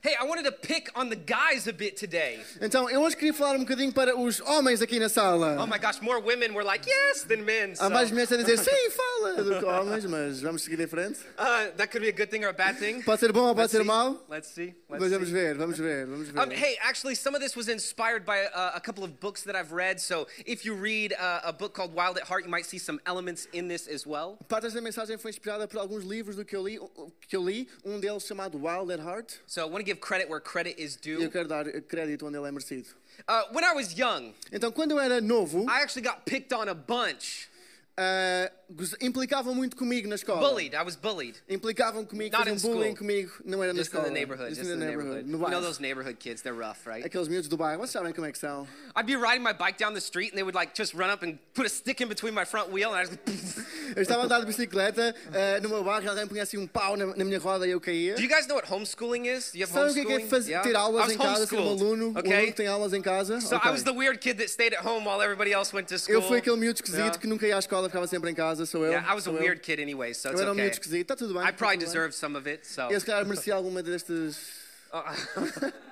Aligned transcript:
Hey, 0.00 0.14
I 0.14 0.24
wanted 0.24 0.44
to 0.44 0.52
pick 0.52 0.90
on 0.94 1.08
the 1.08 1.16
guys 1.16 1.66
a 1.66 1.72
bit 1.72 1.96
today. 1.96 2.38
Então, 2.60 2.88
eu 2.88 3.02
hoje 3.02 3.16
queria 3.16 3.34
falar 3.34 3.56
um 3.56 3.64
bocadinho 3.64 3.92
para 3.92 4.16
os 4.16 4.38
homens 4.40 4.80
aqui 4.80 5.00
na 5.00 5.08
sala. 5.08 5.56
Oh 5.60 5.66
my 5.66 5.76
gosh, 5.76 6.00
more 6.00 6.20
women 6.20 6.54
were 6.54 6.62
like, 6.62 6.86
yes, 6.86 7.24
than 7.24 7.44
men. 7.44 7.72
Há 7.72 7.76
So, 7.88 7.90
mais 7.90 8.10
mulheres 8.12 8.30
a 8.30 8.36
dizer 8.36 8.58
sim, 8.58 8.90
fala 8.90 9.42
do 9.42 9.58
que 9.58 9.64
homens, 9.64 10.04
mas 10.04 10.40
vamos 10.40 10.62
seguir 10.62 10.78
em 10.80 10.86
frente. 10.86 11.18
uh, 11.36 11.72
that 11.76 11.88
could 11.90 12.00
be 12.00 12.08
a 12.08 12.12
good 12.12 12.30
thing 12.30 12.44
or 12.44 12.48
a 12.50 12.52
bad 12.52 12.78
thing. 12.78 13.02
Pode 13.02 13.18
ser 13.18 13.32
bom 13.32 13.48
ou 13.48 13.54
pode 13.56 13.62
Let's 13.62 13.72
ser 13.72 13.78
see. 13.80 13.84
mau, 13.84 14.24
Let's 14.28 14.48
see. 14.48 14.74
Let's 14.88 15.00
mas 15.02 15.10
vamos 15.10 15.28
see. 15.28 15.34
ver, 15.34 15.54
vamos 15.56 15.78
ver, 15.78 16.06
vamos 16.06 16.28
ver. 16.28 16.40
Um, 16.42 16.50
hey, 16.52 16.76
actually, 16.80 17.16
some 17.16 17.34
of 17.34 17.40
this 17.42 17.56
was 17.56 17.68
inspired 17.68 18.24
by 18.24 18.36
a, 18.54 18.76
a 18.76 18.80
couple 18.80 19.02
of 19.02 19.18
books 19.18 19.42
that 19.42 19.56
I've 19.56 19.72
read. 19.72 19.98
So 20.00 20.28
if 20.46 20.64
you 20.64 20.74
read 20.74 21.12
uh, 21.18 21.40
a 21.42 21.52
book 21.52 21.74
called 21.74 21.92
Wild 21.92 22.18
at 22.18 22.22
Heart, 22.28 22.44
you 22.44 22.50
might 22.50 22.66
see 22.66 22.78
some 22.78 23.00
elements 23.04 23.48
in 23.52 23.66
this 23.66 23.88
as 23.88 24.06
well. 24.06 24.38
Parte 24.48 24.62
desta 24.62 24.80
mensagem 24.80 25.18
foi 25.18 25.32
inspirada 25.32 25.66
por 25.66 25.80
alguns 25.80 26.04
livros 26.04 26.36
do 26.36 26.44
que 26.44 26.54
eu 26.54 26.62
li, 26.62 26.78
que 27.28 27.36
eu 27.36 27.42
li 27.42 27.66
um 27.84 27.98
deles 27.98 28.24
chamado 28.24 28.56
Wild 28.56 28.92
at 28.92 29.00
Heart. 29.00 29.40
So 29.46 29.62
I 29.62 29.64
want 29.64 29.84
to 29.84 29.87
give 29.88 30.00
credit 30.00 30.28
where 30.28 30.40
credit 30.40 30.78
is 30.78 30.96
E 31.04 31.10
eu 31.10 31.18
due. 31.20 31.28
quero 31.30 31.48
dar 31.48 31.64
crédito 31.82 32.26
onde 32.26 32.36
ele 32.36 32.46
é 32.46 32.50
merecido. 32.52 32.86
Uh, 33.28 33.42
when 33.52 33.64
I 33.64 33.72
was 33.74 33.92
young, 33.98 34.32
Então, 34.52 34.70
quando 34.70 34.92
eu 34.92 35.00
era 35.00 35.20
novo, 35.20 35.64
I 35.68 35.82
actually 35.82 36.02
got 36.06 36.24
picked 36.24 36.52
on 36.52 36.68
a 36.68 36.74
bunch. 36.74 37.48
goz- 38.70 38.94
implicavam 39.00 39.52
muito 39.56 39.76
comigo 39.76 40.06
na 40.08 40.14
escola. 40.14 40.38
Bullied. 40.40 40.72
I 40.72 40.82
was 40.84 40.94
bullied. 40.94 41.34
Implicavam 41.48 42.06
comigo, 42.06 42.30
Not 42.36 42.44
faziam 42.46 42.54
in 42.54 42.58
school. 42.60 42.74
bullying 42.74 42.94
comigo. 42.94 43.32
Não 43.44 43.60
era 43.60 43.72
na 43.72 43.80
Just 43.80 43.92
in 43.92 43.96
escola. 43.98 44.04
the 44.04 44.10
neighborhood. 44.14 44.48
Just 44.50 44.60
Just 44.60 44.72
in 44.72 44.78
the 44.78 44.86
neighborhood. 44.86 45.26
No 45.26 45.38
You 45.38 45.50
know 45.50 45.60
those 45.60 45.80
neighborhood 45.80 46.18
kids, 46.20 46.40
they're 46.42 46.54
rough, 46.54 46.86
right? 46.86 47.04
Aqueles 47.04 47.26
miúdos 47.26 47.48
do 47.48 47.56
bairro, 47.56 47.80
vocês 47.80 47.90
sabem 48.00 48.12
como 48.14 48.26
é 48.28 48.30
que 48.32 48.38
são. 48.38 48.68
I'd 48.94 49.04
be 49.06 49.16
riding 49.16 49.42
my 49.42 49.52
bike 49.52 49.78
down 49.78 49.94
the 49.94 50.00
street 50.00 50.30
and 50.30 50.36
they 50.38 50.44
would 50.44 50.54
like 50.54 50.74
just 50.76 50.94
run 50.94 51.10
up 51.10 51.24
and 51.24 51.38
put 51.54 51.66
a 51.66 51.68
stick 51.68 52.00
in 52.00 52.08
between 52.08 52.34
my 52.34 52.44
front 52.44 52.70
wheel 52.70 52.94
and 52.94 53.00
I 53.00 53.04
just 53.04 53.18
Eu 53.96 54.02
estava 54.02 54.22
a 54.22 54.24
andar 54.24 54.40
de 54.40 54.46
bicicleta 54.46 55.14
ah, 55.32 55.60
no 55.60 55.68
meu 55.68 55.82
bairro 55.84 56.08
alguém 56.08 56.26
punha 56.26 56.42
assim 56.42 56.58
um 56.58 56.66
pau 56.66 56.96
na, 56.96 57.06
na 57.06 57.24
minha 57.24 57.38
roda 57.38 57.66
e 57.66 57.70
eu 57.70 57.80
caía. 57.80 58.14
Do 58.14 58.22
you 58.22 58.28
guys 58.28 58.46
know 58.46 58.56
what 58.56 58.72
homeschooling 58.72 59.26
is? 59.28 59.52
Do 59.52 59.58
you 59.58 59.64
have 59.64 59.72
Sabe 59.72 59.90
o 59.90 59.94
que 59.94 60.00
é, 60.00 60.02
é 60.02 60.06
homeschooling? 60.06 60.28
faz- 60.28 60.48
Yeah? 60.48 60.68
ter 60.68 60.76
aulas 60.76 61.10
em 61.12 61.18
casa, 61.18 61.46
ser 61.46 61.56
um 61.56 61.58
aluno, 61.68 61.78
um 61.84 61.88
aluno 61.88 62.18
okay? 62.20 62.46
que 62.46 62.52
tem 62.52 62.66
aulas 62.66 62.92
em 62.92 63.02
casa? 63.02 63.40
So 63.40 63.56
Ok. 63.56 63.68
I 63.70 63.72
was 63.72 63.82
the 63.82 63.92
weird 63.92 64.18
kid 64.20 64.38
that 64.38 64.50
stayed 64.50 64.74
at 64.74 64.84
home 64.86 65.04
while 65.06 65.22
everybody 65.22 65.52
else 65.52 65.74
went 65.74 65.86
to 65.88 65.98
school. 65.98 66.14
Eu 66.14 66.22
fui 66.22 66.38
aquele 66.38 66.56
miúdo 66.56 66.76
esquisito 66.76 66.98
Yeah. 66.98 67.18
que 67.18 67.26
nunca 67.26 67.46
ia 67.46 67.56
à 67.56 67.58
escola, 67.58 67.88
ficava 67.88 68.06
sempre 68.06 68.30
em 68.30 68.34
casa, 68.34 68.66
sou 68.66 68.84
eu. 68.84 68.92
Yeah, 68.92 69.10
I 69.10 69.14
was 69.14 69.24
a 69.26 69.30
sou 69.30 69.34
eu. 69.34 69.40
weird 69.42 69.60
kid 69.60 69.80
anyway, 69.82 70.14
so 70.14 70.28
Eu 70.28 70.32
it's 70.32 70.40
era 70.40 70.50
um 70.50 70.52
okay. 70.52 70.64
miúdo 70.64 70.74
esquisito, 70.74 71.00
está 71.02 71.16
tudo 71.16 71.34
bem. 71.34 71.42
I 71.42 71.46
está 71.46 71.52
probably 71.56 71.78
deserved 71.78 72.14
some 72.14 72.36
of 72.36 72.48
it, 72.48 72.66
so. 72.66 72.82
Eu 72.90 72.98
se 73.00 73.06
calhar 73.06 73.24
merecia 73.26 73.54
alguma 73.54 73.82
destes. 73.82 74.36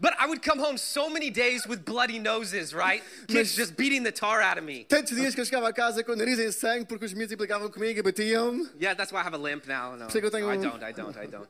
But 0.00 0.14
I 0.18 0.26
would 0.28 0.42
come 0.42 0.60
home 0.60 0.78
so 0.78 1.10
many 1.10 1.28
days 1.28 1.66
with 1.66 1.84
bloody 1.84 2.20
noses, 2.20 2.72
right? 2.72 3.02
Kids 3.28 3.56
just 3.56 3.76
beating 3.76 4.04
the 4.04 4.12
tar 4.12 4.40
out 4.40 4.56
of 4.56 4.64
me. 4.64 4.84
Tantos 4.88 5.16
dias 5.16 5.34
que 5.34 5.40
eu 5.40 5.44
chegava 5.44 5.68
a 5.68 5.72
casa 5.72 6.04
com 6.04 6.12
o 6.12 6.16
nariz 6.16 6.38
em 6.38 6.52
sangue 6.52 6.86
porque 6.86 7.04
os 7.04 7.12
miúdos 7.12 7.32
implicavam 7.32 7.68
comigo 7.68 7.98
e 7.98 8.02
batiam-me. 8.02 8.68
Yeah, 8.80 8.94
that's 8.94 9.10
why 9.12 9.18
I 9.20 9.24
have 9.24 9.34
a 9.34 9.38
limp 9.38 9.66
now. 9.66 9.96
No, 9.96 10.06
eu 10.06 10.30
tenho 10.30 10.48
I 10.50 10.56
um- 10.56 10.60
don't, 10.62 10.84
I 10.84 10.92
don't, 10.92 11.16
I 11.18 11.26
don't. 11.26 11.48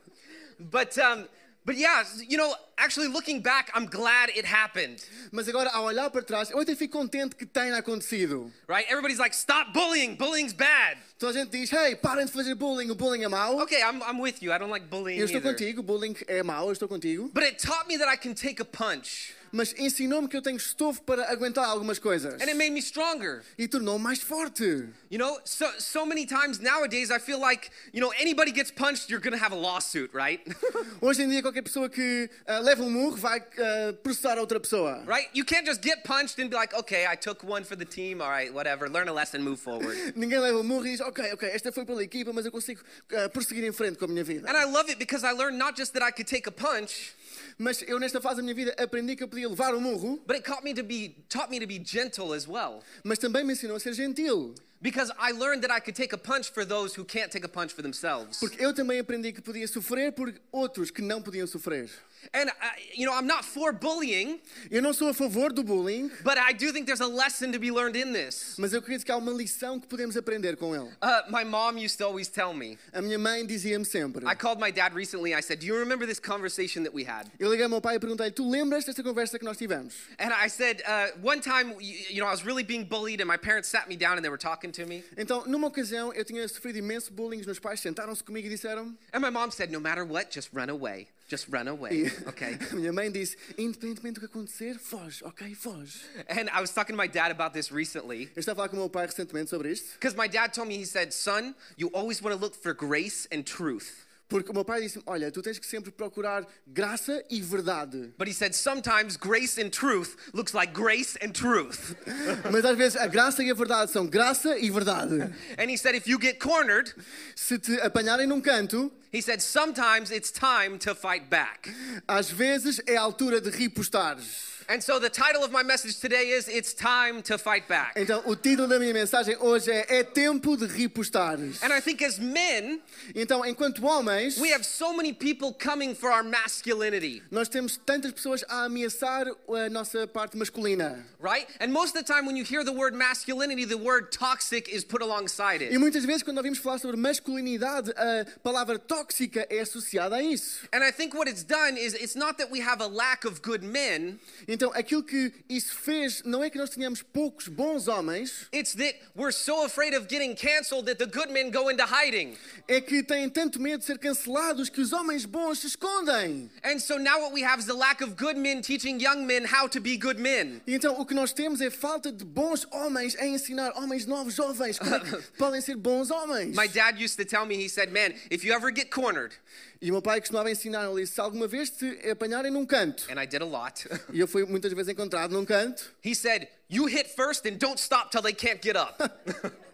But, 0.58 0.96
um, 0.98 1.28
but 1.66 1.77
yeah, 1.77 2.02
you 2.27 2.38
know, 2.38 2.55
actually 2.78 3.08
looking 3.08 3.40
back, 3.42 3.70
I'm 3.74 3.86
glad 3.86 4.30
it 4.30 4.46
happened, 4.46 5.05
Mas 5.30 5.46
agora, 5.48 5.68
ao 5.70 5.84
olhar 5.84 6.10
para 6.10 6.22
trás, 6.22 6.50
eu 6.50 6.58
até 6.58 6.74
fico 6.74 6.98
contente 6.98 7.36
que 7.36 7.44
tenha 7.44 7.77
acontecido. 7.77 8.50
right? 8.66 8.86
Everybody's 8.88 9.18
like, 9.18 9.34
stop 9.36 9.72
bullying, 9.74 10.16
bullying's 10.16 10.55
bad. 10.55 10.96
Gente 11.20 11.50
diz, 11.50 11.72
hey, 11.72 11.97
parem 11.97 12.27
de 12.27 12.33
fazer 12.33 12.55
bullying, 12.55 12.91
o 12.91 12.94
bullying 12.94 13.24
é 13.24 13.28
mau. 13.28 13.61
Okay, 13.62 13.80
I'm, 13.83 14.00
I'm 14.02 14.20
with 14.20 14.41
you. 14.41 14.52
I 14.52 14.58
don't 14.58 14.70
like 14.70 14.86
bullying 14.86 15.19
Eu 15.19 15.24
estou 15.24 15.41
either. 15.41 15.52
contigo, 15.52 15.80
o 15.80 15.83
bullying 15.83 16.14
é 16.28 16.44
mau, 16.44 16.66
eu 16.69 16.72
estou 16.72 16.86
contigo. 16.88 17.28
But 17.34 17.42
it 17.42 17.58
taught 17.58 17.88
me 17.88 17.98
that 17.98 18.08
I 18.08 18.16
can 18.16 18.34
take 18.34 18.62
a 18.62 18.64
punch, 18.64 19.34
Mas 19.50 19.74
ensinou-me 19.78 20.28
que 20.28 20.36
eu 20.36 20.42
tenho 20.42 20.58
estofo 20.58 21.00
para 21.02 21.24
aguentar 21.33 21.64
algumas 21.64 21.98
coisas. 21.98 22.34
and 22.34 22.48
it 22.51 22.55
made 22.55 22.70
me 22.70 22.83
stronger. 22.83 23.42
E 23.58 23.67
tornou-me 23.67 24.05
mais 24.05 24.20
forte. 24.20 24.90
You 25.11 25.18
know, 25.18 25.40
so 25.42 25.67
so 25.79 26.05
many 26.05 26.27
times 26.27 26.61
nowadays, 26.61 27.11
I 27.11 27.18
feel 27.18 27.40
like 27.40 27.70
you 27.95 28.00
know 28.02 28.12
anybody 28.20 28.52
gets 28.52 28.70
punched, 28.70 29.08
you're 29.08 29.23
gonna 29.23 29.42
have 29.42 29.52
a 29.52 29.58
lawsuit, 29.58 30.12
right? 30.12 30.40
Hoje 31.00 31.23
em 31.23 31.30
dia, 31.30 31.40
qualquer 31.40 31.62
pessoa 31.62 31.89
que 31.89 32.29
ah, 32.46 32.58
leva 32.58 32.83
um 32.83 32.90
murro 32.90 33.17
vai 33.17 33.40
ah, 33.40 33.95
processar 34.02 34.36
outra 34.39 34.61
pessoa. 34.61 35.02
right? 35.06 35.30
You 35.33 35.46
can't 35.46 35.67
just 35.67 35.80
get 35.83 36.05
punched 36.05 36.39
and 36.39 36.50
be 36.50 36.55
like, 36.55 36.74
okay, 36.77 37.06
I 37.11 37.17
took 37.17 37.42
one 37.42 37.64
for 37.64 37.74
the 37.74 37.86
team. 37.86 38.20
All 38.20 38.29
right, 38.29 38.52
whatever. 38.52 38.86
Learn 38.90 39.08
a 39.08 39.14
lesson, 39.14 39.42
move 39.42 39.58
forward. 39.58 39.96
Ninguém 40.14 40.40
leva 40.40 40.58
um 40.58 40.62
murro 40.62 40.86
e 40.86 40.90
diz, 40.90 41.00
ok, 41.08 41.33
ok, 41.33 41.48
esta 41.48 41.73
foi 41.73 41.85
pela 41.85 42.02
equipa, 42.02 42.33
mas 42.33 42.45
eu 42.46 42.52
consigo 42.52 42.80
ah, 43.13 43.29
prosseguir 43.29 43.64
em 43.64 43.73
frente 43.73 43.98
com 43.98 44.05
a 44.05 44.08
minha 44.08 44.24
vida. 44.24 44.48
And 44.48 44.57
I 44.57 44.64
love 44.64 44.91
it 44.91 44.98
because 44.98 45.24
I 45.27 45.33
learned 45.33 45.58
not 45.58 45.77
just 45.77 45.92
that 45.95 46.02
I 46.02 46.13
could 46.13 46.29
take 46.29 46.48
a 46.48 46.52
punch, 46.52 47.14
Mas 47.61 47.83
eu, 47.83 47.98
nesta 47.98 48.20
fase 48.20 48.36
da 48.36 48.42
minha 48.42 48.55
vida, 48.55 48.74
aprendi 48.79 49.17
que 49.17 49.23
eu 49.24 49.29
podia 49.29 49.48
levar 49.48 49.74
um 49.74 49.80
murro, 49.80 50.20
but 50.27 50.36
it 50.36 50.45
taught 50.45 50.63
me 50.63 50.73
to 50.73 50.85
be 50.85 51.17
taught 51.29 51.51
me 51.51 51.58
to 51.58 51.67
be 51.67 51.79
gentle 51.85 52.33
as 52.33 52.47
well. 52.47 52.83
mas 53.02 53.18
também 53.18 53.45
me 53.45 53.52
ensinou 53.52 53.77
a 53.77 53.80
ser 53.80 53.92
gentil. 53.95 54.55
Because 54.80 55.11
I 55.18 55.33
learned 55.33 55.63
that 55.63 55.73
I 55.73 55.80
could 55.80 55.97
take 55.97 56.14
a 56.14 56.18
punch 56.18 56.52
for 56.52 56.64
those 56.64 56.95
who 56.95 57.05
can't 57.05 57.33
take 57.33 57.45
a 57.45 57.48
punch 57.48 57.73
for 57.74 57.83
themselves. 57.83 58.39
Porque 58.39 58.64
eu 58.64 58.73
também 58.73 59.01
aprendi 59.01 59.33
que 59.33 59.41
podia 59.42 59.67
sofrer 59.67 60.13
por 60.13 60.33
outros 60.52 60.89
que 60.92 61.02
não 61.02 61.20
podiam 61.20 61.48
sofrer. 61.48 61.91
And, 62.34 62.51
uh, 62.51 62.52
you 62.95 63.06
know, 63.06 63.14
I'm 63.14 63.27
not 63.27 63.45
for 63.45 63.73
bullying, 63.73 64.40
Eu 64.70 64.83
não 64.83 64.92
sou 64.92 65.08
a 65.08 65.14
favor 65.14 65.52
do 65.52 65.62
bullying, 65.62 66.11
but 66.23 66.36
I 66.36 66.52
do 66.52 66.73
think 66.73 66.86
there's 66.86 67.01
a 67.01 67.06
lesson 67.06 67.52
to 67.52 67.58
be 67.58 67.70
learned 67.70 67.96
in 67.96 68.12
this. 68.12 68.55
mas 68.58 68.73
eu 68.73 68.80
acredito 68.80 69.05
que 69.05 69.12
há 69.12 69.17
uma 69.17 69.33
lição 69.33 69.80
que 69.80 69.86
podemos 69.86 70.17
aprender 70.17 70.56
com 70.56 70.74
ele. 70.74 70.90
Uh, 71.02 71.23
my 71.30 71.45
mom 71.45 71.79
used 71.79 71.96
to 71.98 72.05
always 72.05 72.29
tell 72.29 72.52
me. 72.52 72.77
A 72.92 73.01
minha 73.01 73.18
mãe 73.18 73.46
dizia-me 73.46 73.84
sempre. 73.84 74.27
I 74.27 74.34
called 74.34 74.61
my 74.61 74.70
dad 74.70 74.95
recently. 74.95 75.34
I 75.34 75.40
said, 75.40 75.61
Do 75.61 75.67
you 75.67 75.77
remember 75.77 76.06
this 76.06 76.20
conversation 76.20 76.83
that 76.84 76.92
we 76.95 77.05
had? 77.05 77.30
Eu 77.39 77.51
liguei 77.51 77.62
ao 77.64 77.68
meu 77.70 77.80
pai 77.80 77.96
e 77.96 77.98
perguntei: 77.98 78.30
Tu 78.30 78.45
lembras 78.48 78.85
desta 78.85 79.02
conversa 79.02 79.39
que 79.39 79.45
nós 79.45 79.56
tivemos? 79.56 79.95
And 80.18 80.33
I 80.33 80.48
said, 80.48 80.83
uh, 80.86 81.11
One 81.23 81.40
time, 81.40 81.74
you, 81.80 81.95
you 82.11 82.20
know, 82.20 82.27
I 82.27 82.33
was 82.33 82.45
really 82.45 82.64
being 82.64 82.85
bullied, 82.85 83.20
and 83.20 83.27
my 83.29 83.39
parents 83.39 83.68
sat 83.68 83.89
me 83.89 83.96
down 83.96 84.17
and 84.17 84.23
they 84.23 84.30
were 84.30 84.39
talking 84.39 84.70
to 84.73 84.86
me. 84.86 85.02
Então, 85.17 85.45
numa 85.46 85.68
ocasião, 85.68 86.12
eu 86.12 86.24
tinha 86.24 86.46
sofrido 86.48 86.79
imenso 86.79 87.12
bullying. 87.12 87.40
Os 87.40 87.46
meus 87.46 87.58
pais 87.58 87.80
sentaram-se 87.80 88.23
comigo 88.23 88.46
e 88.46 88.50
disseram 88.50 88.95
And 89.12 89.20
my 89.20 89.30
mom 89.30 89.50
said, 89.50 89.70
No 89.70 89.80
matter 89.80 90.05
what, 90.05 90.30
just 90.35 90.50
run 90.52 90.68
away. 90.68 91.08
Just 91.28 91.46
run 91.50 91.68
away. 91.68 92.11
Okay. 92.27 92.56
minha 92.72 92.90
mãe 92.90 93.11
disse: 93.12 93.36
Independentemente 93.58 94.14
do 94.14 94.20
que 94.20 94.27
acontecer, 94.27 94.78
foge, 94.78 95.22
ok? 95.22 95.55
Foge. 95.55 96.00
And 96.27 96.48
I 96.50 96.62
was 96.62 96.72
talking 96.72 96.94
to 96.94 96.96
my 96.96 97.06
dad 97.06 97.30
about 97.30 97.52
this 97.52 97.70
recently. 97.70 98.30
Eu 98.34 98.40
estava 98.40 98.52
a 98.52 98.56
falar 98.56 98.68
com 98.70 98.77
o 98.77 98.80
meu 98.80 98.89
pai 98.89 99.06
recentemente 99.06 99.50
sobre 99.50 99.70
isto, 99.70 99.92
Because 99.92 100.17
my 100.17 100.27
dad 100.27 100.55
told 100.55 100.68
me, 100.68 100.78
he 100.78 100.86
said, 100.86 101.12
Son, 101.12 101.55
you 101.77 101.90
always 101.92 102.22
want 102.22 102.34
to 102.34 102.40
look 102.40 102.55
for 102.55 102.72
grace 102.72 103.28
and 103.30 103.44
truth. 103.44 104.08
Porque 104.28 104.50
o 104.50 104.55
meu 104.55 104.64
pai 104.64 104.83
disse-me: 104.83 105.02
Olha, 105.06 105.30
tu 105.33 105.40
tens 105.40 105.58
que 105.58 105.66
sempre 105.66 105.90
procurar 105.90 106.46
graça 106.66 107.24
e 107.30 107.40
verdade. 107.40 108.12
But 108.18 108.28
he 108.28 108.34
said, 108.34 108.55
Sometimes 108.55 109.16
grace 109.16 109.58
and 109.58 109.70
truth 109.70 110.16
looks 110.34 110.52
like 110.52 110.72
grace 110.72 111.16
and 111.22 111.33
truth. 111.33 111.96
Mas 112.52 112.64
às 112.64 112.77
vezes 112.77 112.96
a 112.96 113.06
graça 113.06 113.42
e 113.42 113.50
a 113.50 113.55
verdade 113.55 113.90
são 113.90 114.06
graça 114.06 114.58
e 114.58 114.70
verdade. 114.70 115.14
And 115.58 115.70
he 115.70 115.77
said, 115.78 115.94
If 115.96 116.06
you 116.06 116.18
get 116.20 116.38
cornered, 116.38 116.94
Se 117.34 117.58
te 117.58 117.80
apanharem 117.80 118.27
num 118.27 118.40
canto, 118.40 118.92
he 119.12 119.22
said, 119.22 119.40
Sometimes 119.40 120.11
it's 120.11 120.30
time 120.30 120.78
to 120.78 120.94
fight 120.94 121.28
back. 121.30 121.70
às 122.06 122.30
vezes 122.30 122.80
é 122.86 122.96
a 122.96 123.00
altura 123.00 123.40
de 123.40 123.50
ripostares. 123.50 124.48
And 124.70 124.83
so 124.83 124.98
the 124.98 125.08
title 125.08 125.42
of 125.42 125.51
my 125.51 125.62
message 125.62 125.98
today 125.98 126.29
is 126.29 126.46
It's 126.46 126.74
Time 126.74 127.23
to 127.23 127.39
Fight 127.39 127.67
Back. 127.68 127.95
Então, 127.96 128.23
o 128.26 128.37
título 128.37 128.69
da 128.69 128.79
minha 128.79 128.93
mensagem 128.93 129.34
hoje 129.40 129.70
é 129.70 130.00
É 130.00 130.05
tempo 130.05 130.58
de 130.58 130.67
ripostares. 130.67 131.62
And 131.62 131.73
I 131.73 131.81
think 131.81 132.05
as 132.05 132.19
men, 132.19 132.79
Então, 133.14 133.46
enquanto 133.46 133.82
homens, 133.82 134.37
we 134.37 134.52
have 134.52 134.62
so 134.67 134.93
many 134.94 135.14
people 135.14 135.55
coming 135.55 135.94
for 135.94 136.11
our 136.11 136.23
masculinity, 136.23 137.23
nós 137.31 137.49
temos 137.49 137.79
tantas 137.79 138.12
pessoas 138.12 138.44
a 138.46 138.64
ameaçar 138.67 139.26
a 139.49 139.70
nossa 139.70 140.06
parte 140.06 140.37
masculina. 140.37 141.02
right? 141.19 141.49
And 141.61 141.69
most 141.73 141.96
of 141.96 142.05
the 142.05 142.12
time, 142.12 142.26
when 142.26 142.37
you 142.37 142.44
hear 142.44 142.62
the 142.62 142.70
word 142.70 142.94
masculinity, 142.94 143.64
the 143.64 143.79
word 143.79 144.12
toxic 144.12 144.69
is 144.69 144.85
put 144.85 145.00
alongside 145.00 145.62
E 145.62 145.69
it. 145.73 145.79
muitas 145.79 146.05
vezes, 146.05 146.23
quando 146.23 146.37
ouvimos 146.37 146.58
falar 146.58 146.79
sobre 146.79 146.99
masculinidade, 146.99 147.90
a 147.96 148.26
palavra 148.43 148.79
tóxica 148.79 149.46
é 149.49 149.61
associada 149.61 150.17
a 150.17 150.23
isso. 150.23 150.69
And 150.75 150.85
I 150.85 150.93
think 150.93 151.15
what 151.17 151.26
it's 151.26 151.43
done 151.43 151.79
is 151.79 151.94
it's 151.94 152.15
not 152.15 152.37
that 152.37 152.50
we 152.53 152.61
have 152.61 152.82
a 152.82 152.87
lack 152.87 153.26
of 153.26 153.41
good 153.41 153.65
men, 153.65 154.19
Então, 154.47 154.57
aquilo 154.75 155.02
que 155.02 155.32
isso 155.49 155.75
fez 155.75 156.22
não 156.25 156.43
é 156.43 156.50
que 156.50 156.58
nós 156.58 156.70
tenhamos 156.70 157.02
poucos 157.02 157.49
bons 157.49 157.88
homens, 157.88 158.46
it's 158.52 158.75
that 158.75 158.94
we're 159.14 159.32
so 159.32 159.64
afraid 159.64 159.94
of 159.94 160.06
getting 160.08 160.34
canceled 160.34 160.87
that 160.87 160.99
the 160.99 161.06
good 161.06 161.31
men 161.32 161.50
go 161.50 161.70
into 161.70 161.84
hiding. 161.84 162.37
é 162.66 162.81
que 162.81 163.02
têm 163.02 163.28
tanto 163.28 163.60
medo 163.60 163.81
de 163.81 163.87
ser 163.87 163.99
cancelados 163.99 164.69
que 164.69 164.81
os 164.81 164.93
homens 164.93 165.25
bons 165.25 165.60
se 165.60 165.66
escondem. 165.66 166.50
And 166.62 166.78
so 166.78 166.99
now 166.99 167.20
what 167.20 167.32
we 167.32 167.43
have 167.43 167.58
is 167.58 167.66
the 167.66 167.75
lack 167.75 168.02
of 168.02 168.16
good 168.16 168.37
men 168.37 168.60
teaching 168.62 169.00
young 169.00 169.26
men 169.26 169.44
how 169.44 169.69
to 169.69 169.81
be 169.81 169.96
good 169.96 170.20
men. 170.20 170.60
E 170.66 170.75
então, 170.75 170.99
o 171.00 171.06
que 171.06 171.14
nós 171.14 171.32
temos 171.32 171.60
é 171.60 171.70
falta 171.70 172.12
de 172.12 172.25
bons 172.25 172.66
homens 172.70 173.16
a 173.16 173.26
ensinar 173.26 173.72
homens 173.76 174.06
novos, 174.06 174.34
jovens, 174.34 174.78
como 174.78 174.94
é 174.94 175.00
podem 175.38 175.60
ser 175.60 175.76
bons 175.76 176.10
homens. 176.10 176.55
My 176.56 176.69
dad 176.69 176.99
used 177.02 177.16
to 177.16 177.25
tell 177.25 177.46
me, 177.46 177.56
he 177.56 177.69
said, 177.69 177.93
Man, 177.93 178.14
if 178.31 178.44
you 178.44 178.52
ever 178.52 178.70
get 178.70 178.90
cornered, 178.90 179.32
E 179.81 179.91
o 179.91 179.93
meu 179.93 180.03
pai 180.03 180.21
costumava 180.21 180.51
ensinar, 180.51 180.91
ele 180.91 181.03
disse, 181.03 181.15
se 181.15 181.21
alguma 181.21 181.47
vez 181.47 181.71
te 181.71 181.87
apanharem 182.11 182.51
num 182.51 182.67
canto, 182.67 183.07
and 183.11 183.23
I 183.23 183.27
did 183.27 183.43
a 183.43 183.45
lot, 183.45 183.89
e 184.13 184.19
eu 184.19 184.27
fui 184.27 184.45
muitas 184.45 184.73
vezes 184.73 184.89
encontrado 184.93 185.31
num 185.33 185.45
canto. 185.45 185.95
He 186.05 186.15
said, 186.15 186.49
You 186.69 186.87
hit 186.87 187.06
first 187.06 187.47
and 187.47 187.59
don't 187.59 187.79
stop 187.79 188.11
till 188.11 188.23
they 188.23 188.35
can't 188.35 188.61
get 188.61 188.76
up. 188.76 189.00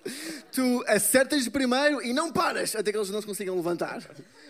Tu 0.52 0.84
acertas 0.86 1.48
primeiro 1.48 2.02
e 2.02 2.12
não 2.12 2.30
paras 2.30 2.74
até 2.76 2.92
que 2.92 2.98
eles 2.98 3.08
não 3.08 3.22
se 3.22 3.26
consigam 3.26 3.56
levantar. 3.56 4.02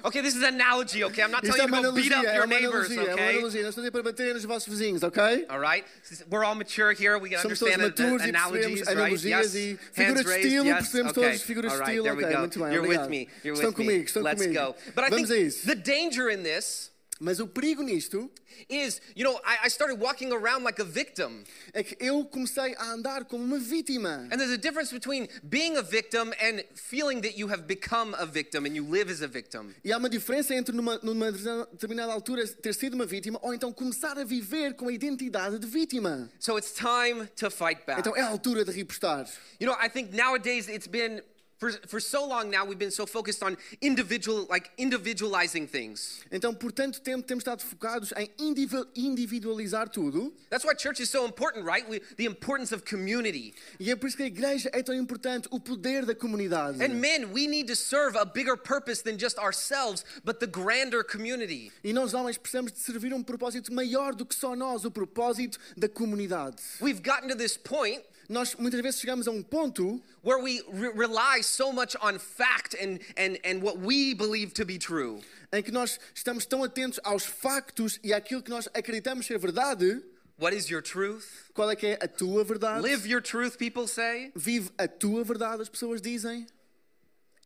okay, 0.02 0.20
this 0.20 0.34
is 0.34 0.42
an 0.42 0.54
analogy, 0.54 1.04
okay? 1.04 1.22
I'm 1.22 1.30
not 1.30 1.44
telling 1.44 1.60
é 1.60 1.64
you 1.64 1.76
to 1.76 1.82
go 1.82 1.92
beat 1.92 2.12
up 2.12 2.26
é 2.26 2.34
your 2.34 2.44
uma 2.46 2.58
neighbors, 2.58 2.90
analogia, 2.90 3.00
é 3.00 3.04
uma 3.04 3.14
okay? 3.14 3.36
analogia. 3.36 3.62
Não 3.62 3.68
estou 3.68 3.86
a 3.86 3.90
para 3.92 4.02
bater 4.02 4.34
nos 4.34 4.44
vossos 4.44 4.68
vizinhos, 4.68 5.02
ok? 5.04 5.46
All 5.48 5.60
right? 5.60 5.86
We're 6.28 6.44
all 6.44 6.56
mature 6.56 6.92
here. 6.92 7.18
We 7.18 7.30
can 7.30 7.38
Somos 7.38 7.60
todos 7.60 7.72
understand 7.72 7.94
the 7.94 8.02
maturos 8.02 8.26
e 8.26 8.28
analogies, 8.30 8.80
right? 8.88 9.24
Yes. 9.24 9.54
e 9.54 9.78
figuras 9.92 10.24
de 10.24 10.30
estilo, 10.32 10.66
yes. 10.66 10.76
percebemos 10.78 11.12
Okay. 11.12 11.22
todos 11.30 11.42
figuras 11.42 11.72
de 11.72 11.78
All 11.78 11.80
right, 11.86 11.98
estilo. 11.98 12.04
there 12.04 12.16
we 12.16 12.34
go. 12.34 12.38
muito 12.40 12.58
bem, 12.58 12.72
You're 12.74 12.88
with 12.88 13.08
me. 13.08 13.28
You're 13.44 13.54
Estão 13.56 13.68
with 13.70 13.78
me. 13.78 13.84
comigo, 13.84 14.04
estão 14.06 14.22
Let's 14.24 14.42
comigo. 14.42 14.54
go. 14.60 14.74
But 14.96 15.04
I 15.04 15.10
Vamos 15.10 15.30
a 15.30 15.34
think 15.36 15.54
the 15.66 15.76
danger 15.76 16.28
in 16.30 16.42
this 16.42 16.90
Mas 17.20 17.38
o 17.38 17.46
perigo 17.46 17.82
nisto 17.82 18.28
is, 18.68 19.00
you 19.14 19.24
know, 19.24 19.40
I, 19.44 19.66
I 19.66 19.68
started 19.68 20.00
walking 20.00 20.32
around 20.32 20.64
like 20.64 20.80
a 20.80 20.84
victim. 20.84 21.44
é 21.72 21.82
que 21.84 21.96
eu 22.00 22.24
comecei 22.24 22.74
a 22.76 22.92
andar 22.92 23.24
como 23.24 23.44
uma 23.44 23.58
vítima. 23.58 24.28
And 24.32 24.38
there's 24.38 24.52
a 24.52 24.58
difference 24.58 24.92
between 24.92 25.28
being 25.44 25.76
a 25.76 25.82
victim 25.82 26.32
and 26.40 26.64
feeling 26.74 27.20
that 27.20 27.38
you 27.38 27.48
have 27.48 27.66
become 27.66 28.14
a 28.18 28.26
victim 28.26 28.66
and 28.66 28.74
you 28.74 28.84
live 28.84 29.10
as 29.10 29.22
a 29.22 29.28
victim. 29.28 29.72
E 29.84 29.92
há 29.92 29.98
uma 29.98 30.08
diferença 30.08 30.54
entre 30.54 30.74
numa, 30.74 30.98
numa 31.02 31.30
determinada 31.30 32.12
altura 32.12 32.46
ter 32.48 32.74
sido 32.74 32.94
uma 32.94 33.06
vítima 33.06 33.38
ou 33.42 33.54
então 33.54 33.72
começar 33.72 34.18
a 34.18 34.24
viver 34.24 34.74
com 34.74 34.88
a 34.88 34.92
identidade 34.92 35.58
de 35.58 35.66
vítima. 35.66 36.28
So 36.40 36.58
it's 36.58 36.72
time 36.72 37.26
to 37.36 37.48
fight 37.48 37.82
back. 37.86 38.00
Então 38.00 38.16
é 38.16 38.22
a 38.22 38.28
altura 38.28 38.64
de 38.64 38.72
repostar. 38.72 39.28
You 39.60 39.68
know, 39.68 39.76
I 39.80 39.88
think 39.88 40.12
nowadays 40.12 40.68
it's 40.68 40.88
been 40.88 41.22
for, 41.58 41.70
for 41.86 42.00
so 42.00 42.26
long 42.26 42.50
now 42.50 42.64
we've 42.64 42.78
been 42.78 42.90
so 42.90 43.06
focused 43.06 43.42
on 43.42 43.56
individual 43.80 44.46
like 44.50 44.70
individualizing 44.76 45.66
things. 45.66 46.20
Então, 46.30 46.54
por 46.54 46.72
tanto 46.72 47.00
tempo, 47.00 47.26
temos 47.26 47.42
estado 47.42 47.62
focados 47.62 48.12
em 48.16 48.28
indivi- 48.38 48.86
individualizar 48.94 49.88
tudo. 49.88 50.32
That's 50.50 50.64
why 50.64 50.74
church 50.74 51.00
is 51.00 51.10
so 51.10 51.24
important, 51.26 51.64
right? 51.64 51.88
We, 51.88 52.00
the 52.16 52.26
importance 52.26 52.72
of 52.72 52.84
community. 52.84 53.54
E 53.78 53.90
é 53.90 53.96
por 53.96 54.08
isso 54.08 54.16
que 54.16 54.24
a 54.24 54.26
igreja 54.26 54.70
é 54.72 54.82
tão 54.82 54.94
importante, 54.94 55.48
o 55.50 55.60
poder 55.60 56.04
da 56.04 56.14
comunidade. 56.14 56.82
And 56.82 57.00
men, 57.00 57.32
we 57.32 57.46
need 57.46 57.68
to 57.68 57.76
serve 57.76 58.16
a 58.16 58.24
bigger 58.24 58.56
purpose 58.56 59.02
than 59.02 59.18
just 59.18 59.38
ourselves, 59.38 60.04
but 60.24 60.40
the 60.40 60.46
grander 60.46 61.04
community. 61.04 61.70
E 61.82 61.92
nós, 61.92 62.14
homens, 62.14 62.36
precisamos 62.36 62.72
de 62.72 62.80
servir 62.80 63.14
um 63.14 63.22
propósito 63.22 63.72
maior 63.72 64.14
do 64.14 64.26
que 64.26 64.34
só 64.34 64.54
nós, 64.56 64.84
o 64.84 64.90
propósito 64.90 65.58
da 65.76 65.88
comunidade. 65.88 66.56
We've 66.80 67.00
gotten 67.02 67.28
to 67.28 67.36
this 67.36 67.56
point 67.56 68.02
Nós 68.28 68.54
muitas 68.56 68.80
vezes 68.80 69.00
chegamos 69.00 69.26
a 69.28 69.30
um 69.30 69.42
ponto 69.42 70.00
where 70.24 70.42
we 70.42 70.62
re- 70.72 70.92
rely 70.94 71.42
so 71.42 71.72
much 71.72 71.94
on 72.00 72.18
fact 72.18 72.74
and, 72.74 72.98
and, 73.16 73.38
and 73.44 73.62
what 73.62 73.78
we 73.78 74.14
believe 74.14 74.52
to 74.54 74.64
be 74.64 74.78
true. 74.78 75.20
em 75.52 75.62
que 75.62 75.70
nós 75.70 75.98
estamos 76.14 76.46
tão 76.46 76.64
atentos 76.64 76.98
aos 77.04 77.24
factos 77.24 77.98
e 78.02 78.12
àquilo 78.12 78.42
que 78.42 78.50
nós 78.50 78.68
acreditamos 78.74 79.26
ser 79.26 79.38
verdade. 79.38 80.02
What 80.36 80.56
is 80.56 80.68
your 80.68 80.82
truth? 80.82 81.24
Qual 81.54 81.70
é 81.70 81.76
que 81.76 81.86
é 81.86 81.98
a 82.02 82.08
tua 82.08 82.42
verdade? 82.42 82.82
Live 82.82 83.08
your 83.08 83.22
truth, 83.22 83.56
people 83.56 83.86
say. 83.86 84.32
Vive 84.34 84.70
a 84.76 84.88
tua 84.88 85.22
verdade, 85.22 85.62
as 85.62 85.68
pessoas 85.68 86.00
dizem. 86.00 86.46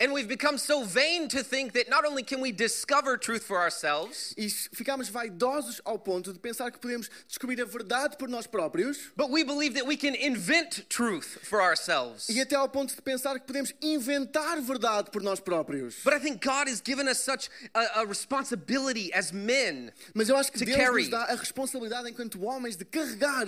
And 0.01 0.13
we've 0.13 0.29
become 0.29 0.59
so 0.59 0.85
vain 0.85 1.27
to 1.29 1.43
think 1.43 1.73
that 1.73 1.89
not 1.91 2.05
only 2.05 2.23
can 2.23 2.41
we 2.41 2.53
discover 2.53 3.17
truth 3.19 3.43
for 3.43 3.59
ourselves, 3.59 4.33
E 4.39 4.47
ficamos 4.73 5.09
vaidosos 5.09 5.81
ao 5.85 5.99
ponto 5.99 6.33
de 6.33 6.39
pensar 6.39 6.71
que 6.71 6.79
podemos 6.79 7.11
descobrir 7.27 7.61
a 7.61 7.65
verdade 7.65 8.17
por 8.17 8.29
nós 8.29 8.47
próprios. 8.47 8.97
but 9.17 9.29
we 9.29 9.43
believe 9.43 9.75
that 9.75 9.85
we 9.87 9.97
can 9.97 10.15
invent 10.15 10.89
truth 10.89 11.39
for 11.43 11.61
ourselves. 11.61 12.29
E 12.29 12.41
até 12.41 12.55
ao 12.55 12.69
ponto 12.69 12.95
de 12.95 13.03
pensar 13.03 13.41
que 13.41 13.47
podemos 13.47 13.73
inventar 13.83 14.61
verdade 14.61 15.11
por 15.11 15.21
nós 15.21 15.41
próprios. 15.41 15.97
But 16.05 16.15
I 16.15 16.21
think 16.21 16.41
God 16.45 16.69
has 16.69 16.81
given 16.81 17.09
us 17.09 17.19
such 17.19 17.51
a, 17.75 18.03
a 18.03 18.07
responsibility 18.07 19.13
as 19.13 19.33
men 19.33 19.91
Mas 20.15 20.29
eu 20.29 20.37
acho 20.37 20.53
que 20.53 20.65
Deus 20.65 20.77
carry. 20.77 21.03
nos 21.03 21.11
dá 21.11 21.25
a 21.25 21.35
responsabilidade 21.35 22.09
enquanto 22.09 22.41
homens 22.45 22.77
de 22.77 22.85
carregar 22.85 23.47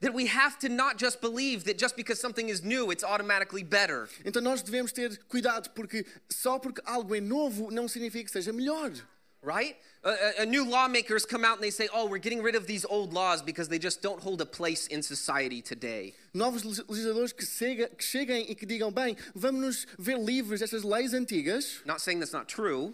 that 0.00 0.12
we 0.14 0.26
have 0.26 0.58
to 0.60 0.68
not 0.68 0.98
just 0.98 1.20
believe 1.20 1.64
that 1.64 1.78
just 1.78 1.96
because 1.96 2.20
something 2.20 2.48
is 2.48 2.62
new, 2.62 2.90
it's 2.90 3.04
automatically 3.04 3.62
better. 3.62 4.08
Então 4.24 4.42
nós 4.42 4.62
devemos 4.62 4.92
ter 4.92 5.18
cuidado 5.28 5.70
porque 5.74 6.04
só 6.30 6.58
porque 6.58 6.80
algo 6.86 7.14
é 7.14 7.20
novo 7.20 7.70
não 7.70 7.88
significa 7.88 8.24
que 8.24 8.30
seja 8.32 8.52
melhor. 8.52 8.92
Right? 9.42 9.76
A, 10.02 10.10
a- 10.10 10.42
a 10.42 10.46
new 10.46 10.64
lawmakers 10.68 11.24
come 11.24 11.44
out 11.44 11.54
and 11.58 11.62
they 11.62 11.70
say, 11.70 11.88
oh, 11.94 12.06
we're 12.06 12.18
getting 12.18 12.42
rid 12.42 12.56
of 12.56 12.66
these 12.66 12.84
old 12.84 13.12
laws 13.12 13.42
because 13.42 13.68
they 13.68 13.78
just 13.78 14.02
don't 14.02 14.20
hold 14.20 14.40
a 14.40 14.46
place 14.46 14.88
in 14.88 15.02
society 15.02 15.62
today. 15.62 16.14
Novos 16.34 16.64
legis- 16.64 16.84
legisladores 16.88 17.32
que, 17.32 17.46
chega- 17.46 17.88
que 17.96 18.04
cheguem 18.04 18.44
e 18.48 18.54
que 18.56 18.66
digam, 18.66 18.90
bem, 18.92 19.16
vamos 19.36 19.60
nos 19.60 19.86
ver 20.00 20.18
livres 20.18 20.60
destas 20.62 20.82
leis 20.82 21.12
antigas. 21.14 21.80
Not 21.84 22.00
saying 22.00 22.18
that's 22.18 22.32
not 22.32 22.48
true, 22.48 22.92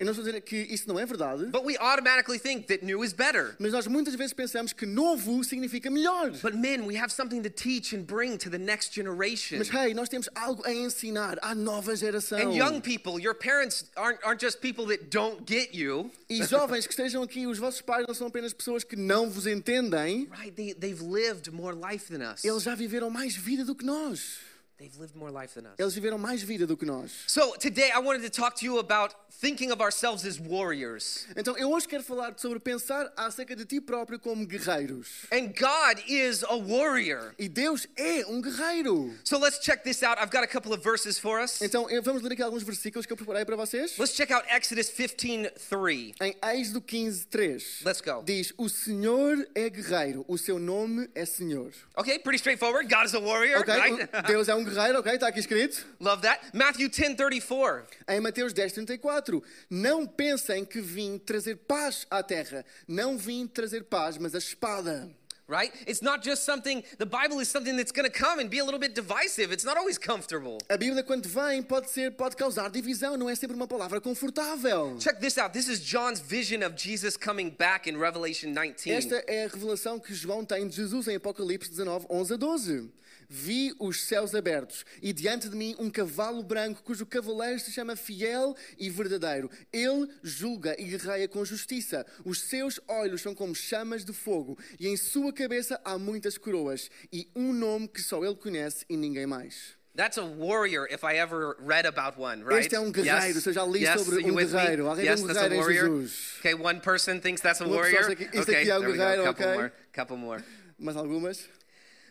Não 0.00 0.10
estou 0.10 0.24
a 0.24 0.26
dizer 0.26 0.40
que 0.42 0.56
isso 0.56 0.88
não 0.88 0.98
é 0.98 1.06
verdade. 1.06 1.46
but 1.46 1.64
we 1.64 1.76
automatically 1.78 2.38
think 2.38 2.66
that 2.66 2.84
new 2.84 3.04
is 3.04 3.12
better. 3.12 3.54
Mas 3.58 3.72
nós 3.72 3.86
muitas 3.86 4.14
vezes 4.14 4.32
pensamos 4.32 4.72
que 4.72 4.84
novo 4.84 5.42
significa 5.44 5.88
melhor. 5.88 6.30
But 6.42 6.54
men, 6.54 6.84
we 6.84 6.96
have 6.96 7.12
something 7.12 7.42
to 7.42 7.50
teach 7.50 7.94
and 7.94 8.02
bring 8.02 8.36
to 8.38 8.50
the 8.50 8.58
next 8.58 8.92
generation. 8.92 9.58
Mas 9.58 9.68
hey, 9.68 9.94
nós 9.94 10.08
temos 10.08 10.28
algo 10.34 10.62
a 10.66 10.72
ensinar 10.72 11.38
à 11.40 11.54
nova 11.54 11.94
geração. 11.94 12.38
And 12.38 12.54
young 12.54 12.80
people, 12.80 13.20
your 13.20 13.34
parents 13.34 13.84
aren't, 13.96 14.18
aren't 14.24 14.44
just 14.44 14.60
people 14.60 14.86
that 14.86 15.10
don't 15.10 15.44
get 15.46 15.74
you. 15.74 16.10
E 16.28 16.42
jovens 16.44 16.86
que 16.86 16.92
estejam 16.92 17.22
aqui, 17.22 17.46
os 17.46 17.58
vossos 17.58 17.80
pais 17.80 18.04
não 18.06 18.14
são 18.14 18.26
apenas 18.26 18.52
pessoas 18.52 18.82
que 18.82 18.96
não 18.96 19.30
vos 19.30 19.46
entendem. 19.46 20.28
Right? 20.30 20.52
They, 20.54 20.74
they've 20.74 21.02
lived 21.02 21.50
more 21.52 21.74
life 21.74 22.12
than 22.12 22.20
us. 22.32 22.44
Eles 22.44 22.64
já 22.64 22.74
viveram 22.74 23.10
mais 23.10 23.36
vida 23.36 23.64
do 23.64 23.74
que 23.74 23.84
nós. 23.84 24.38
They've 24.76 24.96
lived 24.98 25.14
more 25.14 25.30
life 25.30 25.54
than 25.54 25.66
us. 25.66 25.78
Eles 25.78 25.94
viveram 25.94 26.18
mais 26.18 26.42
vida 26.42 26.66
do 26.66 26.76
que 26.76 26.84
nós. 26.84 27.12
So 27.28 27.52
today 27.60 27.92
I 27.94 28.00
wanted 28.00 28.22
to 28.22 28.30
talk 28.30 28.56
to 28.58 28.64
you 28.64 28.80
about 28.80 29.14
thinking 29.40 29.70
of 29.70 29.80
ourselves 29.80 30.24
as 30.26 30.36
warriors. 30.40 31.28
Então 31.36 31.56
eu 31.56 31.70
hoje 31.70 31.86
quero 31.86 32.02
falar 32.02 32.34
sobre 32.36 32.58
pensar 32.58 33.12
acerca 33.16 33.54
de 33.54 33.64
ti 33.64 33.80
próprio 33.80 34.18
como 34.18 34.44
guerreiros. 34.44 35.26
And 35.32 35.52
God 35.56 36.02
is 36.08 36.42
a 36.42 36.56
warrior. 36.56 37.34
E 37.38 37.48
Deus 37.48 37.86
é 37.96 38.26
um 38.26 38.40
guerreiro. 38.42 39.14
So 39.22 39.38
let's 39.38 39.60
check 39.60 39.84
this 39.84 40.02
out. 40.02 40.18
I've 40.20 40.32
got 40.32 40.42
a 40.42 40.48
couple 40.48 40.72
of 40.74 40.82
verses 40.82 41.20
for 41.20 41.40
us. 41.40 41.62
Então 41.62 41.86
vamos 42.02 42.22
ler 42.22 42.32
aqui 42.32 42.42
alguns 42.42 42.64
versículos 42.64 43.06
que 43.06 43.12
eu 43.12 43.16
preparei 43.16 43.44
para 43.44 43.54
vocês. 43.54 43.96
Let's 43.96 44.16
check 44.16 44.32
out 44.32 44.44
Exodus 44.50 44.90
15:3. 44.90 46.14
Em 46.20 46.36
Êxodo 46.58 46.80
15, 46.80 47.26
3. 47.28 47.82
Let's 47.84 48.00
go. 48.00 48.24
Diz: 48.24 48.52
O 48.58 48.68
Senhor 48.68 49.46
é 49.54 49.70
guerreiro, 49.70 50.24
o 50.26 50.36
seu 50.36 50.58
nome 50.58 51.08
é 51.14 51.24
Senhor. 51.24 51.70
Okay, 51.96 52.18
pretty 52.18 52.38
straightforward. 52.38 52.88
God 52.92 53.06
is 53.06 53.14
a 53.14 53.20
warrior, 53.20 53.60
Ok? 53.60 53.72
right? 53.72 54.08
Deus 54.26 54.48
é 54.48 54.54
um 54.54 54.63
guerreiro, 54.64 54.98
ok? 54.98 55.14
Está 55.14 55.28
aqui 55.28 55.40
escrito. 55.40 55.86
Love 56.00 56.22
that. 56.22 56.40
Matthew 56.52 56.88
10:34. 56.88 57.84
Em 58.08 58.20
Mateus 58.20 58.52
10, 58.52 58.72
34. 58.72 59.42
Não 59.70 60.06
pensem 60.06 60.64
que 60.64 60.80
vim 60.80 61.18
trazer 61.18 61.56
paz 61.56 62.06
à 62.10 62.22
terra. 62.22 62.64
Não 62.88 63.16
vim 63.18 63.46
trazer 63.46 63.84
paz, 63.84 64.18
mas 64.18 64.34
a 64.34 64.38
espada. 64.38 65.10
Right? 65.46 65.74
It's 65.86 66.00
not 66.00 66.24
just 66.24 66.42
something, 66.44 66.82
the 66.96 67.04
Bible 67.04 67.38
is 67.38 67.48
something 67.48 67.76
that's 67.76 67.92
going 67.92 68.10
to 68.10 68.18
come 68.18 68.40
and 68.40 68.48
be 68.48 68.60
a 68.60 68.64
little 68.64 68.80
bit 68.80 68.94
divisive. 68.94 69.52
It's 69.52 69.64
not 69.64 69.76
always 69.76 69.98
comfortable. 69.98 70.56
A 70.70 70.78
Bíblia, 70.78 71.02
quando 71.02 71.28
vem, 71.28 71.62
pode 71.62 71.90
ser, 71.90 72.12
pode 72.12 72.34
causar 72.34 72.70
divisão, 72.70 73.18
não 73.18 73.28
é 73.28 73.34
sempre 73.34 73.54
uma 73.54 73.68
palavra 73.68 74.00
confortável. 74.00 74.96
Check 74.98 75.20
this 75.20 75.36
out. 75.36 75.52
This 75.52 75.68
is 75.68 75.80
John's 75.80 76.18
vision 76.18 76.62
of 76.64 76.76
Jesus 76.78 77.18
coming 77.18 77.50
back 77.50 77.86
in 77.90 77.98
Revelation 77.98 78.54
19. 78.54 78.90
Esta 78.90 79.22
é 79.26 79.44
a 79.44 79.48
revelação 79.48 80.00
que 80.00 80.14
João 80.14 80.46
tem 80.46 80.66
de 80.66 80.76
Jesus 80.76 81.08
em 81.08 81.16
Apocalipse 81.16 81.68
19, 81.68 82.06
11 82.08 82.32
a 82.32 82.36
12. 82.38 82.90
Vi 83.28 83.74
os 83.78 84.02
céus 84.02 84.34
abertos 84.34 84.84
e 85.02 85.12
diante 85.12 85.48
de 85.48 85.56
mim 85.56 85.74
um 85.78 85.90
cavalo 85.90 86.42
branco 86.42 86.82
cujo 86.82 87.06
cavaleiro 87.06 87.58
se 87.58 87.72
chama 87.72 87.96
Fiel 87.96 88.56
e 88.78 88.90
Verdadeiro. 88.90 89.50
Ele 89.72 90.08
julga 90.22 90.74
e 90.80 90.84
guerreia 90.84 91.28
com 91.28 91.44
justiça. 91.44 92.06
Os 92.24 92.40
seus 92.42 92.80
olhos 92.88 93.22
são 93.22 93.34
como 93.34 93.54
chamas 93.54 94.04
de 94.04 94.12
fogo 94.12 94.58
e 94.78 94.88
em 94.88 94.96
sua 94.96 95.32
cabeça 95.32 95.80
há 95.84 95.98
muitas 95.98 96.38
coroas 96.38 96.90
e 97.12 97.28
um 97.34 97.52
nome 97.52 97.88
que 97.88 98.00
só 98.00 98.24
ele 98.24 98.36
conhece 98.36 98.84
e 98.88 98.96
ninguém 98.96 99.26
mais. 99.26 99.76
That's 99.96 100.18
a 100.18 100.24
warrior 100.24 100.88
if 100.90 101.04
I 101.04 101.18
ever 101.18 101.54
read 101.60 101.86
about 101.86 102.18
one, 102.18 102.42
right? 102.42 102.66
Este 102.66 102.74
é 102.74 102.80
um 102.80 102.90
guerreiro, 102.90 103.40
se 103.40 103.48
eu 103.48 103.52
já 103.52 103.64
li 103.64 103.84
yes, 103.84 104.00
sobre 104.00 104.24
um 104.24 104.34
guerreiro. 104.34 104.88
Alguém 104.88 105.06
yes, 105.06 105.22
um 105.22 105.26
that's 105.28 105.38
a 105.38 105.48
guerreiro 105.48 105.92
warrior. 105.92 106.10
Okay, 106.40 106.54
one 106.54 106.80
person 106.80 107.20
thinks 107.20 107.40
that's 107.40 107.60
a 107.60 107.64
warrior. 107.64 108.10
okay, 108.10 108.26
é 108.32 108.64
there 108.64 108.80
we 108.80 108.86
go. 108.86 108.92
guerreiro, 108.92 109.22
couple 109.22 109.44
ok? 109.44 109.54
more, 109.54 109.72
couple 109.92 110.16
more. 110.16 110.44
Mais 110.76 110.96
algumas? 110.96 111.48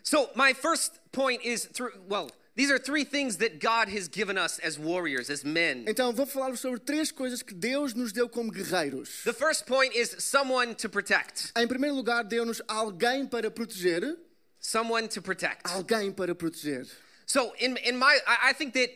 So 0.04 0.28
my 0.36 0.52
first 0.52 1.00
point 1.12 1.42
is 1.42 1.64
through 1.64 1.92
well, 2.08 2.30
these 2.56 2.70
are 2.70 2.78
three 2.78 3.04
things 3.04 3.38
that 3.38 3.58
God 3.58 3.88
has 3.88 4.06
given 4.06 4.36
us 4.36 4.58
as 4.60 4.78
warriors, 4.78 5.30
as 5.30 5.44
men. 5.44 5.86
Então 5.86 6.12
vou 6.12 6.26
falar 6.26 6.56
sobre 6.56 6.78
três 6.78 7.10
coisas 7.10 7.42
que 7.42 7.54
Deus 7.54 7.94
nos 7.94 8.12
deu 8.12 8.28
como 8.28 8.52
guerreiros. 8.52 9.24
The 9.24 9.32
first 9.32 9.66
point 9.66 9.94
is 9.94 10.14
someone 10.18 10.74
to 10.76 10.88
protect. 10.90 11.52
Em 11.56 11.66
primeiro 11.66 11.96
lugar, 11.96 12.22
deu-nos 12.22 12.60
alguém 12.68 13.28
para 13.28 13.50
proteger. 13.50 14.16
Someone 14.60 15.08
to 15.08 15.22
protect. 15.22 15.64
Alguém 15.64 16.14
para 16.14 16.34
proteger. 16.34 16.86
So 17.24 17.54
in 17.58 17.78
in 17.78 17.98
my 17.98 18.18
I, 18.26 18.50
I 18.50 18.52
think 18.52 18.74
that 18.74 18.90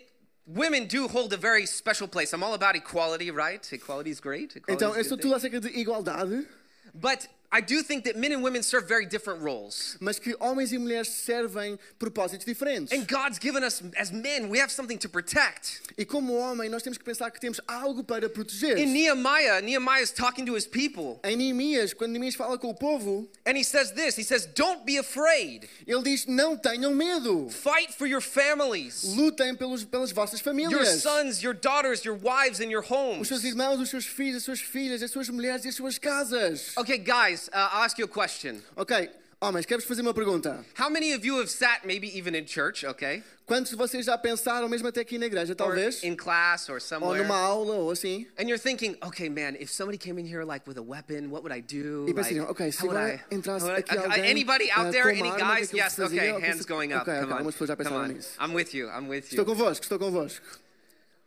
women 0.46 0.86
do 0.86 1.08
hold 1.08 1.32
a 1.32 1.38
very 1.38 1.64
special 1.64 2.06
place. 2.06 2.34
I'm 2.34 2.42
all 2.42 2.54
about 2.54 2.76
equality, 2.76 3.30
right? 3.30 3.66
Equality 3.72 4.10
is 4.10 4.20
great. 4.20 4.56
Equality 4.56 4.72
Então, 4.72 4.94
eu 4.94 5.04
sou 5.04 5.16
tudo 5.16 5.34
acerca 5.34 5.58
de 5.58 5.68
igualdade. 5.68 6.46
But 6.94 7.28
I 7.50 7.60
do 7.62 7.82
think 7.82 8.04
that 8.04 8.16
men 8.18 8.32
and 8.32 8.42
women 8.42 8.62
serve 8.62 8.86
very 8.86 9.06
different 9.06 9.40
roles. 9.42 9.96
mas 10.00 10.18
que 10.18 10.34
homens 10.38 10.70
e 10.72 10.76
mulheres 10.78 11.08
servem 11.08 11.78
propósitos 11.98 12.44
diferentes. 12.44 12.92
And 12.92 13.06
God's 13.06 13.38
given 13.38 13.64
us, 13.64 13.82
as 13.96 14.10
men, 14.10 14.50
we 14.50 14.58
have 14.60 14.70
something 14.70 14.98
to 14.98 15.08
protect. 15.08 15.80
E 15.96 16.04
como 16.04 16.34
homem, 16.36 16.68
nós 16.68 16.82
temos 16.82 16.98
que 16.98 17.04
pensar 17.04 17.30
que 17.30 17.40
temos 17.40 17.58
algo 17.66 18.04
para 18.04 18.28
proteger. 18.28 18.76
In 18.78 18.92
Nehemiah, 18.92 19.62
Nehemiah 19.62 20.02
is 20.02 20.10
talking 20.12 20.44
to 20.44 20.54
his 20.54 20.66
people, 20.66 21.18
Em 21.24 21.36
Neemias, 21.36 21.94
quando 21.94 22.12
Neemias 22.12 22.34
fala 22.34 22.58
com 22.58 22.68
o 22.68 22.74
povo, 22.74 23.26
and 23.46 23.56
he 23.56 23.64
says 23.64 23.92
this 23.92 24.16
He 24.18 24.22
says, 24.24 24.46
Don't 24.54 24.84
be 24.84 24.98
afraid. 24.98 25.66
ele 25.86 26.02
diz: 26.02 26.26
Não 26.26 26.54
tenham 26.56 26.94
medo. 26.94 27.48
Fight 27.48 27.94
for 27.94 28.06
your 28.06 28.20
families, 28.20 29.04
Lutem 29.16 29.56
pelos, 29.56 29.84
pelas 29.84 30.12
vossas 30.12 30.40
your 30.40 30.44
famílias. 30.54 31.00
sons, 31.02 31.42
your 31.42 31.54
daughters, 31.54 32.04
your 32.04 32.14
wives, 32.16 32.60
and 32.60 32.70
your 32.70 32.82
Os 32.82 32.90
homes. 32.90 33.28
seus 33.28 33.42
irmãos, 33.44 33.80
os 33.80 33.88
seus 33.88 34.04
filhos, 34.04 34.36
as 34.36 34.42
suas 34.44 34.60
filhas, 34.60 35.02
as 35.02 35.10
suas 35.10 35.28
mulheres 35.30 35.64
e 35.64 35.68
as 35.68 35.74
suas 35.74 35.98
casas. 35.98 36.76
Okay, 36.76 36.98
guys, 36.98 37.37
uh, 37.48 37.68
I'll 37.72 37.84
ask 37.84 37.96
you 37.98 38.04
a 38.06 38.08
question. 38.08 38.60
Ok, 38.76 39.08
homens, 39.40 39.64
quero-vos 39.66 39.86
fazer 39.86 40.02
uma 40.02 40.12
pergunta. 40.14 40.64
How 40.76 40.90
many 40.90 41.12
of 41.14 41.24
you 41.24 41.38
have 41.38 41.48
sat, 41.48 41.84
maybe 41.86 42.08
even 42.18 42.34
in 42.34 42.44
church, 42.46 42.84
okay? 42.84 43.22
Quantos 43.46 43.70
de 43.70 43.76
vocês 43.76 44.04
já 44.04 44.18
pensaram, 44.18 44.68
mesmo 44.68 44.88
até 44.88 45.00
aqui 45.00 45.16
na 45.16 45.24
igreja, 45.26 45.52
Or 45.52 45.56
talvez? 45.56 46.02
in 46.04 46.14
class 46.16 46.68
or 46.68 46.74
Ou 46.74 46.80
somewhere? 46.80 47.22
numa 47.22 47.36
aula, 47.38 47.76
ou 47.76 47.90
assim? 47.90 48.26
And 48.38 48.42
you're 48.48 48.58
thinking, 48.58 48.96
okay, 49.02 49.28
man, 49.30 49.56
if 49.58 49.70
somebody 49.70 49.96
came 49.96 50.18
in 50.20 50.26
here 50.26 50.44
like 50.44 50.66
with 50.68 50.76
a 50.76 50.82
weapon, 50.82 51.30
what 51.30 51.42
would 51.42 51.52
I 51.56 51.60
do? 51.62 52.06
E 52.08 52.12
Like, 52.12 52.40
ok, 52.50 52.70
se 52.70 52.78
how 52.82 52.88
would 52.88 52.96
agora 52.98 53.14
I- 53.30 53.34
entrasse 53.34 53.62
how 53.62 53.70
would 53.70 53.78
I- 53.78 53.94
aqui 53.94 53.96
alguém 53.96 54.30
Anybody 54.30 54.70
out 54.70 54.88
uh, 54.88 54.90
there? 54.90 55.04
com 55.04 55.08
Any 55.10 55.22
uma 55.22 55.32
arma, 55.32 55.34
o 55.34 55.36
que 55.36 55.42
é 55.42 55.56
guys? 55.56 55.68
que 55.70 55.74
eu 55.76 55.84
Yes. 55.84 55.98
Okay, 55.98 56.30
hands 56.50 56.66
going 56.66 56.92
up. 56.92 57.02
Ok, 57.02 57.12
ok, 57.14 57.20
Come 57.20 57.32
on. 57.32 57.36
algumas 57.36 57.54
pessoas 57.54 57.68
já 57.68 57.76
Come 57.76 57.88
pensaram 57.88 58.04
on. 58.10 58.14
nisso. 58.14 58.30
I'm 58.40 58.54
with 58.54 58.74
you. 58.74 58.88
I'm 58.88 59.08
with 59.08 59.24
you. 59.32 59.38
Estou 59.40 59.44
convosco, 59.46 59.82
estou 59.84 59.98
convosco. 59.98 60.44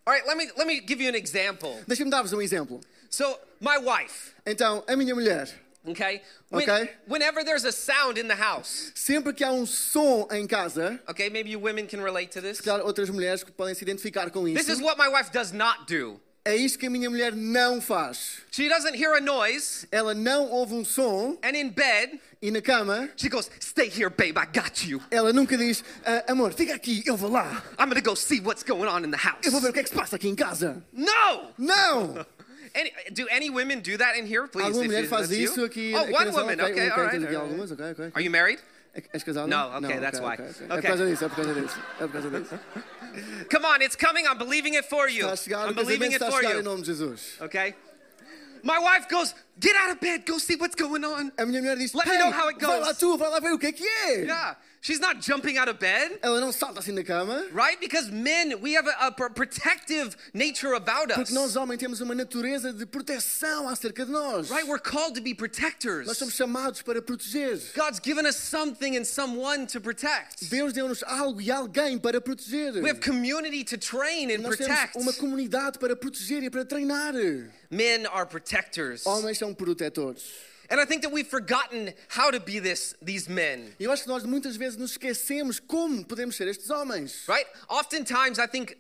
All 0.06 0.14
right, 0.14 0.28
let 0.28 0.36
me 0.38 0.52
let 0.58 0.68
me 0.68 0.80
give 0.82 1.02
you 1.02 1.10
an 1.10 1.16
example. 1.16 1.80
Deixem-me 1.88 2.12
dar-vos 2.12 2.34
um 2.34 2.42
exemplo. 2.42 2.82
So, 3.10 3.40
my 3.60 3.78
wife, 3.80 4.34
Então, 4.46 4.84
a 4.88 4.96
minha 4.96 5.14
mulher, 5.16 5.48
okay? 5.88 6.22
When- 6.50 6.64
Okay. 6.70 6.90
Whenever 7.08 7.44
there's 7.44 7.66
a 7.66 7.72
sound 7.72 8.18
in 8.20 8.28
the 8.28 8.36
house, 8.36 8.92
sempre 8.96 9.34
que 9.34 9.44
há 9.44 9.52
um 9.52 9.66
som 9.66 10.28
em 10.32 10.46
casa, 10.48 11.00
okay, 11.10 11.30
maybe 11.30 11.50
you 11.52 11.60
women 11.60 11.88
can 11.88 12.02
relate 12.02 12.32
to 12.32 12.42
this. 12.42 12.58
se 12.58 12.64
calhar 12.64 12.86
outras 12.86 13.10
mulheres 13.10 13.44
podem 13.44 13.74
se 13.76 13.84
identificar 13.84 14.30
com 14.32 14.44
This 14.46 14.64
isso, 14.68 14.72
is 14.74 14.82
what 14.82 14.98
my 14.98 15.08
wife 15.10 15.32
does 15.32 15.52
not 15.52 15.86
do. 15.88 16.20
é 16.44 16.56
isto 16.56 16.80
que 16.80 16.88
a 16.88 16.90
minha 16.90 17.10
mulher 17.10 17.34
não 17.36 17.80
faz. 17.80 18.38
She 18.52 18.68
doesn't 18.68 18.96
hear 18.98 19.14
a 19.14 19.20
noise, 19.22 19.88
Ela 19.92 20.14
não 20.14 20.50
ouve 20.50 20.74
um 20.74 20.84
som 20.84 21.38
and 21.44 21.56
in 21.56 21.70
bed, 21.70 22.20
e 22.42 22.50
na 22.50 22.62
cama, 22.62 23.10
she 23.16 23.30
goes, 23.30 23.48
"Stay 23.60 23.88
here, 23.88 24.10
babe. 24.10 24.38
I 24.40 24.46
got 24.48 24.84
you. 24.84 25.00
ela 25.12 25.32
nunca 25.32 25.56
diz: 25.56 25.84
"Ah, 26.04 26.32
Amor, 26.32 26.52
fica 26.54 26.74
aqui, 26.74 27.04
eu 27.06 27.16
vou 27.16 27.30
lá. 27.30 27.64
I'm 27.80 27.88
gonna 27.90 28.02
go 28.02 28.16
see 28.16 28.40
what's 28.42 28.64
going 28.64 28.88
on 28.90 29.06
in 29.06 29.12
the 29.12 29.18
house." 29.18 29.46
Eu 29.46 29.52
vou 29.52 29.62
ver 29.62 29.70
o 29.70 29.74
que 29.74 29.80
é 29.82 29.84
que 29.84 29.90
se 29.90 29.96
passa 29.96 30.16
aqui 30.16 30.28
em 30.28 30.36
casa. 30.36 30.84
No. 30.92 31.54
Não! 31.60 32.26
Any, 32.74 32.92
do 33.14 33.28
any 33.30 33.50
women 33.50 33.82
do 33.82 33.98
that 33.98 34.18
in 34.18 34.26
here, 34.26 34.48
please? 34.48 34.68
Alguma 34.68 34.86
mulher 34.86 35.08
faz 35.08 35.30
isso 35.32 35.64
aqui, 35.64 35.94
Oh, 35.96 36.04
one 36.14 36.32
woman. 36.32 36.60
Ok, 36.62 36.72
Okay, 36.72 36.90
ok, 36.90 36.92
all 36.92 36.98
right. 37.04 37.12
tens 37.12 37.24
aqui 37.24 37.36
all 37.36 37.42
right. 37.44 37.52
algumas, 37.52 37.72
ok, 37.72 37.92
ok. 37.92 38.12
Are 38.16 38.22
you 38.24 38.32
married? 38.32 38.60
És 39.14 39.24
casado? 39.24 39.48
No, 39.48 39.78
okay, 39.78 40.00
that's 40.00 40.20
why. 40.20 40.34
ok, 40.34 40.46
ok. 40.46 40.66
É 40.70 40.82
por 40.82 40.82
causa 40.88 41.06
disso, 41.06 41.24
é 41.26 41.28
por 41.30 41.36
causa 41.38 41.54
disso. 41.54 41.80
É 42.00 42.08
por 42.08 42.12
causa 42.12 42.30
disso. 42.30 42.60
Come 43.50 43.66
on, 43.66 43.82
it's 43.82 43.96
coming. 43.96 44.26
I'm 44.26 44.38
believing 44.38 44.76
it 44.76 44.86
for 44.90 45.08
you. 45.10 45.26
Está 45.26 45.34
a 45.34 45.38
chegar, 45.38 45.68
I'm 45.68 45.74
believing 45.76 46.14
it 46.14 46.20
for 46.24 46.44
em 46.44 46.58
you. 46.58 46.62
nome 46.64 46.82
de 46.82 46.88
Jesus. 46.88 47.40
Okay. 47.42 47.74
My 48.64 48.78
wife 48.80 49.08
goes, 49.10 49.34
"Get 49.60 49.76
out 49.76 49.92
of 49.92 50.00
bed. 50.00 50.24
Go 50.26 50.38
see 50.40 50.56
what's 50.56 50.76
going 50.76 51.04
on." 51.04 51.32
A 51.38 51.46
minha 51.46 51.62
mulher 51.62 51.78
diz: 51.78 51.94
Let 51.96 52.06
me 52.08 52.18
know 52.18 52.32
how 52.32 52.48
it 52.50 52.60
vai 52.60 52.78
goes." 52.80 52.88
lá 52.88 52.94
tu, 52.94 53.18
vai 53.18 53.30
lá 53.30 53.40
ver 53.40 53.54
o 53.54 53.58
que 53.58 53.68
é 53.68 53.72
que 53.72 53.84
é. 53.88 54.24
Yeah, 54.26 54.58
she's 54.82 55.00
not 55.00 55.20
jumping 55.22 55.58
out 55.58 55.70
of 55.70 55.80
bed. 55.80 56.20
Ela 56.22 56.40
não 56.42 56.52
salta 56.52 56.80
assim 56.80 56.92
na 56.92 57.04
cama. 57.04 57.46
Right? 57.54 57.80
Because 57.80 58.12
men, 58.12 58.60
we 58.62 58.74
have 58.76 58.88
a, 58.88 59.08
a 59.08 59.12
pr- 59.12 59.30
protective 59.30 60.16
nature 60.34 60.74
about 60.74 61.12
us. 61.12 61.18
Porque 61.18 61.34
nós, 61.34 61.56
homens, 61.56 61.80
temos 61.80 62.02
uma 62.02 62.14
natureza 62.16 62.74
de 62.74 62.86
proteção 62.86 63.70
acerca 63.70 64.06
de 64.06 64.12
nós. 64.12 64.50
Right? 64.50 64.68
We're 64.68 64.80
called 64.82 65.16
to 65.16 65.22
be 65.22 65.32
Nós 65.34 65.38
protectors. 65.38 66.18
somos 66.18 66.34
chamados 66.36 66.82
para 66.82 67.02
proteger. 67.02 67.60
God's 67.76 68.00
given 68.04 68.26
us 68.26 68.36
something 68.36 68.98
and 68.98 69.06
someone 69.06 69.66
to 69.68 69.80
protect. 69.80 70.50
Deus 70.50 70.74
deu-nos 70.74 71.04
algo 71.04 71.40
e 71.42 71.50
alguém 71.52 71.98
para 72.00 72.20
proteger. 72.20 72.74
We 72.82 72.90
have 72.90 73.00
community 73.00 73.64
to 73.64 73.78
train 73.78 74.32
and 74.32 74.40
Nós 74.42 74.58
protect. 74.58 74.94
temos 74.94 75.08
uma 75.08 75.14
comunidade 75.14 75.80
para 75.80 75.96
proteger 75.96 76.44
e 76.44 76.50
para 76.50 76.66
treinar. 76.66 77.14
Men 77.70 78.06
are 78.12 78.26
protectors. 78.26 79.06
Homens 79.06 79.38
são 79.38 79.54
protetores. 79.54 80.24
And 80.72 80.80
I 80.80 80.86
think 80.86 81.02
that 81.02 81.12
we've 81.12 81.28
forgotten 81.28 81.94
how 82.08 82.32
to 82.32 82.40
be 82.40 82.60
this 82.60 82.96
these 83.02 83.28
men. 83.28 83.74
Eu 83.78 83.92
acho 83.92 84.04
que 84.04 84.10
nós 84.10 84.24
muitas 84.24 84.56
vezes 84.56 84.78
nos 84.78 84.98
esquecemos 84.98 85.60
como 85.60 86.06
podemos 86.06 86.36
ser 86.36 86.48
estes 86.48 86.70
homens. 86.70 87.26
Right? 87.28 87.46
Oftentimes 87.70 88.40
I 88.40 88.48
think 88.48 88.78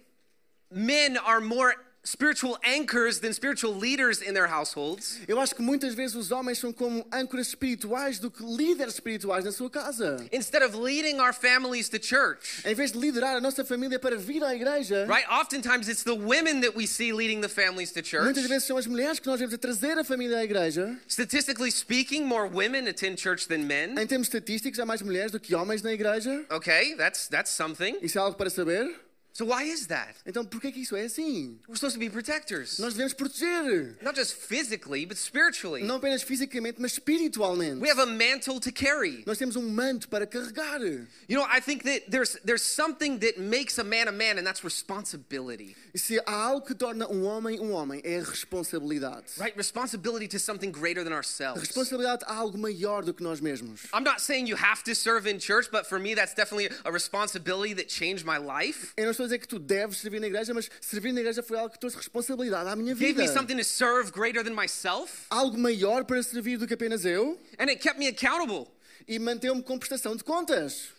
men 0.71 1.17
are 1.17 1.41
more 1.41 1.75
spiritual 2.03 2.57
anchors 2.63 3.19
than 3.19 3.31
spiritual 3.33 3.73
leaders 3.75 4.21
in 4.21 4.33
their 4.33 4.47
households. 4.47 5.19
Eu 5.27 5.39
acho 5.39 5.53
que 5.55 5.61
muitas 5.61 5.93
vezes 5.93 6.15
os 6.15 6.31
homens 6.31 6.57
são 6.57 6.73
como 6.73 7.05
âncoras 7.11 7.47
espirituais 7.47 8.17
do 8.19 8.31
que 8.31 8.43
líderes 8.43 8.95
espirituais 8.95 9.45
na 9.45 9.51
sua 9.51 9.69
casa. 9.69 10.17
Instead 10.31 10.63
of 10.63 10.75
leading 10.75 11.19
our 11.19 11.33
families 11.33 11.89
to 11.89 11.99
church. 12.01 12.61
Em 12.65 12.73
vez 12.73 12.91
de 12.91 12.97
liderar 12.97 13.35
a 13.35 13.41
nossa 13.41 13.63
família 13.63 13.99
para 13.99 14.17
vir 14.17 14.43
à 14.43 14.55
igreja, 14.55 15.05
Right? 15.07 15.27
Oftentimes 15.29 15.87
it's 15.87 16.03
the 16.03 16.15
women 16.15 16.61
that 16.61 16.75
we 16.75 16.87
see 16.87 17.13
leading 17.13 17.41
the 17.41 17.49
families 17.49 17.91
to 17.91 18.01
church. 18.01 18.23
muitas 18.23 18.45
vezes 18.47 18.63
são 18.67 18.77
as 18.77 18.87
mulheres 18.87 19.19
que 19.19 19.27
nós 19.27 19.39
vemos 19.39 19.53
a 19.53 19.57
trazer 19.57 19.97
a 19.99 20.03
família 20.03 20.37
à 20.39 20.43
igreja. 20.43 20.97
Statistically 21.07 21.71
speaking, 21.71 22.23
more 22.25 22.47
women 22.49 22.87
attend 22.89 23.17
church 23.21 23.47
than 23.47 23.59
men. 23.65 23.97
Em 23.99 24.07
termos 24.07 24.27
estatísticos, 24.27 24.79
há 24.79 24.85
mais 24.85 25.01
mulheres 25.01 25.31
do 25.31 25.39
que 25.39 25.53
homens 25.53 25.81
na 25.81 25.93
igreja. 25.93 26.43
Okay, 26.49 26.95
that's 26.95 27.27
that's 27.27 27.51
something. 27.51 27.97
Isso 28.01 28.17
é 28.17 28.21
algo 28.21 28.35
para 28.35 28.49
saber. 28.49 28.89
So 29.33 29.45
why 29.45 29.63
is 29.63 29.87
that? 29.87 30.15
Então, 30.25 30.43
por 30.43 30.59
que 30.59 30.71
que 30.71 30.81
isso 30.81 30.95
é 30.95 31.05
assim? 31.05 31.57
We're 31.67 31.75
supposed 31.75 31.93
to 31.93 31.99
be 31.99 32.09
protectors. 32.09 32.77
Nós 32.79 32.93
devemos 32.93 33.13
proteger. 33.13 33.97
Not 34.01 34.15
just 34.15 34.35
physically, 34.35 35.05
but 35.05 35.17
spiritually. 35.17 35.83
Não 35.83 35.95
apenas 35.95 36.21
fisicamente, 36.21 36.81
mas 36.81 36.93
espiritualmente. 36.93 37.79
We 37.81 37.89
have 37.89 38.01
a 38.01 38.05
mantle 38.05 38.59
to 38.59 38.71
carry. 38.71 39.23
Nós 39.25 39.37
temos 39.37 39.55
um 39.55 39.69
manto 39.69 40.09
para 40.09 40.27
carregar. 40.27 40.81
You 41.27 41.37
know, 41.37 41.45
I 41.45 41.61
think 41.61 41.83
that 41.83 42.09
there's 42.09 42.37
there's 42.43 42.61
something 42.61 43.19
that 43.19 43.39
makes 43.39 43.77
a 43.77 43.83
man 43.83 44.07
a 44.07 44.11
man, 44.11 44.37
and 44.37 44.45
that's 44.45 44.63
responsibility. 44.63 45.75
Se 45.95 46.19
há 46.25 46.31
algo 46.31 46.65
que 46.65 46.75
torna 46.75 47.07
um 47.07 47.23
homem 47.25 47.59
um 47.59 47.71
homem, 47.71 48.01
é 48.03 48.19
a 48.19 48.23
responsabilidade. 48.23 49.37
Right? 49.37 49.55
Responsibility 49.55 50.27
to 50.27 50.39
something 50.39 50.71
greater 50.71 51.03
than 51.03 51.13
ourselves. 51.13 51.61
responsabilidade 51.61 52.23
a 52.25 52.35
algo 52.35 52.57
maior 52.57 53.03
do 53.03 53.13
que 53.13 53.23
nós 53.23 53.39
mesmos. 53.39 53.87
I'm 53.93 54.03
not 54.03 54.21
saying 54.21 54.47
you 54.47 54.57
have 54.57 54.83
to 54.83 54.93
serve 54.93 55.27
in 55.27 55.39
church, 55.39 55.69
but 55.71 55.85
for 55.87 55.99
me, 55.99 56.15
that's 56.15 56.33
definitely 56.33 56.69
a 56.83 56.91
responsibility 56.91 57.73
that 57.75 57.87
changed 57.87 58.25
my 58.25 58.37
life. 58.37 58.93
Eu 58.97 59.05
não 59.05 59.13
estou 59.21 59.25
a 59.25 59.27
dizer 59.27 59.39
que 59.39 59.47
tu 59.47 59.59
deves 59.59 59.97
servir 59.97 60.19
na 60.19 60.27
igreja, 60.27 60.53
mas 60.53 60.69
servir 60.81 61.11
na 61.13 61.19
igreja 61.19 61.41
foi 61.43 61.57
algo 61.57 61.71
que 61.71 61.79
trouxe 61.79 61.97
responsabilidade 61.97 62.69
à 62.69 62.75
minha 62.75 62.93
Gave 62.93 63.07
vida. 63.13 63.21
me 63.21 63.27
something 63.27 63.57
to 63.57 63.63
serve 63.63 64.11
greater 64.11 64.43
than 64.43 64.53
myself, 64.55 65.25
Algo 65.29 65.57
maior 65.57 66.03
para 66.05 66.21
servir 66.23 66.57
do 66.57 66.67
que 66.67 66.73
apenas 66.73 67.05
eu 67.05 67.39
and 67.59 67.69
it 67.69 67.77
kept 67.81 67.97
me 67.99 68.07
accountable. 68.07 68.67
e 69.07 69.17
manteu-me 69.19 69.61
com 69.63 69.77
prestação 69.79 70.15
de 70.15 70.23
contas. 70.23 70.89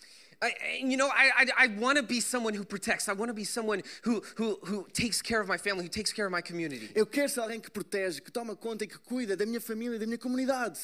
I- 0.45 0.81
you 0.83 0.97
know, 0.97 1.07
I, 1.09 1.45
I, 1.45 1.67
I 1.67 1.79
want 1.79 1.97
to 1.99 2.03
be 2.03 2.21
someone 2.21 2.53
who 2.59 2.65
protects. 2.65 3.07
I 3.09 3.13
want 3.13 3.29
to 3.29 3.35
be 3.35 3.45
someone 3.45 3.81
who, 4.05 4.21
who, 4.37 4.59
who 4.65 4.89
takes 4.93 5.23
care 5.23 5.41
of 5.41 5.49
my 5.49 5.57
family, 5.57 5.85
who 5.85 5.89
takes 5.89 6.13
care 6.13 6.27
of 6.27 6.33
my 6.33 6.43
community. 6.43 6.91
Eu 6.97 7.07
quero 7.07 7.29
ser 7.29 7.41
alguém 7.41 7.61
que 7.61 7.71
protege, 7.71 8.21
que 8.21 8.31
toma 8.33 8.57
conta 8.57 8.83
e 8.83 8.89
que 8.89 8.99
cuida 8.99 9.37
da 9.37 9.47
minha 9.47 9.61
família 9.61 9.95
e 9.97 9.99
da 10.01 10.05
minha 10.07 10.19
comunidade. 10.19 10.81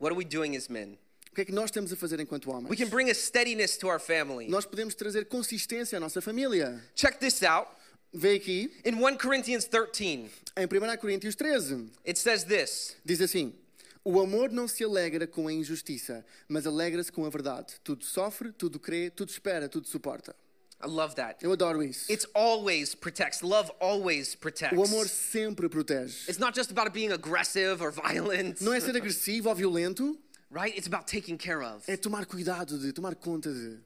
What 0.00 0.12
are 0.14 0.16
we 0.16 0.24
doing 0.24 0.56
as 0.56 0.68
men? 0.68 0.98
O 1.32 1.34
que 1.34 1.40
é 1.40 1.44
que 1.46 1.52
nós 1.52 1.66
estamos 1.70 1.90
a 1.90 1.96
fazer 1.96 2.20
enquanto 2.20 2.50
We 2.50 2.54
homens? 2.54 2.78
can 2.78 2.88
bring 2.90 3.08
a 3.10 3.14
steadiness 3.14 3.78
to 3.78 3.88
our 3.88 3.98
family. 3.98 4.48
Nós 4.48 4.66
podemos 4.66 4.94
trazer 4.94 5.24
consistência 5.24 5.96
à 5.96 6.00
nossa 6.00 6.20
família. 6.20 6.78
Check 6.94 7.18
this 7.18 7.42
out. 7.42 7.70
Vê 8.12 8.34
aqui, 8.34 8.70
In 8.84 8.96
1 9.02 9.16
Corinthians 9.16 9.64
13, 9.64 10.30
em 10.58 10.66
1 10.66 10.96
Coríntios 10.98 11.34
13, 11.34 11.90
it 12.06 12.18
says 12.18 12.44
this 12.44 12.94
diz 13.02 13.22
assim: 13.22 13.54
O 14.04 14.20
amor 14.20 14.50
não 14.50 14.68
se 14.68 14.84
alegra 14.84 15.26
com 15.26 15.48
a 15.48 15.52
injustiça, 15.54 16.22
mas 16.46 16.66
alegra-se 16.66 17.10
com 17.10 17.24
a 17.24 17.30
verdade. 17.30 17.76
Tudo 17.82 18.04
sofre, 18.04 18.52
tudo 18.52 18.78
crê, 18.78 19.08
tudo 19.08 19.30
espera, 19.30 19.70
tudo 19.70 19.88
suporta. 19.88 20.36
I 20.84 20.86
love 20.88 21.14
that. 21.14 21.42
Eu 21.42 21.52
adoro 21.52 21.82
isso. 21.82 22.12
It's 22.12 22.26
always 22.34 22.94
protects. 22.94 23.40
Love 23.40 23.70
always 23.80 24.34
protects. 24.34 24.78
O 24.78 24.84
amor 24.84 25.08
sempre 25.08 25.66
protege. 25.70 26.28
It's 26.28 26.38
not 26.38 26.54
just 26.54 26.70
about 26.70 26.90
being 26.92 27.12
aggressive 27.12 27.82
or 27.82 27.90
violent, 27.96 28.60
Não 28.60 28.74
é 28.74 28.80
ser 28.80 28.94
agressivo 28.94 29.48
ou 29.48 29.54
violento, 29.54 30.18
right? 30.52 30.76
It's 30.76 30.86
about 30.86 31.06
taking 31.06 31.36
care 31.38 31.62
of. 31.62 31.84
é 31.88 31.96
tomar 31.96 32.26
cuidado 32.26 32.78
de, 32.78 32.92
tomar 32.92 33.14
conta 33.16 33.52
de. 33.52 33.78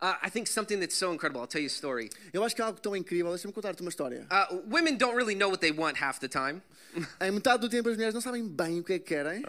Uh, 0.00 0.14
I 0.22 0.28
think 0.30 0.48
something 0.48 0.80
that's 0.80 0.96
so 0.96 1.12
incredible. 1.12 1.40
I'll 1.40 1.46
tell 1.46 1.60
you 1.60 1.68
a 1.68 1.70
story. 1.70 2.10
Eu 2.32 2.42
acho 2.42 2.54
que 2.56 2.62
é 2.62 2.64
algo 2.64 2.80
tão 2.80 2.96
incrível. 2.96 3.30
Deixa-me 3.30 3.52
contar-te 3.52 3.80
uma 3.80 3.90
história. 3.90 4.26
Uh, 4.30 4.62
women 4.68 4.96
don't 4.96 5.14
really 5.14 5.34
know 5.36 5.48
what 5.48 5.60
they 5.60 5.70
want 5.70 5.96
half 6.02 6.18
the 6.18 6.28
time. 6.28 6.60
Em 7.20 7.30
metade 7.30 7.60
do 7.60 7.68
tempo 7.68 7.88
as 7.88 7.94
mulheres 7.96 8.14
não 8.14 8.20
sabem 8.20 8.46
bem 8.48 8.80
o 8.80 8.84
que 8.84 8.94
é 8.94 8.98
que 8.98 9.04
querem. 9.04 9.42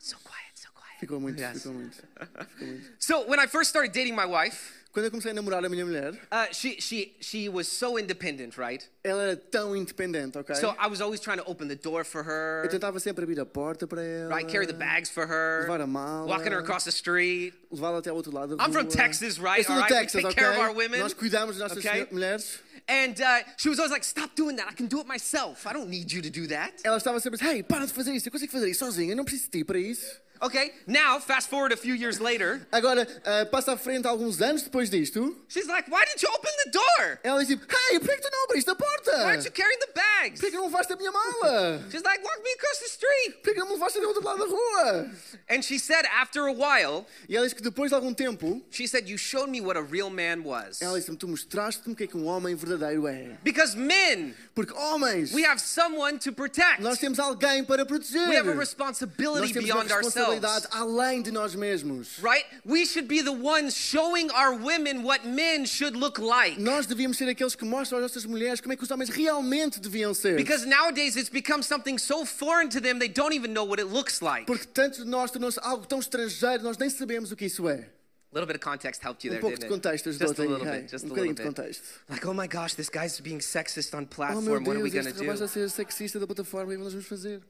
So 0.00 0.16
quiet, 0.18 0.54
so 0.54 0.68
quiet. 0.72 1.00
Ficou 1.00 1.20
muito, 1.20 1.40
Yes. 1.40 1.58
ficou 1.58 1.72
muito. 1.72 1.96
Ficou 1.96 2.66
muito. 2.68 2.86
So 3.00 3.26
when 3.28 3.40
I 3.40 3.46
first 3.48 3.68
started 3.70 3.92
dating 3.92 4.14
my 4.14 4.26
wife, 4.26 4.77
Quando 4.92 5.04
eu 5.04 5.10
comecei 5.10 5.30
a 5.30 5.34
namorar 5.34 5.64
a 5.64 5.68
minha 5.68 5.84
mulher, 5.84 6.12
uh, 6.14 6.52
she 6.52 6.80
she 6.80 7.14
she 7.20 7.48
was 7.48 7.68
so 7.68 7.98
independent, 7.98 8.56
right? 8.56 8.88
ela 9.04 9.22
era 9.22 9.36
tão 9.36 9.76
independente, 9.76 10.36
ok? 10.38 10.54
So 10.56 10.74
I 10.78 10.88
was 10.88 11.00
always 11.00 11.20
trying 11.20 11.38
to 11.38 11.44
open 11.48 11.68
the 11.68 11.76
door 11.76 12.04
for 12.04 12.22
her, 12.24 12.62
Eu 12.64 12.70
tentava 12.70 12.98
sempre 12.98 13.22
abrir 13.24 13.38
a 13.38 13.46
porta 13.46 13.86
para 13.86 14.02
ela, 14.02 14.34
right? 14.34 14.50
Carry 14.50 14.66
the 14.66 14.72
bags 14.72 15.10
for 15.10 15.26
her, 15.26 15.62
levar 15.62 15.80
a 15.82 15.86
mala, 15.86 16.26
walking 16.26 16.52
her 16.52 16.58
across 16.60 16.84
the 16.84 16.90
street. 16.90 17.52
levá-la 17.70 17.98
até 17.98 18.10
ao 18.10 18.16
outro 18.16 18.32
lado 18.32 18.56
da 18.56 18.64
I'm 18.64 18.72
from 18.72 18.84
rua. 18.86 18.90
Texas, 18.96 19.38
right? 19.38 19.58
Eu 19.60 19.64
sou 19.64 19.74
do 19.74 19.82
All 19.82 19.88
right, 19.88 19.92
we 19.94 20.00
Texas, 20.00 20.22
take 20.22 20.32
ok? 20.32 20.42
care 20.42 20.52
of 20.52 20.58
our 20.58 20.74
women, 20.74 21.00
Nós 21.00 21.12
cuidamos 21.14 21.58
das 21.58 21.68
nossas 21.70 21.84
okay? 21.84 22.06
mulheres. 22.10 22.60
And 22.90 23.20
uh, 23.20 23.44
she 23.58 23.68
was 23.68 23.78
always 23.78 23.92
like, 23.92 24.02
Stop 24.02 24.34
doing 24.34 24.56
that. 24.56 24.66
I 24.66 24.72
can 24.74 24.86
do 24.86 24.98
it 25.00 25.06
myself. 25.06 25.66
I 25.66 25.74
don't 25.74 25.90
need 25.90 26.10
you 26.10 26.22
to 26.22 26.30
do 26.30 26.46
that. 26.48 26.72
Ela 26.82 26.96
estava 26.96 27.20
sempre 27.20 27.38
assim, 27.38 27.56
hey, 27.56 27.62
para 27.62 27.86
de 27.86 27.92
fazer 27.92 28.12
isso, 28.14 28.28
eu 28.28 28.32
consigo 28.32 28.50
fazer 28.50 28.70
isso 28.70 28.78
sozinha, 28.82 29.12
eu 29.12 29.16
não 29.16 29.24
preciso 29.24 29.50
de 29.50 29.58
ti 29.58 29.64
para 29.64 29.78
isso. 29.78 30.06
Okay, 30.40 30.72
now 30.86 31.18
fast 31.18 31.48
forward 31.50 31.72
a 31.72 31.76
few 31.76 31.94
years 31.94 32.20
later. 32.20 32.66
Agora, 32.72 33.06
ah, 33.24 33.46
passa 33.46 33.72
à 33.72 33.76
frente 33.76 34.06
alguns 34.06 34.40
anos 34.40 34.62
depois 34.62 34.88
disto, 34.90 35.36
She's 35.48 35.66
like, 35.66 35.90
Why 35.90 36.04
didn't 36.04 36.22
you 36.22 36.28
open 36.32 36.50
the 36.64 36.70
door? 36.70 37.18
ela 37.24 37.44
diz 37.44 37.50
hey, 37.50 37.98
por 37.98 38.08
que 38.08 38.20
tu 38.22 38.28
não 38.30 38.44
abriste 38.44 38.70
a 38.70 38.74
porta? 38.74 39.10
Why 39.18 39.24
aren't 39.30 39.44
you 39.44 39.50
carrying 39.52 39.78
the 39.80 39.92
bags? 39.94 40.40
Por 40.40 40.50
que 40.50 40.56
não 40.56 40.66
levaste 40.66 40.92
a 40.92 40.96
minha 40.96 41.10
mala? 41.10 41.82
She's 41.90 42.02
like, 42.04 42.22
Walk 42.24 42.42
me 42.42 42.50
across 42.54 42.78
the 42.78 42.86
street. 42.88 43.42
Por 43.42 43.52
que 43.54 43.60
não 43.60 43.66
me 43.66 43.72
levaste 43.74 43.98
até 43.98 44.06
o 44.06 44.10
outro 44.10 44.24
lado 44.24 44.38
da 44.38 44.46
rua? 44.46 45.10
And 45.48 45.62
she 45.62 45.78
said, 45.78 46.06
After 46.06 46.46
a 46.46 46.52
while, 46.52 47.06
E 47.28 47.36
ela 47.36 47.44
diz 47.46 47.52
que 47.54 47.62
depois 47.62 47.90
de 47.90 47.94
algum 47.94 48.14
tempo, 48.14 48.62
she 48.70 48.86
said, 48.86 49.08
You 49.08 49.18
showed 49.18 49.50
me 49.50 49.60
what 49.60 49.76
a 49.78 49.82
real 49.82 50.10
man 50.10 50.42
was. 50.44 50.80
ela 50.80 50.98
disse-me, 50.98 51.16
tu 51.16 51.26
mostraste-me 51.26 51.94
o 51.94 51.96
que 51.96 52.04
é 52.04 52.06
que 52.06 52.16
um 52.16 52.26
homem 52.26 52.54
verdadeiro 52.54 53.06
é. 53.08 53.36
Because 53.42 53.76
men, 53.76 54.34
Porque 54.54 54.72
homens, 54.74 55.32
we 55.32 55.44
have 55.44 55.60
someone 55.60 56.18
to 56.18 56.32
protect. 56.32 56.80
nós 56.80 56.98
temos 56.98 57.18
alguém 57.18 57.64
para 57.64 57.84
proteger. 57.84 58.28
We 58.28 58.36
have 58.36 58.48
a 58.48 58.54
responsibility 58.54 59.52
beyond 59.52 59.90
ourselves. 59.92 60.27
Responsabilidade 60.34 60.66
além 60.72 61.22
de 61.22 61.30
nós 61.30 61.54
mesmos. 61.54 62.18
Right? 62.22 62.44
We 62.64 62.84
should 62.86 63.08
be 63.08 63.22
the 63.22 63.32
ones 63.32 63.74
showing 63.76 64.30
our 64.32 64.52
women 64.56 65.02
what 65.04 65.26
men 65.26 65.66
should 65.66 65.96
look 65.96 66.18
like. 66.20 66.60
Nós 66.60 66.86
devíamos 66.86 67.16
ser 67.16 67.28
aqueles 67.28 67.54
que 67.54 67.64
mostram 67.64 67.98
às 67.98 68.02
nossas 68.02 68.24
mulheres 68.24 68.60
como 68.60 68.72
é 68.72 68.76
que 68.76 68.82
os 68.84 68.90
homens 68.90 69.08
realmente 69.10 69.80
deviam 69.80 70.14
ser. 70.14 70.36
Because 70.36 70.66
nowadays 70.66 71.16
it's 71.16 71.30
become 71.30 71.62
something 71.62 71.98
so 71.98 72.24
foreign 72.24 72.68
to 72.68 72.80
them 72.80 72.98
they 72.98 73.08
don't 73.08 73.34
even 73.34 73.52
know 73.52 73.64
what 73.66 73.80
it 73.80 73.88
looks 73.92 74.20
like. 74.20 74.46
Porque 74.46 74.66
tanto 74.66 75.04
de 75.04 75.10
nós 75.10 75.30
tornou-se 75.30 75.58
algo 75.62 75.86
tão 75.86 75.98
estrangeiro, 76.00 76.62
nós 76.62 76.76
nem 76.78 76.88
sabemos 76.90 77.32
o 77.32 77.36
que 77.36 77.46
isso 77.46 77.68
é. 77.68 77.88
A 78.30 78.34
little 78.38 78.46
bit 78.46 78.56
of 78.56 78.60
context 78.62 79.00
helped 79.02 79.24
you 79.26 79.30
Um 79.32 79.36
there, 79.36 79.40
pouco 79.40 79.56
de 79.56 79.60
didn't 79.62 79.72
it? 79.72 79.82
contexto 79.82 80.10
Just 80.12 80.20
ajudou-te 80.22 80.42
a 80.42 80.56
little 80.58 80.70
bit, 80.70 80.90
just 80.90 81.04
um 81.06 81.12
a 81.12 81.14
little 81.14 81.32
de 81.32 81.42
bit. 81.42 81.46
contexto. 81.46 81.82
Like, 82.10 82.26
oh 82.28 82.34
my 82.34 82.46
gosh, 82.46 82.74
this 82.74 82.90
guy's 82.90 83.18
being 83.20 83.38
sexist 83.40 83.94
on 83.94 84.02
Oh 84.02 84.06
platform. 84.06 84.64
what 84.66 84.76
are 84.76 84.82
we 84.82 84.90
Deus, 84.90 85.06
este 85.06 85.20
rapaz 85.24 85.38
do? 85.38 85.44
está 85.44 85.44
a 85.46 85.48
ser 85.48 85.70
sexista 85.70 86.20
da 86.20 86.26
plataforma 86.26 86.74
e 86.74 86.76
nós 86.76 86.92
vamos 86.92 87.06
fazer? 87.08 87.40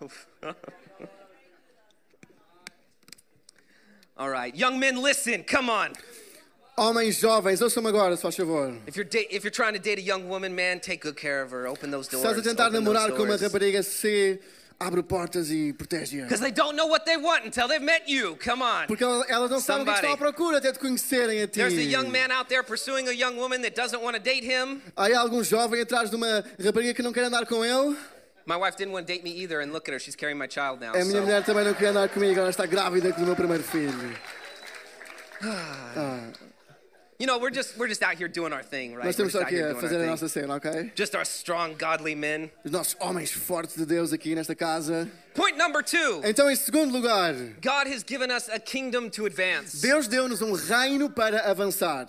All 4.18 4.28
right, 4.30 4.54
young 4.54 4.78
men, 4.78 5.00
listen. 5.00 5.44
Come 5.44 5.70
on. 5.70 5.92
Homens 6.76 7.18
jovens, 7.20 7.60
ouçam-me 7.60 7.88
agora, 7.88 8.16
se 8.16 8.22
faz 8.22 8.36
favor. 8.36 8.72
If 8.86 8.96
you're 8.96 9.04
da- 9.08 9.26
if 9.30 9.42
you're 9.44 9.50
trying 9.50 9.74
to 9.74 9.80
date 9.80 9.98
a 9.98 10.02
young 10.02 10.28
woman, 10.28 10.54
man, 10.54 10.80
take 10.80 11.00
good 11.02 11.16
care 11.16 11.42
of 11.42 11.50
her. 11.52 11.66
Open 11.68 11.90
those 11.90 12.06
Se 12.08 12.16
doors. 12.16 12.24
estás 12.24 12.38
a 12.38 12.42
tentar 12.42 12.68
Open 12.68 12.80
namorar 12.80 13.10
com 13.10 13.22
uma 13.24 13.36
doors. 13.36 13.42
rapariga 13.42 13.82
C, 13.82 14.40
abre 14.78 15.02
portas 15.02 15.50
e 15.50 15.72
protege-a. 15.72 16.22
Because 16.24 16.40
they 16.40 16.52
don't 16.52 16.76
know 16.76 16.86
what 16.88 17.04
they 17.04 17.16
want 17.16 17.44
until 17.44 17.66
they've 17.68 17.82
met 17.84 18.08
you. 18.08 18.36
Come 18.44 18.62
on. 18.62 18.86
Porque 18.86 19.02
el- 19.04 19.24
elas 19.28 19.50
não 19.50 19.58
sabem 19.60 19.82
o 19.82 19.84
que 19.86 19.90
é 19.90 19.94
que 19.94 19.98
estão 20.06 20.10
à 20.14 20.16
Somebody. 20.16 20.18
procura 20.18 20.58
até 20.58 20.72
te 20.72 20.78
conhecerem 20.78 21.42
a 21.42 21.46
ti. 21.48 21.54
There's 21.58 21.74
a 21.78 21.82
young 21.82 22.08
man 22.10 22.30
out 22.32 22.48
there 22.48 22.62
pursuing 22.62 23.08
a 23.08 23.12
young 23.12 23.36
woman 23.36 23.60
that 23.62 23.74
doesn't 23.74 24.00
want 24.00 24.14
to 24.16 24.22
date 24.22 24.44
him. 24.44 24.80
Há 24.96 25.04
aí 25.06 25.14
algum 25.14 25.42
jovem 25.42 25.80
atrás 25.82 26.10
de 26.10 26.16
uma 26.16 26.44
rapariga 26.64 26.94
que 26.94 27.02
não 27.02 27.12
quer 27.12 27.24
andar 27.24 27.44
com 27.46 27.64
ele. 27.64 27.96
My 28.48 28.56
wife 28.56 28.78
didn't 28.78 28.94
want 28.94 29.06
to 29.06 29.12
date 29.12 29.22
me 29.22 29.30
either, 29.30 29.60
and 29.60 29.74
look 29.74 29.88
at 29.88 29.92
her, 29.92 29.98
she's 29.98 30.16
carrying 30.16 30.38
my 30.38 30.46
child 30.46 30.80
now. 30.80 30.94
A 30.94 31.04
minha 31.04 31.20
so- 31.20 31.20
mulher 31.20 31.44
também 31.44 31.64
não 31.66 31.74
quer 31.74 31.88
andar 31.88 32.08
comigo, 32.08 32.40
ela 32.40 32.48
está 32.48 32.64
grávida 32.64 33.12
do 33.12 33.26
meu 33.26 33.36
primeiro 33.36 33.62
filho. 33.62 33.92
You 37.18 37.26
know, 37.26 37.36
we're 37.36 37.50
just 37.50 37.76
we're 37.76 37.88
just 37.88 38.02
out 38.02 38.14
here 38.14 38.28
doing 38.28 38.54
our 38.54 38.62
thing, 38.62 38.94
right? 38.94 39.04
Nós 39.04 39.16
estamos 39.16 39.32
só 39.32 39.42
aqui 39.42 39.60
a 39.60 39.74
fazer 39.74 39.96
a 39.96 40.06
nossa 40.06 40.28
cena, 40.28 40.54
ok? 40.54 40.92
Just 40.94 41.14
our 41.14 41.24
strong, 41.26 41.74
godly 41.74 42.14
men. 42.14 42.50
Os 42.64 42.70
nossos 42.70 42.96
homens 43.00 43.32
fortes 43.32 43.76
de 43.76 43.84
Deus 43.84 44.14
aqui 44.14 44.34
nesta 44.34 44.54
casa. 44.54 45.06
Point 45.34 45.58
number 45.58 45.82
two. 45.82 46.22
Então, 46.24 46.48
em 46.50 46.56
segundo 46.56 46.92
lugar, 46.92 47.34
God 47.60 47.86
has 47.92 48.02
given 48.02 48.30
us 48.30 48.48
a 48.48 48.58
kingdom 48.58 49.10
to 49.10 49.26
advance. 49.26 49.82
Deus 49.82 50.08
deu-nos 50.08 50.40
um 50.40 50.52
reino 50.52 51.10
para 51.10 51.40
avançar. 51.50 52.06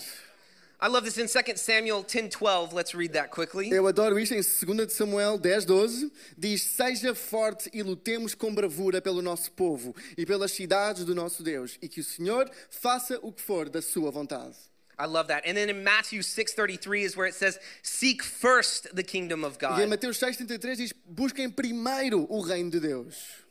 I 0.81 0.87
love 0.87 1.03
this 1.03 1.17
in 1.17 1.27
2 1.27 1.57
Samuel 1.57 2.05
10:12. 2.05 2.73
Let's 2.73 2.95
read 2.95 3.11
that 3.11 3.31
quickly. 3.31 3.69
Eu 3.69 3.85
adoro 3.85 4.17
isto 4.17 4.33
em 4.33 4.41
2 4.41 4.87
de 4.87 4.93
Samuel 4.93 5.37
10, 5.37 5.65
12. 5.65 6.09
Diz: 6.37 6.63
Seja 6.63 7.13
forte 7.13 7.69
e 7.73 7.83
lutemos 7.83 8.33
com 8.33 8.55
bravura 8.55 9.01
pelo 9.01 9.21
nosso 9.21 9.51
povo 9.51 9.93
e 10.17 10.25
pelas 10.25 10.53
cidades 10.53 11.03
do 11.03 11.13
nosso 11.13 11.43
Deus, 11.43 11.77
e 11.81 11.89
que 11.89 11.99
o 11.99 12.03
Senhor 12.03 12.49
faça 12.69 13.19
o 13.21 13.33
que 13.33 13.41
for 13.41 13.67
da 13.67 13.81
sua 13.81 14.09
vontade. 14.09 14.55
I 14.97 15.05
love 15.05 15.27
that. 15.27 15.45
And 15.45 15.55
then 15.55 15.69
in 15.69 15.83
Matthew 15.83 16.23
6:33 16.23 17.03
is 17.03 17.17
where 17.17 17.27
it 17.27 17.37
says, 17.37 17.59
"Seek 17.83 18.23
first 18.23 18.87
the 18.95 19.03
kingdom 19.03 19.43
of 19.43 19.57
E 19.61 19.65
em 19.65 19.67
God." 19.67 19.89
Mateus 19.89 20.17
6,33 20.17 20.77
diz: 20.77 20.93
Busquem 21.05 21.49
primeiro 21.49 22.25
o 22.29 22.39
reino 22.39 22.69
de 22.69 22.79
Deus. 22.79 23.48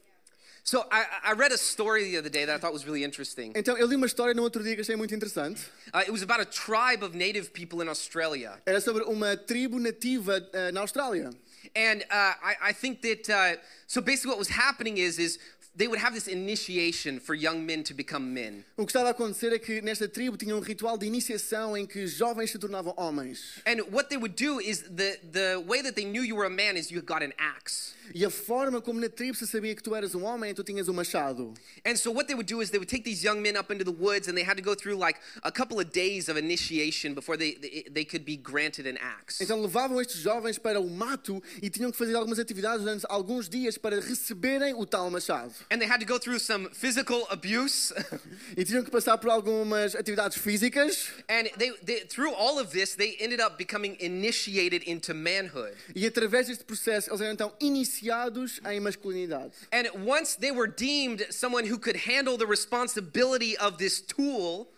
So 0.70 0.84
I, 0.92 1.06
I 1.24 1.32
read 1.32 1.50
a 1.50 1.56
story 1.56 2.04
the 2.10 2.18
other 2.18 2.28
day 2.28 2.44
that 2.44 2.54
I 2.54 2.58
thought 2.58 2.74
was 2.74 2.84
really 2.84 3.02
interesting. 3.02 3.54
Então, 3.54 3.78
eu 3.78 3.86
li 3.86 3.96
uma 3.96 4.04
história 4.06 4.34
no 4.34 4.42
outro 4.42 4.62
dia 4.62 4.74
que 4.74 4.82
achei 4.82 4.96
muito 4.96 5.14
interessante. 5.14 5.62
Uh, 5.94 6.00
it 6.00 6.12
was 6.12 6.20
about 6.20 6.40
a 6.40 6.44
tribe 6.44 7.02
of 7.02 7.14
native 7.14 7.54
people 7.54 7.80
in 7.80 7.88
Australia. 7.88 8.60
Era 8.66 8.78
sobre 8.78 9.02
uma 9.04 9.34
tribo 9.34 9.78
nativa 9.78 10.46
eh, 10.52 10.70
na 10.70 10.82
Austrália. 10.82 11.30
And 11.74 12.02
uh, 12.10 12.34
I, 12.42 12.56
I 12.64 12.72
think 12.74 13.00
that 13.00 13.30
uh, 13.30 13.56
so 13.86 14.02
basically 14.02 14.28
what 14.28 14.38
was 14.38 14.50
happening 14.50 14.98
is 14.98 15.18
is 15.18 15.38
they 15.76 15.86
would 15.86 16.00
have 16.00 16.12
this 16.12 16.26
initiation 16.26 17.20
for 17.20 17.34
young 17.34 17.64
men 17.64 17.82
to 17.84 17.94
become 17.94 18.34
men. 18.34 18.64
O 18.76 18.84
que 18.84 18.90
estava 18.92 19.08
a 19.08 19.10
acontecer 19.12 19.52
é 19.52 19.58
que 19.58 19.80
nesta 19.80 20.08
tribo 20.08 20.36
tinha 20.36 20.54
um 20.56 20.60
ritual 20.60 20.98
de 20.98 21.06
iniciação 21.06 21.76
em 21.76 21.86
que 21.86 22.06
jovens 22.06 22.50
se 22.50 22.58
tornavam 22.58 22.94
homens. 22.96 23.60
And 23.66 23.82
what 23.92 24.08
they 24.08 24.18
would 24.18 24.34
do 24.34 24.60
is 24.60 24.82
the 24.82 25.18
the 25.32 25.64
way 25.66 25.82
that 25.82 25.94
they 25.94 26.04
knew 26.04 26.22
you 26.24 26.36
were 26.36 26.46
a 26.46 26.50
man 26.50 26.76
is 26.76 26.90
you 26.90 27.00
got 27.00 27.22
an 27.22 27.32
axe. 27.38 27.94
E 28.14 28.24
a 28.24 28.30
forma 28.30 28.80
como 28.80 28.98
na 29.00 29.08
tribo 29.08 29.36
se 29.36 29.46
sabia 29.46 29.74
que 29.74 29.82
tu 29.82 29.94
eras 29.94 30.14
um 30.14 30.24
homem, 30.24 30.54
tu 30.54 30.64
tinhas 30.64 30.88
um 30.88 30.94
machado. 30.94 31.52
And 31.84 31.96
so 31.96 32.10
what 32.10 32.26
they 32.26 32.34
would 32.34 32.48
do 32.48 32.60
is 32.60 32.70
they 32.70 32.78
would 32.78 32.88
take 32.88 33.04
these 33.04 33.22
young 33.22 33.40
men 33.40 33.56
up 33.56 33.72
into 33.72 33.84
the 33.84 33.92
woods 33.92 34.28
and 34.28 34.36
they 34.36 34.44
had 34.44 34.56
to 34.56 34.62
go 34.62 34.74
through 34.74 34.96
like 34.96 35.20
a 35.42 35.52
couple 35.52 35.78
of 35.78 35.92
days 35.92 36.28
of 36.28 36.38
initiation 36.38 37.14
before 37.14 37.36
they 37.36 37.54
they, 37.54 37.84
they 37.90 38.04
could 38.04 38.24
be 38.24 38.36
granted 38.36 38.86
an 38.86 38.96
axe. 38.98 39.40
Então 39.40 39.60
levavam 39.60 40.00
estes 40.00 40.20
jovens 40.20 40.58
para 40.58 40.80
o 40.80 40.88
mato 40.88 41.42
e 41.62 41.68
tinham 41.68 41.90
que 41.90 41.98
fazer 41.98 42.14
algumas 42.14 42.38
atividades 42.38 42.82
durante 42.82 43.06
alguns 43.08 43.48
dias 43.48 43.76
para 43.78 44.00
receberem 44.00 44.74
o 44.74 44.86
tal 44.86 45.10
machado. 45.10 45.52
And 45.70 45.80
they 45.82 45.86
had 45.86 46.00
to 46.00 46.06
go 46.06 46.18
through 46.18 46.38
some 46.38 46.70
physical 46.70 47.26
abuse. 47.30 47.92
E 48.56 48.64
tinham 48.64 48.82
que 48.82 48.90
passar 48.90 49.18
por 49.18 49.30
algumas 49.30 49.94
atividades 49.94 50.36
físicas. 50.36 51.10
and 51.28 51.48
they, 51.58 51.70
they 51.82 52.00
through 52.00 52.32
all 52.32 52.58
of 52.58 52.70
this 52.72 52.94
they 52.96 53.16
ended 53.20 53.40
up 53.40 53.58
becoming 53.58 53.96
initiated 54.00 54.82
into 54.84 55.12
manhood. 55.14 55.74
E 55.94 56.06
através 56.06 56.46
deste 56.48 56.64
processo 56.64 57.10
eles 57.10 57.20
eram 57.20 57.32
então 57.32 57.52
iniciados 57.60 58.60
em 58.64 58.80
masculinidade. 58.80 59.52
And 59.70 59.88
once 60.04 60.34
they 60.36 60.50
were 60.50 60.66
deemed 60.66 61.26
someone 61.30 61.64
who 61.66 61.78
could 61.78 61.96
handle 61.96 62.36
the 62.36 62.46
responsibility 62.46 63.56
of 63.58 63.76
this 63.78 64.00
tool, 64.00 64.68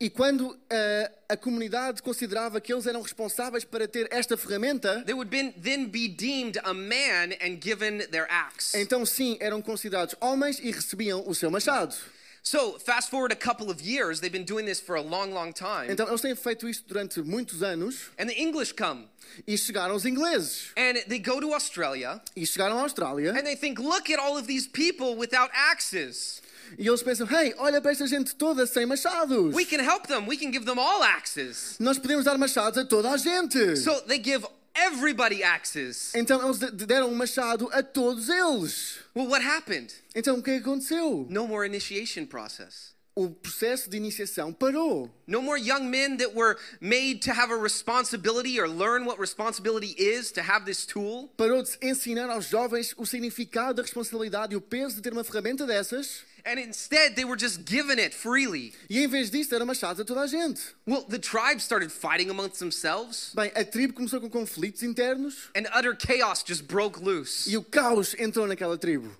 E 0.00 0.08
quando 0.08 0.58
eh, 0.70 1.10
a 1.28 1.36
comunidade 1.36 2.02
considerava 2.02 2.60
que 2.60 2.72
eles 2.72 2.86
eram 2.86 3.02
responsáveis 3.02 3.64
para 3.64 3.86
ter 3.86 4.08
esta 4.10 4.36
ferramenta, 4.36 5.02
they 5.04 5.14
would 5.14 5.30
been, 5.30 5.52
then 5.62 5.86
be 5.86 6.08
deemed 6.08 6.58
a 6.64 6.72
man 6.72 7.34
and 7.42 7.58
given 7.62 7.98
their 8.10 8.26
axe. 8.30 8.74
então 8.74 9.04
sim, 9.04 9.36
eram 9.40 9.60
considerados 9.60 10.14
homens 10.20 10.58
e 10.58 10.70
recebiam 10.70 11.22
o 11.26 11.34
seu 11.34 11.50
machado. 11.50 11.94
So, 12.42 12.78
fast 12.78 13.10
forward 13.10 13.34
a 13.34 13.36
couple 13.36 13.70
of 13.70 13.82
years, 13.82 14.18
they've 14.20 14.32
been 14.32 14.46
doing 14.46 14.64
this 14.64 14.80
for 14.80 14.96
a 14.96 15.02
long, 15.02 15.30
long 15.34 15.52
time. 15.52 15.90
Então 15.92 16.08
eles 16.08 16.22
têm 16.22 16.34
feito 16.34 16.66
isto 16.66 16.88
durante 16.88 17.20
muitos 17.20 17.62
anos 17.62 18.10
And 18.18 18.28
the 18.28 18.40
English 18.40 18.72
come 18.72 19.06
e 19.46 19.58
chegaram 19.58 19.94
os 19.94 20.06
ingleses. 20.06 20.72
and 20.78 20.94
they 21.06 21.18
go 21.18 21.38
to 21.38 21.52
Australia 21.52 22.18
E 22.34 22.46
chegaram 22.46 22.78
à 22.78 22.82
Austrália 22.82 23.32
and 23.32 23.42
they 23.44 23.54
think, 23.54 23.78
look 23.78 24.08
at 24.10 24.18
all 24.18 24.38
of 24.38 24.46
these 24.46 24.66
people 24.66 25.16
without 25.18 25.50
axes. 25.52 26.40
E 26.78 26.86
eles 26.86 27.02
pensam: 27.02 27.26
hey, 27.26 27.54
olha 27.58 27.80
para 27.80 27.92
esta 27.92 28.06
gente 28.06 28.34
toda 28.34 28.66
sem 28.66 28.86
machados. 28.86 29.54
We 29.54 29.64
can 29.64 29.80
help 29.82 30.06
them, 30.06 30.26
we 30.28 30.36
can 30.36 30.52
give 30.52 30.64
them 30.64 30.78
all 30.78 31.02
axes. 31.02 31.76
Nós 31.78 31.98
podemos 31.98 32.24
dar 32.24 32.36
machados 32.38 32.78
a 32.78 32.84
toda 32.84 33.10
a 33.10 33.16
gente. 33.16 33.76
So, 33.76 34.00
they 34.02 34.22
give 34.22 34.46
everybody 34.74 35.42
axes. 35.42 36.14
Então 36.14 36.42
eles 36.44 36.58
de- 36.58 36.86
deram 36.86 37.08
um 37.10 37.14
machado 37.14 37.68
a 37.72 37.82
todos 37.82 38.28
eles. 38.28 38.98
Well, 39.14 39.28
what 39.28 39.44
happened? 39.44 39.92
Então 40.14 40.38
o 40.38 40.42
que 40.42 40.52
aconteceu? 40.52 41.26
No 41.28 41.46
more 41.46 41.66
initiation 41.66 42.26
process. 42.26 42.90
O 43.16 43.28
processo 43.28 43.90
de 43.90 43.96
iniciação 43.96 44.52
parou. 44.52 45.10
No 45.26 45.42
more 45.42 45.60
young 45.60 45.80
men 45.90 46.16
that 46.18 46.32
were 46.34 46.56
made 46.80 47.16
to 47.24 47.32
have 47.32 47.52
a 47.52 47.56
responsibility 47.56 48.58
or 48.58 48.68
learn 48.68 49.04
what 49.04 49.20
responsibility 49.20 49.94
is 49.98 50.30
to 50.32 50.40
have 50.40 50.64
this 50.64 50.86
tool. 50.86 51.28
Parou 51.36 51.60
de 51.62 51.70
ensinar 51.82 52.30
aos 52.30 52.46
jovens 52.48 52.94
o 52.96 53.04
significado 53.04 53.74
da 53.74 53.82
responsabilidade 53.82 54.54
e 54.54 54.56
o 54.56 54.60
peso 54.60 54.94
de 54.96 55.02
ter 55.02 55.12
uma 55.12 55.24
ferramenta 55.24 55.66
dessas. 55.66 56.22
And 56.44 56.58
instead, 56.58 57.14
they 57.16 57.24
were 57.24 57.36
just 57.36 57.64
given 57.64 57.98
it 57.98 58.14
freely. 58.14 58.72
E 58.88 58.98
em 58.98 59.06
vez 59.08 59.30
disso, 59.30 59.50
deram 59.50 59.66
machados 59.66 60.00
a 60.00 60.04
toda 60.04 60.22
a 60.22 60.26
gente. 60.26 60.60
Well, 60.86 61.02
the 61.08 61.18
tribes 61.18 61.62
started 61.64 61.90
fighting 61.92 62.30
amongst 62.30 62.58
themselves, 62.58 63.32
Bem, 63.34 63.50
a 63.54 63.64
tribo 63.64 63.92
começou 63.94 64.20
com 64.20 64.28
conflitos 64.30 64.82
internos 64.82 65.48
and 65.56 65.66
utter 65.74 65.94
chaos 65.96 66.42
just 66.46 66.64
broke 66.64 67.00
loose. 67.00 67.48
e 67.50 67.56
o 67.56 67.62
caos 67.62 68.14
entrou 68.18 68.46
naquela 68.46 68.76
tribo. 68.78 69.10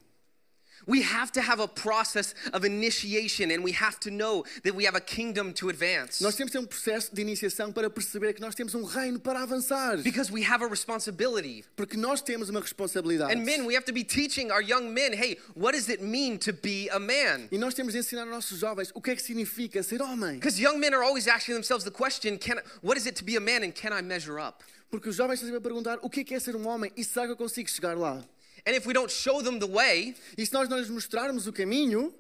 We 0.87 1.03
have 1.03 1.31
to 1.33 1.41
have 1.41 1.61
a 1.61 1.69
process 1.69 2.35
of 2.53 2.65
initiation 2.65 3.51
and 3.51 3.63
we 3.63 3.73
have 3.73 3.99
to 4.01 4.11
know 4.11 4.45
that 4.65 4.75
we 4.75 4.85
have 4.85 4.97
a 4.97 5.01
kingdom 5.01 5.53
to 5.55 5.69
advance. 5.69 6.23
Nós 6.23 6.35
temos 6.35 6.51
que 6.51 6.59
ter 6.59 6.65
um 6.65 6.67
processo 6.67 7.15
de 7.15 7.21
iniciação 7.23 7.73
para 7.73 7.91
perceber 7.91 8.35
que 8.35 8.41
nós 8.41 8.55
temos 8.55 8.75
um 8.75 8.85
reino 8.85 9.19
para 9.19 9.43
avançar. 9.43 10.03
Because 10.03 10.33
we 10.33 10.43
have 10.45 10.65
a 10.65 10.69
responsibility. 10.69 11.65
Porque 11.77 11.97
nós 11.97 12.23
temos 12.23 12.49
uma 12.49 12.61
responsabilidade. 12.61 13.33
And 13.33 13.45
men, 13.45 13.67
we 13.67 13.77
have 13.77 13.85
to 13.85 13.93
be 13.93 14.05
teaching 14.05 14.51
our 14.51 14.63
young 14.63 14.93
men, 14.93 15.13
hey, 15.13 15.39
what 15.55 15.75
does 15.75 15.89
it 15.89 16.03
mean 16.03 16.39
to 16.39 16.53
be 16.53 16.89
a 16.91 16.99
man? 16.99 17.49
E 17.51 17.59
nós 17.59 17.75
temos 17.75 17.93
de 17.93 17.99
ensinar 17.99 18.23
aos 18.23 18.31
nossos 18.31 18.59
jovens 18.59 18.91
o 18.95 19.01
que 19.01 19.11
é 19.11 19.17
que 19.17 19.23
significa 19.23 19.83
ser 19.83 20.01
homem. 20.01 20.39
Because 20.39 20.61
young 20.61 20.79
men 20.79 20.95
are 20.95 21.05
always 21.05 21.29
asking 21.29 21.55
themselves 21.55 21.85
the 21.85 21.91
question, 21.91 22.39
can 22.39 22.61
what 22.83 22.99
is 22.99 23.07
it 23.07 23.17
to 23.17 23.25
be 23.25 23.37
a 23.37 23.41
man 23.41 23.63
and 23.63 23.73
can 23.73 23.93
I 23.93 24.03
measure 24.03 24.39
up? 24.41 24.65
Porque 24.91 25.09
os 25.09 25.17
jovens 25.17 25.35
estão 25.35 25.47
sempre 25.47 25.59
a 25.59 25.61
perguntar 25.61 25.99
o 26.03 26.11
que 26.11 26.21
é 26.21 26.25
que 26.25 26.35
é 26.35 26.41
ser 26.41 26.57
um 26.57 26.67
homem 26.67 26.91
e 26.97 27.05
será 27.05 27.27
que 27.27 27.33
eu 27.33 27.37
consigo 27.37 27.69
chegar 27.71 27.97
lá? 27.97 28.25
And 28.67 28.75
if 28.77 28.87
we 28.87 28.93
don't 28.93 29.11
show 29.11 29.43
them 29.43 29.59
the 29.59 29.67
way, 29.69 30.15
E 30.37 30.45
se 30.45 30.53
nós 30.53 30.69
não 30.69 30.79
lhes 30.79 30.89
mostrarmos 30.91 31.47
o 31.47 31.53
caminho, 31.53 32.13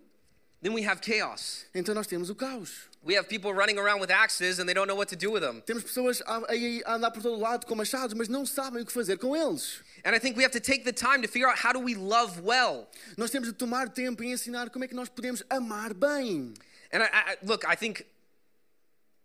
then 0.62 0.72
we 0.74 0.82
have 0.86 1.00
chaos. 1.00 1.64
então 1.74 1.94
nós 1.94 2.06
temos 2.06 2.30
o 2.30 2.34
caos. 2.34 2.88
We 3.02 3.16
have 3.16 3.28
people 3.28 3.54
running 3.54 3.78
around 3.78 4.00
with 4.02 4.10
axes 4.10 4.58
and 4.58 4.66
they 4.66 4.74
don't 4.74 4.86
know 4.86 4.94
what 4.94 5.08
to 5.08 5.16
do 5.16 5.30
with 5.32 5.40
them. 5.40 5.62
Temos 5.62 5.82
pessoas 5.84 6.20
a, 6.26 6.36
a- 6.36 6.92
a 6.92 6.94
andar 6.96 7.10
por 7.10 7.22
todo 7.22 7.38
lado 7.40 7.64
com 7.66 7.74
machados, 7.74 8.12
mas 8.14 8.28
não 8.28 8.44
sabem 8.44 8.82
o 8.82 8.84
que 8.86 8.92
fazer 8.92 9.16
com 9.18 9.34
eles. 9.34 9.80
And 10.04 10.14
I 10.14 10.18
think 10.20 10.36
we 10.36 10.44
have 10.44 10.52
to 10.52 10.60
take 10.60 10.84
the 10.84 10.92
time 10.92 11.22
to 11.22 11.28
figure 11.28 11.48
out 11.48 11.58
how 11.58 11.72
do 11.72 11.80
we 11.80 11.94
love 11.94 12.40
well. 12.42 12.86
Nós 13.16 13.30
temos 13.30 13.48
de 13.48 13.54
tomar 13.54 13.88
tempo 13.88 14.22
e 14.22 14.30
ensinar 14.30 14.68
como 14.68 14.84
é 14.84 14.88
que 14.88 14.94
nós 14.94 15.08
podemos 15.08 15.42
amar 15.48 15.94
bem. 15.94 16.52
And 16.92 17.02
I, 17.02 17.06
I, 17.32 17.36
look, 17.42 17.64
I 17.66 17.74
think, 17.74 18.04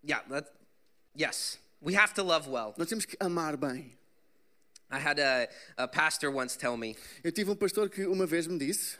yeah, 0.03 0.21
that, 0.29 0.47
yes, 1.13 1.57
we 1.81 1.95
have 1.95 2.13
to 2.13 2.23
love 2.23 2.47
well. 2.49 2.73
Nós 2.77 2.87
temos 2.87 3.05
que 3.05 3.17
amar 3.19 3.57
bem. 3.57 3.91
I 4.95 4.99
had 4.99 5.19
a, 5.19 5.47
a 5.77 5.87
pastor 5.87 6.31
once 6.31 6.55
tell 6.55 6.77
me, 6.77 6.95
Eu 7.23 7.31
tive 7.31 7.49
um 7.51 7.55
pastor 7.55 7.89
que 7.89 8.05
uma 8.07 8.25
vez 8.25 8.47
me 8.47 8.57
disse, 8.57 8.97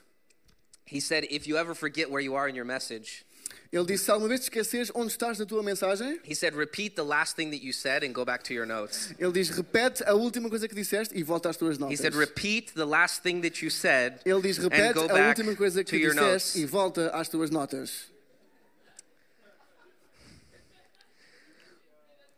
he 0.86 0.99
said, 0.99 1.25
if 1.31 1.47
you 1.47 1.58
ever 1.58 1.73
forget 1.73 2.12
where 2.12 2.21
you 2.21 2.36
are 2.36 2.49
in 2.49 2.55
your 2.55 2.65
message, 2.65 3.23
ele 3.71 3.86
disse, 3.86 4.05
se 4.05 4.12
alguma 4.12 4.29
vez 4.29 4.41
esqueceres 4.41 4.91
onde 4.93 5.12
estás 5.12 5.39
na 5.39 5.45
tua 5.45 5.63
mensagem, 5.63 6.19
he 6.23 6.36
said, 6.36 6.53
repeat 6.53 6.95
the 6.95 7.03
last 7.03 7.36
thing 7.36 7.49
that 7.51 7.63
you 7.63 7.71
said 7.73 8.03
and 8.03 8.13
go 8.13 8.23
back 8.25 8.43
to 8.43 8.53
your 8.53 8.65
notes. 8.65 9.13
ele 9.19 9.31
diz, 9.31 9.49
repete 9.49 10.03
a 10.05 10.13
última 10.13 10.49
coisa 10.49 10.67
que 10.67 10.75
disseste 10.75 11.15
e 11.17 11.23
volta 11.23 11.49
às 11.49 11.58
tuas 11.58 11.77
He 11.89 11.95
said, 11.95 12.13
repeat 12.13 12.73
the 12.75 12.86
last 12.86 13.23
thing 13.23 13.41
that 13.41 13.62
you 13.62 13.69
said 13.69 14.19
Ele 14.25 14.41
diz, 14.41 14.58
and 14.60 14.69
repete 14.69 14.93
go 14.93 15.05
a 15.05 15.08
back 15.08 15.38
última 15.38 15.55
coisa 15.55 15.84
to 15.84 15.89
que 15.89 15.97
your 15.97 16.13
disseste 16.13 16.19
notes. 16.19 16.55
e 16.55 16.65
volta 16.65 17.10
às 17.13 17.29
tuas 17.29 17.49
notas. 17.49 18.15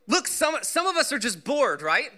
Look, 0.07 0.27
some, 0.27 0.57
some 0.63 0.87
of 0.87 0.95
us 0.95 1.11
are 1.11 1.19
just 1.19 1.43
bored, 1.43 1.81
right? 1.81 2.11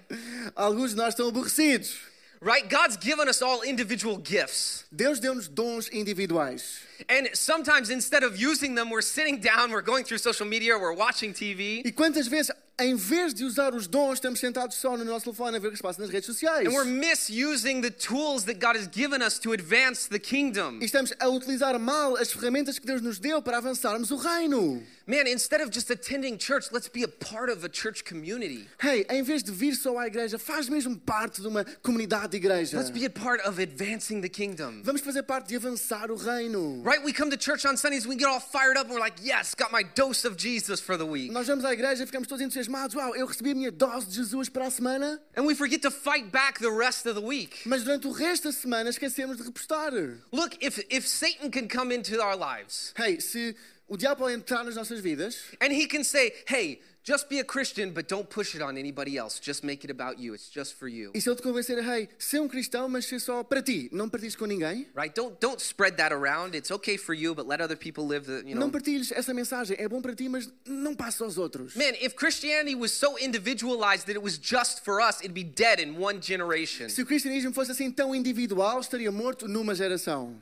Alguns 0.55 0.91
de 0.91 0.97
nós 0.97 1.09
estão 1.09 1.27
aborrecidos. 1.27 2.09
Right? 2.41 2.69
God's 2.69 2.95
given 2.95 3.27
us 3.27 3.41
all 3.41 3.63
individual 3.63 4.17
gifts. 4.17 4.85
Deus 4.95 5.19
deu-nos 5.19 5.49
dons 5.49 5.89
individuais. 5.89 6.79
And 7.09 7.29
sometimes 7.33 7.89
instead 7.89 8.23
of 8.23 8.38
using 8.41 8.75
them, 8.75 8.89
we're 8.89 9.01
sitting 9.01 9.39
down, 9.39 9.71
we're 9.71 9.81
going 9.81 10.05
through 10.05 10.19
social 10.19 10.45
media, 10.45 10.77
we're 10.77 10.93
watching 10.93 11.33
TV, 11.33 11.81
E 11.85 11.91
quantas 11.91 12.29
vezes, 12.29 12.51
em 12.79 12.95
vez 12.95 13.33
de 13.33 13.43
usar 13.43 13.73
os 13.73 13.87
dons, 13.87 14.13
estamos 14.13 14.39
sentados 14.39 14.75
só 14.77 14.95
no 14.95 15.03
nosso 15.03 15.25
telefone 15.25 15.57
a 15.57 15.59
ver 15.59 15.67
o 15.67 15.71
que 15.71 15.77
se 15.77 15.83
passa 15.83 16.01
nas 16.01 16.09
redes 16.09 16.25
sociais? 16.25 16.67
and 16.67 16.73
we're 16.73 16.85
misusing 16.85 17.81
the 17.81 17.91
tools 17.91 18.45
that 18.45 18.59
God 18.59 18.75
has 18.75 18.87
given 18.87 19.21
us 19.21 19.39
to 19.39 19.53
advance 19.53 20.07
the 20.07 20.19
kingdom. 20.19 20.79
E 20.81 20.85
estamos 20.85 21.13
a 21.19 21.27
utilizar 21.27 21.77
mal 21.79 22.17
as 22.17 22.31
ferramentas 22.31 22.79
que 22.79 22.85
Deus 22.85 23.01
nos 23.01 23.19
deu 23.19 23.41
para 23.41 23.57
avançarmos 23.57 24.11
o 24.11 24.17
reino. 24.17 24.81
Man, 25.05 25.27
instead 25.27 25.61
of 25.61 25.71
just 25.71 25.89
attending 25.89 26.37
church, 26.37 26.71
let's 26.71 26.87
be 26.87 27.03
a 27.03 27.07
part 27.07 27.49
of 27.49 27.63
a 27.63 27.69
church 27.69 28.05
community. 28.05 28.67
Hey, 28.79 29.05
em 29.09 29.23
vez 29.23 29.41
de 29.41 29.51
vir 29.51 29.75
só 29.75 29.97
à 29.97 30.05
igreja, 30.05 30.37
faz 30.37 30.69
mesmo 30.69 30.95
parte 30.97 31.41
de 31.41 31.47
uma 31.47 31.65
comunidade 31.81 32.29
de 32.29 32.37
igreja. 32.37 32.77
Let's 32.77 32.91
be 32.91 33.05
a 33.05 33.09
part 33.09 33.41
of 33.43 33.59
advancing 33.59 34.21
the 34.21 34.29
kingdom. 34.29 34.83
Vamos 34.83 35.01
fazer 35.01 35.23
parte 35.23 35.47
de 35.47 35.55
avançar 35.55 36.11
o 36.11 36.15
reino. 36.15 36.83
Right? 36.83 37.03
We 37.03 37.11
come 37.11 37.31
to 37.31 37.37
church 37.37 37.65
on 37.65 37.75
Sundays, 37.75 38.05
we 38.05 38.15
get 38.15 38.27
all 38.27 38.39
fired 38.39 38.77
up, 38.77 38.85
and 38.85 38.93
we're 38.93 38.99
like, 38.99 39.17
yes, 39.23 39.55
got 39.55 39.71
my 39.71 39.81
dose 39.81 40.25
of 40.25 40.37
Jesus 40.37 40.79
for 40.79 40.95
the 40.95 41.05
week. 41.05 41.31
Nós 41.31 41.47
vamos 41.47 41.65
à 41.65 41.73
igreja 41.73 42.03
e 42.03 42.05
ficamos 42.05 42.27
todos 42.27 42.43
entusiasmados. 42.43 42.68
Uau, 42.69 43.15
eu 43.15 43.25
recebi 43.25 43.51
a 43.51 43.55
minha 43.55 43.71
dose 43.71 44.08
de 44.08 44.15
Jesus 44.15 44.49
para 44.49 44.67
a 44.67 44.71
semana. 44.71 45.19
And 45.36 45.45
we 45.45 45.55
forget 45.55 45.82
to 45.82 45.91
fight 45.91 46.32
back 46.32 46.60
the 46.60 46.71
rest 46.71 47.05
of 47.08 47.15
the 47.15 47.25
week. 47.25 47.65
Mas 47.65 47.84
durante 47.84 48.08
o 48.08 48.12
resto 48.12 48.49
da 48.49 48.51
semana 48.51 48.89
esquecemos 48.89 49.38
de 49.38 49.43
repostar. 49.43 49.91
Look, 50.32 50.58
if, 50.62 50.79
if 50.89 51.08
Satan 51.08 51.49
can 51.49 51.67
come 51.67 51.91
into 51.91 52.21
our 52.21 52.36
lives 52.36 52.93
Hey, 52.95 53.19
se 53.19 53.55
o 53.88 53.97
diabo 53.97 54.17
pode 54.17 54.36
entrar 54.36 54.63
nas 54.63 54.75
nossas 54.75 54.99
vidas 54.99 55.38
and 55.60 55.73
he 55.73 55.88
can 55.88 56.03
say, 56.03 56.32
hey, 56.47 56.79
just 57.10 57.28
be 57.28 57.39
a 57.39 57.43
Christian, 57.43 57.91
but 57.91 58.08
don't 58.08 58.30
push 58.30 58.54
it 58.54 58.62
on 58.62 58.78
anybody 58.78 59.17
else. 59.17 59.39
Just 59.39 59.63
make 59.63 59.84
it 59.84 59.89
about 59.89 60.19
you. 60.19 60.36
It's 60.36 60.50
just 60.50 60.76
for 60.78 60.88
you. 60.88 61.12
e 61.15 61.19
se 61.19 61.30
ele 61.30 61.36
te 61.36 61.41
convencer, 61.41 61.80
hey, 61.80 62.08
ser 62.19 62.39
um 62.39 62.48
cristão, 62.48 62.88
mas 62.88 63.06
ser 63.06 63.19
só 63.19 63.43
para 63.43 63.62
ti, 63.63 63.89
não 63.91 64.08
partilhes 64.08 64.36
com 64.36 64.45
ninguém, 64.45 64.86
Right? 64.95 65.13
Don't 65.15 65.36
don't 65.39 65.60
spread 65.60 65.98
that 65.98 66.13
around. 66.13 66.56
It's 66.56 66.72
okay 66.72 66.98
for 66.98 67.15
you, 67.15 67.34
but 67.34 67.48
let 67.48 67.62
other 67.62 67.76
people 67.76 68.06
live 68.06 68.26
the, 68.28 68.48
you 68.48 68.54
know. 68.56 68.60
não 68.60 68.69
partilhes 68.69 69.12
essa 69.12 69.34
mensagem. 69.34 69.76
É 69.80 69.88
bom 69.88 70.02
para 70.02 70.13
ti, 70.13 70.30
mas 70.30 70.52
não 70.65 70.93
passe 70.93 71.24
aos 71.24 71.38
outros. 71.38 71.76
Man, 71.76 71.95
if 72.00 72.15
Christianity 72.15 72.76
was 72.76 72.91
so 72.91 73.17
individualized 73.17 74.06
that 74.06 74.15
it 74.15 74.24
was 74.24 74.38
just 74.38 74.84
for 74.84 75.02
us, 75.02 75.19
it'd 75.22 75.34
be 75.34 75.43
dead 75.43 75.80
in 75.80 75.98
one 75.98 76.22
generation. 76.22 76.89
Se 76.89 77.02
o 77.02 77.06
cristianismo 77.06 77.54
fosse 77.54 77.72
assim 77.72 77.91
tão 77.91 78.13
individual, 78.13 78.80
estaria 78.80 79.12
morto 79.12 79.48
numa 79.48 79.74
geração. 79.74 80.39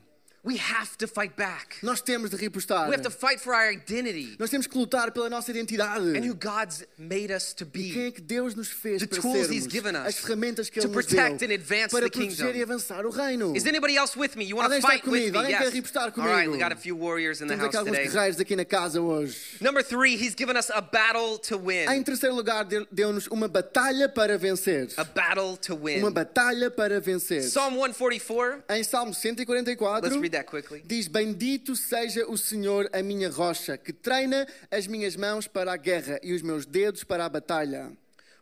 We 0.48 0.56
have 0.56 0.96
to 0.96 1.06
fight 1.06 1.34
back. 1.36 1.76
Nós 1.82 2.00
temos 2.00 2.30
de 2.30 2.36
repostar. 2.36 2.88
We 2.88 2.94
have 2.94 3.02
to 3.02 3.10
fight 3.10 3.38
for 3.38 3.52
our 3.52 3.70
identity 3.70 4.34
Nós 4.38 4.48
temos 4.48 4.66
que 4.66 4.78
lutar 4.78 5.10
pela 5.12 5.28
nossa 5.28 5.50
identidade. 5.50 6.16
and 6.16 6.24
who 6.26 6.34
God's 6.34 6.86
made 6.96 7.30
us 7.30 7.52
to 7.52 7.66
Quem 7.66 7.92
be. 7.92 8.06
é 8.06 8.10
que 8.10 8.22
Deus 8.22 8.54
nos 8.54 8.68
fez 8.70 9.00
The 9.02 9.08
para 9.08 9.20
tools 9.20 9.46
sermos? 9.46 9.54
He's 9.54 9.66
given 9.70 9.94
us 9.94 10.06
As 10.06 10.14
ferramentas 10.18 10.70
que 10.70 10.80
to 10.80 10.86
Ele 10.86 10.94
nos 10.96 11.04
deu 11.04 11.20
and 11.22 11.52
advance 11.52 11.90
para 11.90 12.06
the 12.06 12.10
kingdom. 12.10 12.34
proteger 12.36 12.56
e 12.56 12.62
avançar 12.62 13.04
o 13.04 13.10
reino. 13.10 13.54
Is 13.54 13.66
anybody 13.66 13.98
else 13.98 14.18
with 14.18 14.36
me? 14.36 14.44
You 14.46 14.56
want 14.56 14.68
to 14.70 14.74
Alguém 14.74 14.78
está 14.78 14.88
fight 14.88 15.04
with 15.06 15.10
comigo? 15.10 15.32
me? 15.32 15.38
Alguém 15.38 15.56
quer 15.58 15.64
Yes. 15.66 15.74
repostar 15.74 16.02
All 16.04 16.08
right, 16.24 16.46
comigo? 16.46 16.52
we 16.52 16.58
got 16.58 16.72
a 16.72 16.76
few 16.76 16.96
warriors 16.96 17.42
in 17.42 17.46
the 17.46 17.54
Temos 17.54 17.64
house 17.66 17.68
aqui 17.68 17.76
alguns 17.76 17.96
today. 17.98 18.08
guerreiros 18.10 18.40
aqui 18.40 18.56
na 18.56 18.64
casa 18.64 19.00
hoje. 19.02 19.36
Number 19.60 19.82
three, 19.84 20.14
He's 20.14 20.34
given 20.34 20.56
us 20.56 20.70
a 20.70 20.80
battle 20.80 21.36
to 21.40 21.56
Em 21.56 21.88
win. 21.98 22.04
terceiro 22.04 22.34
lugar, 22.34 22.64
deu- 22.64 22.86
deu-nos 22.90 23.26
uma 23.26 23.48
batalha 23.48 24.08
para 24.08 24.38
vencer. 24.38 24.88
A 24.96 25.04
battle 25.04 25.58
to 25.58 25.74
Uma 25.74 25.84
win. 26.08 26.10
batalha 26.10 26.70
para 26.70 27.00
vencer. 27.00 27.42
Psalm 27.42 27.74
144. 27.76 28.62
Em 28.70 28.82
Salmo 28.82 29.12
144, 29.12 30.08
Let's 30.08 30.16
read 30.20 30.30
that 30.32 30.37
quickly. 30.44 30.82
diz: 30.84 31.08
Bendito 31.08 31.74
seja 31.76 32.26
o 32.28 32.36
Senhor, 32.36 32.88
a 32.92 33.02
minha 33.02 33.30
rocha, 33.30 33.76
que 33.76 33.92
treina 33.92 34.46
as 34.70 34.86
minhas 34.86 35.16
mãos 35.16 35.46
para 35.46 35.72
a 35.72 35.76
guerra 35.76 36.18
e 36.22 36.32
os 36.32 36.42
meus 36.42 36.64
dedos 36.66 37.04
para 37.04 37.24
a 37.24 37.28
batalha. 37.28 37.90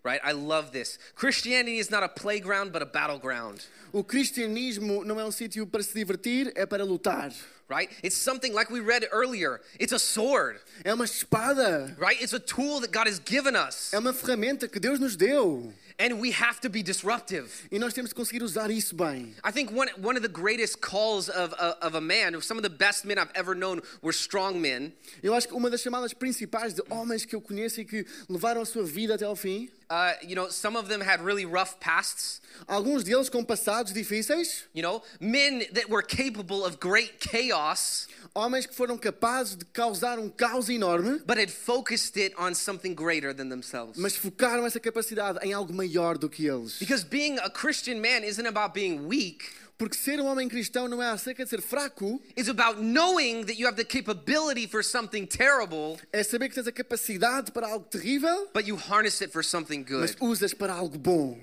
Right? 0.05 0.21
I 0.25 0.33
love 0.33 0.71
this. 0.71 0.99
Christianity 1.17 1.79
is 1.81 1.91
not 1.91 2.05
a 2.05 2.09
playground, 2.09 2.71
but 2.71 2.81
a 2.81 2.87
battleground. 2.87 3.61
O 3.93 4.05
cristianismo 4.05 5.05
não 5.05 5.19
é 5.19 5.25
um 5.25 5.33
sítio 5.33 5.67
para 5.67 5.83
se 5.83 5.93
divertir, 5.95 6.53
é 6.55 6.65
para 6.65 6.85
lutar. 6.85 7.33
Right? 7.69 7.91
It's 8.05 8.17
something 8.17 8.53
like 8.53 8.73
we 8.73 8.79
read 8.79 9.09
earlier. 9.13 9.61
It's 9.81 9.93
a 9.93 9.99
sword. 9.99 10.61
É 10.85 10.95
uma 10.95 11.05
espada, 11.05 11.97
Right? 11.99 12.23
It's 12.23 12.33
a 12.33 12.39
tool 12.39 12.81
that 12.83 12.93
God 12.93 13.09
has 13.09 13.19
given 13.19 13.57
us. 13.57 13.93
é 13.93 13.99
uma 13.99 14.13
ferramenta 14.13 14.69
que 14.69 14.79
Deus 14.79 15.01
nos 15.01 15.17
deu. 15.17 15.73
And 15.99 16.21
we 16.21 16.31
have 16.33 16.61
to 16.61 16.69
be 16.69 16.83
disruptive. 16.83 17.51
E 17.73 17.79
nós 17.79 17.95
temos 17.95 18.11
de 18.11 18.15
conseguir 18.15 18.43
usar 18.43 18.71
isso 18.71 18.95
bem. 18.95 19.35
I 19.43 19.51
think 19.51 19.73
one, 19.73 19.89
one 20.03 20.15
of 20.17 20.23
the 20.23 20.29
greatest 20.29 20.81
calls 20.83 21.31
of, 21.31 21.55
of, 21.55 21.77
of 21.81 21.95
a 21.97 22.01
man, 22.03 22.39
some 22.43 22.59
of 22.59 22.63
the 22.63 22.69
best 22.69 23.07
men 23.07 23.19
I've 23.19 23.33
ever 23.35 23.55
known 23.55 23.81
were 24.03 24.13
strong 24.13 24.61
men. 24.61 24.93
Eu 25.23 25.33
acho 25.35 25.49
que 25.49 25.55
uma 25.57 25.71
das 25.71 25.81
chamadas 25.81 26.13
principais 26.13 26.75
de 26.75 26.83
homens 26.91 27.25
que 27.25 27.35
eu 27.35 27.41
conheço 27.41 27.81
e 27.81 27.85
que 27.87 28.05
levaram 28.29 28.61
a 28.61 28.67
sua 28.67 28.85
vida 28.85 29.15
até 29.15 29.25
ao 29.25 29.35
fim, 29.37 29.71
Uh, 29.89 30.11
you 30.21 30.35
know, 30.35 30.51
some 30.51 30.75
of 30.77 30.89
them 30.89 31.01
had 31.01 31.21
really 31.23 31.45
rough 31.47 31.79
pasts. 31.79 32.41
alguns 32.67 33.05
deles 33.05 33.29
com 33.31 33.45
passados 33.45 33.93
difíceis, 33.93 34.65
You 34.75 34.83
know, 34.83 35.01
men 35.21 35.61
that 35.75 35.89
were 35.89 36.03
capable 36.03 36.65
of 36.65 36.81
great 36.81 37.21
chaos, 37.21 38.09
homens 38.35 38.67
que 38.67 38.75
foram 38.75 38.99
capazes 38.99 39.55
de 39.55 39.65
causar 39.67 40.19
um 40.19 40.29
caos 40.29 40.69
enorme, 40.69 41.21
but 41.25 41.39
had 41.39 41.53
focused 41.53 42.17
it 42.17 42.35
on 42.37 42.53
something 42.53 42.95
greater 42.97 43.33
than 43.33 43.49
themselves. 43.49 43.97
mas 43.97 44.17
focaram 44.17 44.67
essa 44.67 44.81
capacidade 44.81 45.39
em 45.47 45.53
algo 45.53 45.73
maior 45.73 45.86
do 46.19 46.29
que 46.29 46.47
eles. 46.47 46.79
Because 46.79 47.05
being 47.05 47.39
a 47.39 47.51
Christian 47.51 48.01
man 48.01 48.25
isn't 48.25 48.47
about 48.47 48.73
being 48.75 49.07
weak. 49.07 49.45
Porque 49.79 49.95
ser 49.95 50.19
um 50.21 50.25
homem 50.27 50.49
cristão 50.49 50.89
não 50.89 51.03
é 51.03 51.11
acerca 51.11 51.45
de 51.45 51.51
ser 51.51 51.61
fraco, 51.61 52.19
It's 52.35 52.49
about 52.49 52.81
knowing 52.81 53.45
that 53.45 53.59
you 53.61 53.67
have 53.67 53.77
the 53.77 53.85
capability 53.85 54.67
for 54.67 54.83
something 54.83 55.27
terrible, 55.27 55.99
é 56.13 56.23
saber 56.23 56.49
que 56.49 56.55
tens 56.55 56.67
a 56.67 56.73
capacidade 56.73 57.53
para 57.53 57.67
algo 57.67 57.85
terrível, 57.85 58.49
but 58.55 58.67
you 58.67 58.75
harness 58.77 59.21
it 59.21 59.31
for 59.31 59.45
something 59.45 59.85
mas 59.91 60.15
good, 60.15 60.25
usas 60.25 60.55
para 60.55 60.73
algo 60.73 60.97
bom. 60.97 61.39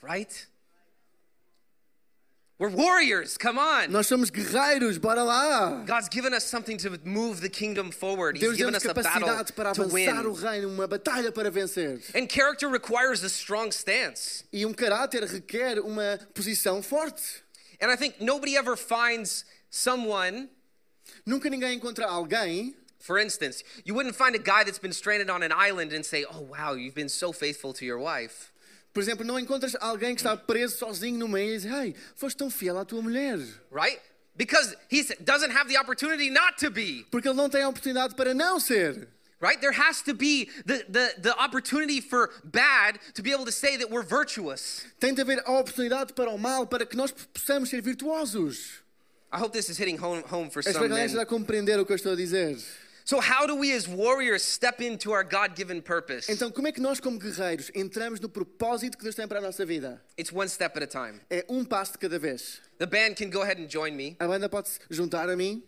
right? 0.00 0.46
We're 2.62 2.68
warriors, 2.68 3.36
come 3.36 3.58
on. 3.58 3.90
Nós 3.90 4.06
somos 4.06 4.30
guerreiros, 4.30 4.96
bora 4.96 5.24
lá! 5.24 5.84
God's 5.84 6.08
given 6.08 6.32
us 6.32 6.44
something 6.44 6.76
to 6.76 6.96
move 7.04 7.40
the 7.40 7.48
kingdom 7.48 7.90
forward. 7.90 8.36
He's 8.36 8.42
Deus 8.42 8.56
given 8.56 8.76
us 8.76 8.84
a 8.84 8.94
battle 8.94 9.26
para 9.56 9.74
to 9.74 9.82
avançar 9.82 10.24
o 10.24 10.32
win. 10.32 10.40
reino, 10.40 10.68
uma 10.68 10.86
batalha 10.86 11.32
para 11.32 11.50
vencer. 11.50 12.00
And 12.14 12.28
character 12.28 12.68
requires 12.68 13.24
a 13.24 13.28
strong 13.28 13.72
stance. 13.72 14.44
E 14.52 14.64
um 14.64 14.72
caráter 14.72 15.24
requer 15.24 15.80
uma 15.80 16.20
posição 16.34 16.80
forte. 16.84 17.42
And 17.80 17.90
I 17.90 17.96
think 17.96 18.20
nobody 18.20 18.56
ever 18.56 18.76
finds 18.76 19.44
someone, 19.68 20.48
Nunca 21.26 21.50
ninguém 21.50 21.80
encontra 21.80 22.06
alguém, 22.06 22.76
for 23.00 23.18
instance, 23.18 23.64
you 23.84 23.92
wouldn't 23.92 24.14
find 24.14 24.36
a 24.36 24.38
guy 24.38 24.62
that's 24.62 24.78
been 24.78 24.92
stranded 24.92 25.28
on 25.28 25.42
an 25.42 25.50
island 25.50 25.92
and 25.92 26.06
say, 26.06 26.24
Oh, 26.32 26.42
wow, 26.42 26.74
you've 26.74 26.94
been 26.94 27.08
so 27.08 27.32
faithful 27.32 27.72
to 27.72 27.84
your 27.84 27.98
wife. 27.98 28.51
Por 28.92 29.02
exemplo, 29.02 29.24
não 29.24 29.38
encontras 29.38 29.74
alguém 29.80 30.14
que 30.14 30.20
está 30.20 30.36
preso 30.36 30.78
sozinho 30.78 31.18
numa 31.18 31.40
ilha 31.40 31.54
e 31.54 31.58
diz: 31.58 31.72
Ei, 31.72 31.94
foste 32.14 32.36
tão 32.36 32.50
fiel 32.50 32.78
à 32.78 32.84
tua 32.84 33.00
mulher. 33.00 33.38
Right? 33.70 34.00
Because 34.34 34.74
he 34.90 35.02
doesn't 35.20 35.52
have 35.52 35.68
the 35.68 35.78
opportunity 35.78 36.30
not 36.30 36.56
to 36.58 36.70
be. 36.70 37.06
Porque 37.10 37.28
ele 37.28 37.36
não 37.36 37.48
tem 37.48 37.62
a 37.62 37.68
oportunidade 37.68 38.14
para 38.14 38.34
não 38.34 38.58
ser. 38.58 39.08
Right? 39.40 39.60
There 39.60 39.72
has 39.72 40.02
to 40.02 40.14
be 40.14 40.48
the, 40.64 40.84
the, 40.88 41.14
the 41.20 41.34
opportunity 41.42 42.00
for 42.00 42.30
bad 42.44 43.00
to 43.14 43.22
be 43.22 43.32
able 43.32 43.44
to 43.44 43.50
say 43.52 43.76
that 43.76 43.90
we're 43.90 44.04
virtuous. 44.04 44.86
Tem 45.00 45.12
de 45.14 45.20
haver 45.20 45.42
a 45.44 45.52
oportunidade 45.58 46.12
para 46.12 46.30
o 46.30 46.38
mal, 46.38 46.66
para 46.66 46.86
que 46.86 46.96
nós 46.96 47.10
possamos 47.10 47.68
ser 47.68 47.82
virtuosos. 47.82 48.82
I 49.32 49.38
hope 49.38 49.52
this 49.52 49.68
is 49.68 49.78
hitting 49.78 49.96
home, 49.96 50.22
home 50.30 50.50
for 50.50 50.60
espero 50.60 50.74
some 50.74 50.88
que 50.88 50.94
men. 50.94 51.06
esteja 51.06 51.22
a 51.22 51.26
compreender 51.26 51.80
o 51.80 51.84
que 51.84 51.92
eu 51.92 51.96
estou 51.96 52.12
a 52.12 52.16
dizer. 52.16 52.56
So, 53.04 53.20
how 53.20 53.46
do 53.46 53.56
we 53.56 53.72
as 53.72 53.88
warriors 53.88 54.42
step 54.42 54.80
into 54.80 55.10
our 55.12 55.24
God 55.24 55.56
given 55.56 55.80
purpose? 55.82 56.30
Então, 56.30 56.52
como 56.52 56.68
é 56.68 56.72
que 56.72 56.80
nós, 56.80 57.00
como 57.00 57.18
guerreiros, 57.18 57.70
entramos 57.74 58.20
no 58.20 58.28
propósito 58.28 58.96
que 58.96 59.02
Deus 59.02 59.16
tem 59.16 59.26
para 59.26 59.38
a 59.38 59.42
nossa 59.42 59.66
vida? 59.66 60.00
It's 60.16 60.32
one 60.32 60.48
step 60.48 60.76
at 60.76 60.84
a 60.84 60.86
time. 60.86 61.20
É 61.28 61.44
um 61.48 61.64
passo 61.64 61.92
de 61.92 61.98
cada 61.98 62.18
vez. 62.18 62.60
The 62.78 62.86
band 62.86 63.16
can 63.16 63.30
go 63.30 63.42
ahead 63.42 63.60
and 63.60 63.68
join 63.68 63.96
me. 63.96 64.16
A 64.20 64.26
banda 64.26 64.48
pode 64.48 64.68
se 64.68 64.78
juntar 64.90 65.28
a 65.28 65.36
mim. 65.36 65.62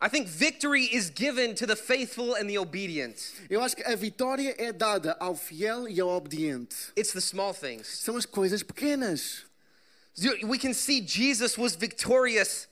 I 0.00 0.08
think 0.08 0.28
victory 0.28 0.84
is 0.92 1.10
given 1.10 1.54
to 1.54 1.66
the 1.66 1.76
faithful 1.76 2.34
and 2.34 2.46
the 2.46 2.58
obedient. 2.58 3.16
Eu 3.48 3.60
acho 3.62 3.74
que 3.74 3.82
a 3.84 3.96
vitória 3.96 4.54
é 4.58 4.72
dada 4.72 5.16
ao 5.18 5.34
fiel 5.34 5.88
e 5.88 5.98
ao 6.00 6.08
obediente. 6.08 6.92
It's 6.96 7.12
the 7.12 7.20
small 7.20 7.54
things. 7.54 7.86
São 7.86 8.16
as 8.16 8.26
coisas 8.26 8.62
pequenas. 8.62 9.44
We 10.44 10.58
can 10.58 10.72
see 10.72 11.00
Jesus 11.00 11.58
was 11.58 11.74
victorious 11.74 12.68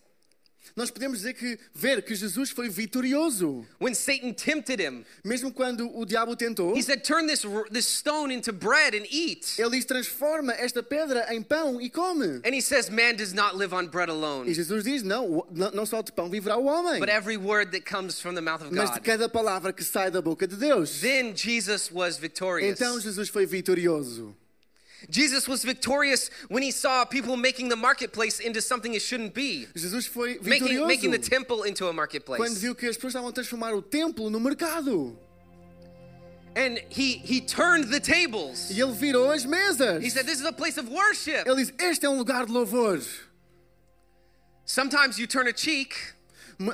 Nós 0.76 0.90
podemos 0.90 1.18
dizer 1.18 1.35
que 1.35 1.58
ver 1.74 2.02
que 2.02 2.14
Jesus 2.14 2.50
foi 2.50 2.68
vitorioso. 2.68 3.66
when 3.80 3.94
Satan 3.94 4.32
tempted 4.32 4.80
him. 4.82 5.04
Mesmo 5.24 5.52
quando 5.52 5.90
o 5.96 6.04
diabo 6.04 6.35
tentou, 6.37 6.76
He 6.76 6.82
said, 6.82 7.02
Turn 7.04 7.26
this, 7.26 7.42
this 7.70 7.87
stone 7.87 8.32
into 8.32 8.52
bread 8.52 8.94
and 8.94 9.06
eat. 9.11 9.58
ele 9.58 9.70
diz: 9.70 9.85
transforma 9.85 10.52
esta 10.54 10.82
pedra 10.82 11.26
em 11.35 11.42
pão 11.42 11.80
e 11.80 11.90
come. 11.90 12.40
And 12.44 12.54
he 12.54 12.61
says, 12.62 12.88
Man 12.88 13.16
does 13.16 13.32
not 13.32 13.56
live 13.56 13.74
on 13.74 13.87
bread 13.88 14.08
E 14.08 14.12
alone, 14.12 14.52
Jesus 14.54 14.85
diz: 14.85 15.02
não, 15.02 15.46
não 15.50 15.85
só 15.87 16.02
de 16.02 16.12
pão 16.12 16.30
viverá 16.30 16.56
o 16.56 16.64
homem, 16.64 16.98
but 17.00 17.08
every 17.08 17.37
word 17.37 17.70
that 17.72 17.85
comes 17.85 18.20
from 18.20 18.35
the 18.35 18.40
mouth 18.40 18.62
of 18.62 18.72
mas 18.74 18.90
de 18.90 18.98
God. 18.98 19.04
cada 19.04 19.28
palavra 19.28 19.72
que 19.72 19.85
sai 19.85 20.11
da 20.11 20.22
boca 20.22 20.46
de 20.46 20.56
Deus. 20.56 21.00
Then 21.00 21.35
Jesus 21.37 21.90
was 21.92 22.16
victorious. 22.16 22.72
Então 22.80 22.98
Jesus 23.00 23.28
foi 23.28 23.46
vitorioso. 23.46 24.35
Jesus 25.10 25.48
was 25.48 25.64
victorious 25.64 26.30
when 26.48 26.62
he 26.62 26.70
saw 26.70 27.04
people 27.04 27.36
making 27.36 27.68
the 27.68 27.76
marketplace 27.76 28.40
into 28.40 28.60
something 28.60 28.94
it 28.94 29.02
shouldn't 29.02 29.34
be, 29.34 29.66
Jesus 29.74 30.06
foi 30.06 30.38
making, 30.42 30.68
vitorioso 30.68 30.86
making 30.86 31.10
the 31.10 31.18
temple 31.18 31.64
into 31.64 31.84
a 31.86 31.88
quando 31.88 31.96
marketplace. 31.96 32.58
viu 32.58 32.74
que 32.74 32.88
as 32.88 32.96
pessoas 32.96 33.14
estavam 33.14 33.28
a 33.28 33.32
transformar 33.32 33.74
o 33.74 33.82
templo 33.82 34.30
no 34.30 34.38
mercado. 34.40 35.16
And 36.54 36.78
he, 36.90 37.14
he 37.24 37.40
turned 37.40 37.88
the 37.90 37.98
tables. 38.00 38.70
E 38.70 38.78
ele 38.78 38.92
virou 38.92 39.30
as 39.30 39.46
mesas. 39.46 40.02
He 40.02 40.10
said, 40.10 40.26
This 40.26 40.38
is 40.38 40.44
a 40.44 40.52
place 40.52 40.76
of 40.76 40.86
worship. 40.90 41.46
Ele 41.46 41.56
diz: 41.56 41.72
Este 41.78 42.04
é 42.04 42.10
um 42.10 42.18
lugar 42.18 42.44
de 42.44 42.52
louvor. 42.52 43.00
Sometimes 44.66 45.18
you 45.18 45.26
turn 45.26 45.48
a 45.48 45.52
cheek, 45.52 45.94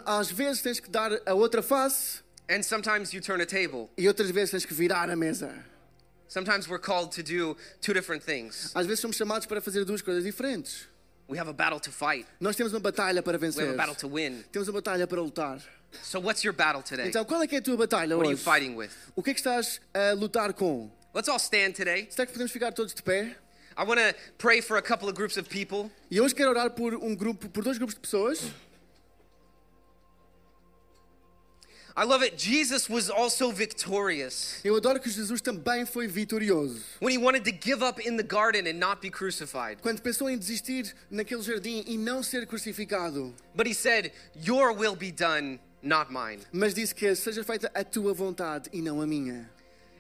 Às 0.05 0.31
vezes 0.31 0.63
tens 0.63 0.81
que 0.81 0.91
dar 0.91 1.13
a 1.25 1.33
outra 1.35 1.63
face 1.63 2.23
and 2.49 2.63
sometimes 2.63 3.13
you 3.13 3.21
turn 3.21 3.41
a 3.41 3.47
table. 3.47 3.89
e 3.97 4.07
outras 4.09 4.31
vezes 4.31 4.51
tens 4.51 4.67
que 4.67 4.75
virar 4.75 5.09
a 5.09 5.17
mesa. 5.17 5.65
Sometimes 6.29 6.69
we're 6.69 6.79
called 6.81 7.11
to 7.13 7.23
do 7.23 7.57
two 7.81 7.95
different 7.95 8.23
things. 8.23 8.71
Às 8.75 8.87
vezes 8.87 9.01
somos 9.01 9.17
chamados 9.17 9.47
para 9.47 9.61
fazer 9.61 9.85
duas 9.85 10.03
coisas 10.03 10.23
diferentes. 10.25 10.87
We 11.29 11.39
have 11.39 11.49
a 11.49 11.53
battle 11.53 11.81
to 11.81 11.91
fight, 11.93 12.27
Nós 12.41 12.57
temos 12.57 12.73
uma 12.73 12.81
batalha 12.81 13.23
para 13.23 13.39
we 13.39 13.45
have 13.47 13.55
vencer. 13.55 13.71
a 13.71 13.77
battle 13.77 13.95
to 13.97 14.09
win. 14.09 14.45
Temos 14.53 14.69
uma 14.69 14.75
batalha 14.81 15.07
para 15.07 15.21
lutar. 15.21 15.61
So, 16.03 16.21
what's 16.21 16.43
your 16.45 16.53
battle 16.55 16.83
today? 16.83 17.09
Então, 17.09 17.25
qual 17.25 17.43
é 17.43 17.47
que 17.47 17.55
é 17.55 17.59
a 17.59 17.63
tua 17.63 17.77
batalha 17.77 18.15
What 18.17 18.27
are 18.29 18.33
you 18.35 18.39
hoje? 18.39 18.45
fighting 18.45 18.75
with? 18.77 18.91
O 19.17 19.23
que 19.23 19.31
é 19.31 19.35
que 19.35 19.41
estás 19.41 19.81
a 19.95 20.13
lutar 20.13 20.53
com? 20.53 20.91
Let's 21.15 21.29
all 21.29 21.39
stand 21.39 21.73
today. 21.73 22.07
Será 22.11 22.27
que 22.27 22.33
podemos 22.33 22.53
ficar 22.53 22.73
todos 22.73 22.93
de 22.95 23.03
pé? 23.03 23.37
I 23.77 23.85
want 23.85 23.99
to 24.01 24.15
pray 24.39 24.61
for 24.61 24.77
a 24.77 24.83
couple 24.83 25.09
of 25.09 25.15
groups 25.15 25.37
of 25.39 25.49
people. 25.49 25.91
E 26.11 26.21
hoje 26.21 26.35
quero 26.35 26.51
orar 26.51 26.71
por 26.71 26.95
um 26.95 27.15
grupo, 27.15 27.49
por 27.49 27.63
dois 27.65 27.79
grupos 27.79 27.95
de 27.95 28.01
pessoas. 28.01 28.41
I 32.01 32.05
love 32.05 32.23
it. 32.23 32.37
Jesus 32.39 32.89
was 32.89 33.11
also 33.11 33.51
victorious 33.51 34.61
Eu 34.63 34.77
adoro 34.77 35.01
que 35.01 35.11
Jesus 35.11 35.41
também 35.41 35.85
foi 35.85 36.07
vitorioso. 36.07 36.81
when 37.01 37.11
he 37.13 37.19
wanted 37.19 37.45
to 37.45 37.51
give 37.51 37.83
up 37.83 37.99
in 38.01 38.17
the 38.17 38.23
garden 38.23 38.69
and 38.69 38.79
not 38.79 39.01
be 39.01 39.11
crucified. 39.11 39.83
Quando 39.83 40.01
pensou 40.01 40.31
em 40.31 40.39
desistir 40.39 40.95
naquele 41.11 41.43
jardim 41.43 41.83
e 41.89 41.99
não 41.99 42.23
ser 42.23 42.47
crucificado, 42.47 43.35
But 43.53 43.67
he 43.67 43.75
said, 43.75 44.13
Your 44.47 44.73
will 44.73 44.95
be 44.95 45.11
done, 45.11 45.59
not 45.83 46.13
mine. 46.13 46.41
mas 46.53 46.73
disse 46.73 46.95
que 46.95 47.13
seja 47.17 47.43
feita 47.43 47.69
a 47.75 47.83
tua 47.83 48.15
vontade 48.15 48.71
e 48.73 48.81
não 48.81 49.01
a 49.01 49.07
minha. 49.07 49.51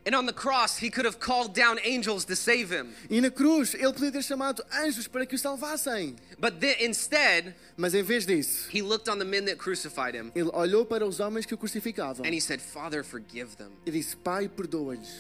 And 0.09 0.15
on 0.17 0.25
the 0.25 0.33
cross, 0.33 0.79
he 0.79 0.89
could 0.89 1.05
have 1.05 1.21
called 1.21 1.53
down 1.53 1.79
angels 1.85 2.25
to 2.25 2.35
save 2.35 2.71
him. 2.71 2.95
E 3.11 3.21
na 3.21 3.29
cruz, 3.29 3.75
ele 3.75 3.93
podia 3.93 4.11
ter 4.11 4.23
chamado 4.23 4.65
anjos 4.73 5.07
para 5.07 5.27
que 5.27 5.35
o 5.35 5.39
salvassem. 5.39 6.17
But 6.39 6.61
then, 6.61 6.77
instead, 6.81 7.55
Mas 7.77 7.93
em 7.93 8.03
vez 8.03 8.25
disso, 8.25 8.71
he 8.71 8.81
looked 8.81 9.11
on 9.11 9.19
the 9.19 9.25
men 9.27 9.45
that 9.45 9.59
crucified 9.59 10.15
him 10.17 10.33
ele 10.35 10.49
olhou 10.55 10.87
para 10.87 11.07
os 11.07 11.21
homens 11.21 11.45
que 11.45 11.53
o 11.55 11.59
crucificavam 11.59 12.25
and 12.25 12.33
he 12.33 12.41
said, 12.41 12.59
Father, 12.59 13.05
forgive 13.05 13.55
them. 13.59 13.71
e 13.85 13.91
disse: 13.91 14.17
Pai, 14.17 14.49
perdoa-lhes. 14.49 15.11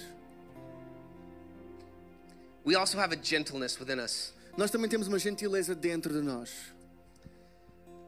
We 2.64 2.74
also 2.74 2.98
have 2.98 3.12
a 3.12 3.16
gentleness 3.22 3.78
within 3.78 4.00
us. 4.00 4.32
Nós 4.56 4.70
também 4.70 4.88
temos 4.88 5.06
uma 5.06 5.18
gentileza 5.18 5.74
dentro 5.74 6.14
de 6.14 6.22
nós. 6.22 6.50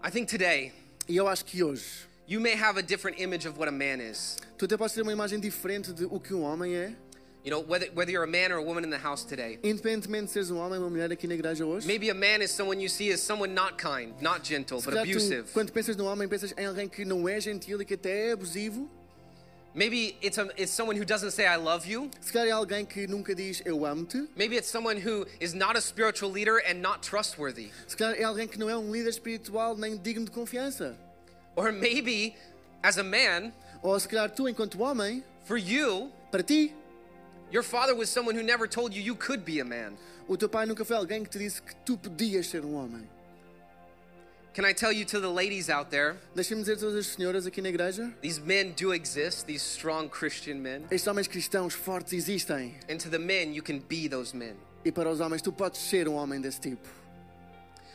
I 0.03 0.11
think 0.11 0.31
today, 0.31 0.73
E 1.07 1.15
eu 1.17 1.29
acho 1.29 1.45
que 1.45 1.63
hoje, 1.63 2.09
you 2.31 2.39
may 2.39 2.55
have 2.55 2.77
a 2.79 2.83
different 2.83 3.19
image 3.19 3.45
of 3.45 3.59
what 3.59 3.69
a 3.69 3.73
man 3.73 4.01
is. 4.01 4.37
tu 4.57 4.65
até 4.65 4.77
podes 4.77 4.95
ter 4.95 5.03
uma 5.03 5.13
imagem 5.13 5.41
diferente 5.41 5.93
de 5.93 6.05
o 6.05 6.21
que 6.21 6.33
um 6.33 6.43
homem 6.43 6.77
é, 6.77 6.95
You 7.43 7.51
know, 7.51 7.61
whether, 7.61 7.91
whether 7.95 8.13
you're 8.13 8.25
a 8.25 8.31
man 8.31 8.53
or 8.53 8.59
a 8.59 8.63
woman 8.63 8.85
in 8.85 8.91
the 8.91 8.99
house 8.99 9.25
today. 9.25 9.59
independentemente 9.65 10.27
de 10.27 10.33
seres 10.33 10.51
um 10.51 10.59
homem 10.59 10.79
ou 10.79 10.85
uma 10.85 10.91
mulher 10.91 11.11
aqui 11.11 11.27
na 11.27 11.35
igreja 11.35 11.65
hoje. 11.65 11.87
Maybe 11.87 12.11
a 12.11 12.15
man 12.15 12.43
is 12.43 12.51
someone 12.51 12.83
you 12.83 12.89
see 12.91 13.11
as 13.11 13.21
someone 13.21 13.55
not 13.55 13.79
kind, 13.79 14.13
not 14.21 14.47
gentle, 14.47 14.81
but 14.83 14.93
tu, 14.93 14.99
abusive. 14.99 15.51
quando 15.55 15.73
pensas 15.73 15.97
num 15.97 16.05
homem, 16.05 16.29
pensas 16.29 16.53
em 16.57 16.67
alguém 16.67 16.87
que 16.87 17.03
não 17.05 17.27
é 17.27 17.41
gentil 17.41 17.81
e 17.81 17.85
que 17.87 17.95
até 17.95 18.29
é 18.29 18.33
abusivo. 18.33 18.89
Maybe 19.75 20.17
it's, 20.23 20.37
a, 20.37 20.49
it's 20.59 20.73
someone 20.73 20.97
who 20.97 21.07
doesn't 21.07 21.31
say, 21.31 21.47
I 21.47 21.57
love 21.57 21.89
you. 21.89 22.11
Se 22.21 22.31
calhar 22.31 22.49
é 22.49 22.51
alguém 22.51 22.85
que 22.85 23.07
nunca 23.07 23.35
diz 23.35 23.63
eu 23.65 23.87
amo-te. 23.87 24.29
Maybe 24.37 24.57
it's 24.57 24.69
someone 24.69 25.01
who 25.01 25.27
is 25.41 25.55
not 25.55 25.79
a 25.79 25.81
spiritual 25.81 26.31
leader 26.31 26.61
and 26.69 26.83
not 26.83 27.01
trustworthy. 27.01 27.71
Se 27.87 27.97
calhar 27.97 28.21
é 28.21 28.25
alguém 28.25 28.47
que 28.47 28.59
não 28.59 28.69
é 28.69 28.77
um 28.77 28.93
líder 28.93 29.09
espiritual 29.09 29.77
nem 29.79 29.97
digno 29.97 30.27
de 30.27 30.31
confiança. 30.31 30.95
Or 31.57 31.73
maybe, 31.73 32.37
as 32.83 32.99
a 32.99 33.05
man, 33.05 33.53
Ou 33.83 33.99
se 33.99 34.07
calhar 34.07 34.29
tu, 34.31 34.47
enquanto 34.47 34.79
homem, 34.79 35.23
for 35.45 35.57
you, 35.57 36.11
para 36.31 36.43
ti, 36.43 36.75
your 37.51 37.63
father 37.63 37.95
was 37.95 38.11
someone 38.11 38.35
who 38.35 38.43
never 38.43 38.69
told 38.69 38.95
you 38.95 39.03
you 39.03 39.15
could 39.15 39.45
be 39.45 39.61
a 39.61 39.65
man. 39.65 39.97
o 40.29 40.37
teu 40.37 40.49
pai 40.49 40.67
nunca 40.67 40.85
foi 40.85 40.97
alguém 40.97 41.25
que 41.25 41.31
te 41.31 41.39
disse 41.39 41.61
que 41.63 41.75
tu 41.85 41.97
podias 41.97 42.47
ser 42.47 42.65
um 42.65 42.75
homem. 42.75 43.09
Can 44.53 44.65
I 44.65 44.75
tell 44.75 44.93
you 44.93 45.05
to 45.07 45.21
the 45.21 45.29
ladies 45.29 45.71
out 45.71 45.91
there, 45.91 46.17
dizer 46.35 46.77
todas 46.77 46.97
as 46.97 47.07
senhoras 47.07 47.47
aqui 47.47 47.63
na 47.63 47.69
igreja: 47.69 48.13
these 48.21 48.41
men 48.41 48.73
do 48.73 48.93
exist, 48.93 49.47
these 49.47 49.63
strong 49.63 50.09
Christian 50.09 50.61
men. 50.61 50.83
estes 50.91 51.07
homens 51.07 51.27
cristãos 51.27 51.73
fortes 51.73 52.13
existem. 52.13 52.75
And 52.89 52.99
to 52.99 53.09
the 53.09 53.19
men, 53.19 53.55
you 53.55 53.63
can 53.63 53.79
be 53.79 54.09
those 54.09 54.37
men. 54.37 54.57
E 54.85 54.93
para 54.93 55.09
os 55.09 55.21
homens, 55.21 55.41
tu 55.41 55.53
podes 55.53 55.81
ser 55.81 56.09
um 56.09 56.15
homem 56.15 56.41
desse 56.41 56.61
tipo. 56.61 57.00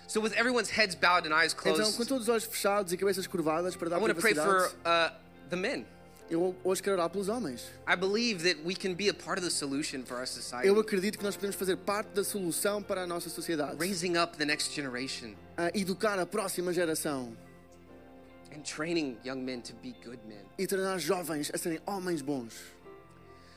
So, 0.08 0.22
with 0.22 0.34
everyone's 0.34 0.70
heads 0.70 0.96
bowed 0.96 1.26
and 1.28 1.34
eyes 1.34 1.54
Então, 1.54 1.74
closed, 1.76 1.98
com 1.98 2.06
todos 2.06 2.24
os 2.24 2.30
olhos 2.30 2.44
fechados 2.46 2.94
e 2.94 2.98
cabeças 2.98 3.26
curvadas 3.28 3.76
para 3.76 3.88
I 3.88 3.92
dar 3.92 4.00
want 4.00 4.14
to 4.14 4.22
pray 4.22 4.34
for 4.36 4.72
uh, 4.86 5.12
the 5.50 5.56
men. 5.56 5.86
eu 6.30 6.56
hoje 6.64 6.82
quero 6.82 6.96
orar 6.96 7.10
pelos 7.10 7.28
homens. 7.28 7.64
I 7.88 7.96
believe 7.96 8.44
that 8.44 8.64
we 8.66 8.76
can 8.76 8.94
be 8.94 9.10
a 9.10 9.14
part 9.14 9.38
of 9.40 9.44
the 9.46 9.52
solution 9.52 10.04
for 10.06 10.18
our 10.18 10.28
society, 10.28 10.68
Eu 10.68 10.80
acredito 10.80 11.18
que 11.18 11.24
nós 11.24 11.36
podemos 11.36 11.56
fazer 11.56 11.76
parte 11.78 12.10
da 12.14 12.24
solução 12.24 12.82
para 12.84 13.02
a 13.04 13.08
nossa 13.08 13.30
sociedade. 13.30 13.78
raising 13.80 14.16
up 14.18 14.38
the 14.38 14.46
next 14.46 14.74
generation 14.76 15.34
A 15.58 15.70
educar 15.78 16.20
a 16.20 16.26
próxima 16.26 16.72
geração 16.74 17.36
and 18.56 18.62
training 18.64 19.18
young 19.26 19.42
men 19.44 19.60
to 19.62 19.74
be 19.84 19.94
good 20.04 20.20
men. 20.28 20.44
e 20.58 20.66
treinar 20.68 20.98
jovens 21.00 21.52
a 21.54 21.58
serem 21.58 21.80
homens 21.86 22.22
bons. 22.22 22.54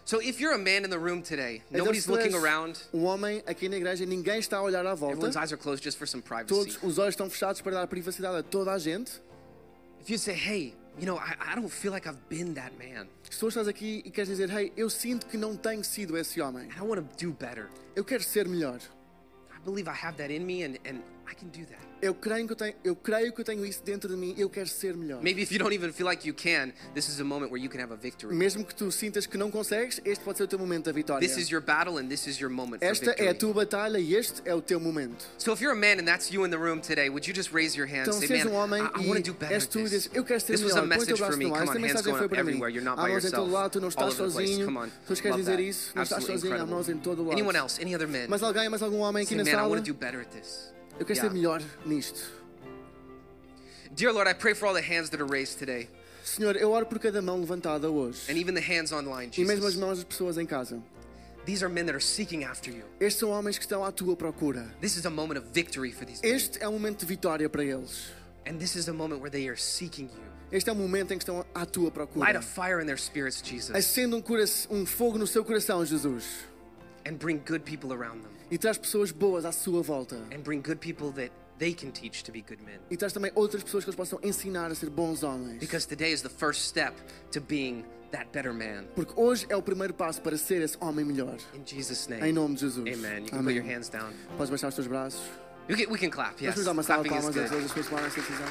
So, 0.09 0.21
if 0.23 0.40
you're 0.40 0.55
a 0.55 0.59
man 0.59 0.85
in 0.85 0.90
the 0.90 0.99
room 0.99 1.21
today, 1.21 1.61
Então, 1.71 1.85
nobody's 1.85 2.09
looking 2.09 2.35
around, 2.35 2.81
Um 2.94 3.05
homem 3.05 3.42
aqui 3.47 3.68
na 3.68 3.77
igreja, 3.77 4.07
ninguém 4.07 4.38
está 4.38 4.57
a 4.57 4.62
olhar 4.62 4.87
à 4.87 4.94
volta. 4.94 5.12
everyone's 5.12 5.37
eyes 5.37 5.53
are 5.53 5.59
closed 5.59 5.85
just 5.85 5.99
for 5.99 6.07
some 6.07 6.23
privacy. 6.23 6.49
Todos 6.49 6.79
os 6.83 6.99
olhos 6.99 7.12
estão 7.12 7.29
fechados 7.29 7.61
para 7.61 7.73
dar 7.73 7.87
privacidade 7.87 8.38
a 8.38 8.42
toda 8.42 8.73
a 8.73 8.79
gente. 8.79 9.21
If 10.01 10.09
you 10.09 10.16
say, 10.16 10.33
hey, 10.33 10.75
you 10.99 11.05
know, 11.05 11.18
I, 11.18 11.37
I 11.53 11.55
don't 11.55 11.68
feel 11.68 11.92
like 11.92 12.09
I've 12.09 12.27
been 12.31 12.55
that 12.55 12.73
man, 12.79 13.07
Se 13.29 13.38
tu 13.38 13.49
estás 13.49 13.68
aqui 13.68 14.01
e 14.03 14.11
queres 14.11 14.31
dizer, 14.31 14.49
hey, 14.49 14.73
eu 14.79 14.88
sinto 14.88 15.27
que 15.27 15.37
não 15.37 15.55
tenho 15.55 15.85
sido 15.85 16.16
esse 16.16 16.40
homem. 16.40 16.71
I 16.75 16.81
want 16.81 17.07
to 17.07 17.27
do 17.27 17.31
better, 17.35 17.68
Eu 17.94 18.03
quero 18.03 18.23
ser 18.23 18.49
melhor. 18.49 18.81
I 19.55 19.61
believe 19.62 19.90
I 19.90 20.07
have 20.07 20.16
that 20.16 20.33
in 20.33 20.47
me 20.47 20.64
and, 20.64 20.79
and 20.87 21.03
I 21.31 21.35
can 21.35 21.49
do 21.49 21.66
that. 21.66 21.88
Eu 22.00 22.14
creio, 22.14 22.46
que 22.46 22.52
eu, 22.52 22.56
tenho, 22.56 22.74
eu 22.84 22.94
creio 22.96 23.32
que 23.32 23.40
eu 23.40 23.44
tenho 23.44 23.66
isso 23.66 23.82
dentro 23.82 24.08
de 24.08 24.16
mim. 24.16 24.34
Eu 24.38 24.48
quero 24.48 24.68
ser 24.68 24.96
melhor. 24.96 25.20
Maybe 25.22 25.42
if 25.42 25.50
you 25.50 25.58
don't 25.58 25.74
even 25.74 25.92
feel 25.92 26.06
like 26.06 26.26
you 26.26 26.32
can, 26.32 26.72
this 26.94 27.08
is 27.08 27.18
a 27.20 27.24
moment 27.24 27.50
where 27.50 27.61
you 27.62 27.68
can 27.68 27.80
have 27.82 27.92
a 27.92 27.96
victory. 27.96 28.34
Mesmo 28.37 28.64
que 28.64 28.74
tu 28.74 28.90
sintas 28.92 29.26
que 29.26 29.37
não 29.37 29.50
consegues, 29.50 30.00
este 30.04 30.24
pode 30.24 30.38
ser 30.38 30.44
o 30.44 30.46
teu 30.46 30.58
momento 30.58 30.84
da 30.84 30.92
vitória. 30.92 31.26
This 31.26 31.37
is 31.37 31.50
your 31.50 31.61
battle 31.61 31.98
and 31.98 32.08
this 32.08 32.26
is 32.28 32.38
your 32.38 32.50
moment 32.50 32.78
for 32.80 32.87
Esta 32.88 33.11
é 33.18 33.28
a 33.30 33.34
tua 33.34 33.52
batalha 33.52 33.98
e 33.98 34.14
este 34.14 34.42
é 34.44 34.54
o 34.54 34.62
teu 34.62 34.78
momento. 34.78 35.24
So 35.38 35.52
if 35.52 35.61
you're 35.61 35.72
a 35.76 35.80
man 35.80 35.98
and 36.00 36.06
that's 36.06 36.30
you 36.30 36.44
in 36.46 36.50
the 36.50 36.56
room 36.58 36.80
today, 36.80 37.08
would 37.11 37.26
you 37.28 37.34
just 37.34 37.52
raise 37.52 37.76
your 37.76 37.88
hand 37.88 38.06
Então, 38.08 38.14
and 38.18 38.26
say, 38.26 38.44
man, 38.44 38.48
um 38.48 38.54
homem 38.54 38.82
I, 38.82 39.02
I 39.02 39.06
want 39.08 39.24
to 39.24 39.32
do 39.32 39.34
better 39.34 39.56
at 39.56 39.68
this. 39.68 40.08
eu 40.14 40.22
quero 40.24 40.40
ser 40.40 40.52
This 40.52 40.62
was 40.62 40.76
a 40.76 40.82
melhor, 40.82 41.02
o 41.02 41.06
teu 41.06 41.16
message 41.16 41.18
for 41.18 41.37
me. 41.37 41.46
ar. 41.46 41.66
Come 41.66 41.70
on, 41.70 41.88
hands 41.88 42.02
going 42.02 42.24
up 42.24 42.34
everywhere. 42.37 42.70
You're 42.70 42.84
not 42.84 42.96
by 42.96 43.08
yourself. 43.11 43.50
lado, 43.50 43.72
tu 43.72 43.80
não 43.80 43.87
All 43.87 43.90
estás 43.90 44.20
over 44.20 44.26
the 44.28 44.32
place. 44.34 44.48
sozinho. 44.50 44.66
Come 44.66 44.78
on. 44.78 44.88
Tu 45.06 45.14
queres 45.20 45.37
dizer 45.37 45.58
isso? 45.58 45.92
Não 45.96 46.02
estás 46.04 46.22
sozinho, 46.24 46.54
há 46.54 46.64
mãos 46.64 46.88
em 46.88 46.96
todo 46.98 47.22
lado. 47.24 47.32
Anyone 47.32 47.58
else? 47.58 47.82
Any 47.82 47.94
other 47.96 48.06
men? 48.06 48.26
Mas 48.28 48.42
alguém, 48.42 48.68
mais 48.68 48.82
algum 48.82 48.98
homem 48.98 49.24
aqui 49.24 49.30
Say, 49.34 49.38
na 49.38 49.42
man, 49.44 49.50
I 49.50 49.54
sala? 49.54 49.68
want 49.68 49.84
to 49.84 49.92
do 49.92 49.98
better 49.98 50.20
at 50.20 50.28
this. 50.30 50.72
Eu 50.98 51.04
quero 51.06 51.18
Yeah. 51.18 51.28
ser 51.28 51.34
melhor 51.34 51.62
nisto. 51.87 52.20
Dear 53.94 54.12
Lord, 54.12 54.28
I 54.28 54.34
pray 54.34 54.54
for 54.54 54.66
all 54.66 54.74
the 54.74 54.82
hands 54.82 55.11
that 55.11 55.20
are 55.20 55.26
raised 55.30 55.58
today, 55.58 55.88
Senhor, 56.22 56.56
eu 56.56 56.70
oro 56.72 56.87
por 56.87 56.98
cada 56.98 57.22
mão 57.22 57.40
levantada 57.40 57.90
hoje. 57.90 58.30
and 58.30 58.37
even 58.37 58.54
the 58.54 58.61
hands 58.61 58.92
online, 58.92 59.30
E 59.37 59.44
mesmo 59.44 59.66
as 59.66 59.72
Jesus. 59.74 59.76
mãos 59.76 59.96
das 59.98 60.04
pessoas 60.04 60.37
em 60.38 60.46
casa. 60.46 60.82
These 61.46 61.64
are 61.64 61.72
men 61.72 61.87
that 61.87 61.94
are 61.94 62.04
seeking 62.04 62.44
after 62.44 62.70
you. 62.70 62.84
Estes 63.00 63.20
são 63.20 63.30
homens 63.30 63.56
que 63.56 63.64
estão 63.64 63.82
à 63.82 63.90
tua 63.90 64.14
procura. 64.14 64.66
This 64.82 64.96
is 64.96 65.06
a 65.06 65.11
moment 65.11 65.38
of 65.38 65.48
victory 65.52 65.90
for 65.92 66.04
these. 66.04 66.20
Este 66.22 66.58
é 66.62 66.68
um 66.68 66.72
momento 66.72 67.00
de 67.00 67.06
vitória 67.06 67.48
para 67.48 67.64
eles. 67.64 68.11
And 68.46 68.58
this 68.58 68.76
is 68.76 68.88
a 68.88 68.92
moment 68.92 69.20
where 69.20 69.30
they 69.30 69.48
are 69.48 69.56
seeking 69.58 70.06
you. 70.06 70.28
Este 70.52 70.68
é 70.68 70.72
o 70.72 70.76
momento 70.76 71.12
em 71.12 71.18
que 71.18 71.22
estão 71.24 71.44
à 71.54 71.64
tua 71.64 71.84
Light 71.84 71.94
procura. 71.94 72.38
a 72.38 72.42
fire 72.42 72.82
in 72.82 72.87
their 72.87 72.98
spirits, 72.98 73.42
Jesus, 73.42 73.74
Acenda 73.74 74.16
um, 74.16 74.22
um 74.70 74.84
fogo 74.87 75.16
no 75.18 75.26
seu 75.26 75.42
coração, 75.44 75.84
Jesus. 75.87 76.24
and 77.06 77.14
bring 77.18 77.38
good 77.46 77.61
people 77.64 77.92
around 77.94 78.22
them, 78.22 78.32
E 78.50 78.56
traz 78.58 78.78
pessoas 78.78 79.11
boas 79.12 79.44
à 79.44 79.52
sua 79.52 79.82
volta. 79.82 80.16
and 80.32 80.40
bring 80.42 80.61
good 80.62 80.78
people 80.80 81.11
that 81.12 81.30
they 81.58 81.72
can 81.74 81.90
teach 81.90 82.22
to 82.24 82.32
be 82.32 82.40
good 82.40 82.62
men. 82.64 82.78
E 82.90 82.96
traz 82.96 83.12
também 83.12 83.30
outras 83.34 83.62
pessoas 83.62 83.84
que 83.84 83.90
eles 83.90 83.96
possam 83.96 84.18
ensinar 84.22 84.70
a 84.70 84.74
ser 84.74 84.88
bons 84.90 85.22
homens. 85.22 85.58
Because 85.58 85.87
today 85.87 86.12
is 86.12 86.22
the 86.22 86.28
first 86.30 86.62
step 86.66 86.94
to 87.32 87.40
being 87.40 87.84
that 88.11 88.28
better 88.32 88.54
man. 88.54 88.84
Porque 88.94 89.12
hoje 89.16 89.44
é 89.50 89.56
o 89.56 89.62
primeiro 89.62 89.92
passo 89.92 90.22
para 90.22 90.37
ser 90.38 90.62
esse 90.62 90.76
homem 90.80 91.04
melhor. 91.04 91.37
In 91.54 91.62
Jesus' 91.66 92.06
Em 92.08 92.18
name. 92.20 92.32
nome 92.32 92.54
de 92.54 92.61
Jesus. 92.62 92.87
Amen. 92.87 93.24
You 93.24 93.30
can 93.30 93.44
put 93.44 93.54
your 93.54 93.64
hands 93.66 93.90
down. 93.90 94.12
Podes 94.38 94.48
baixar 94.50 94.68
os 94.68 94.74
teus 94.74 94.87
braços. 94.87 95.20
We 95.68 95.76
can, 95.76 95.92
we 95.92 95.98
can 95.98 96.08
clap, 96.08 96.40
yes. 96.42 96.54
Vamos 96.54 96.64
dar 96.64 96.72
uma 96.72 96.82
salva 96.82 97.02
de 97.02 97.11
Clapping 97.11 97.28
is 97.28 97.34
palmas 97.34 97.37
a 97.37 97.40
good. 97.40 97.50
todas 97.50 97.64
as 97.66 97.72
pessoas 97.72 97.87
que 97.87 97.90
tomaram 97.90 98.06
essa 98.06 98.20
decisão. 98.20 98.46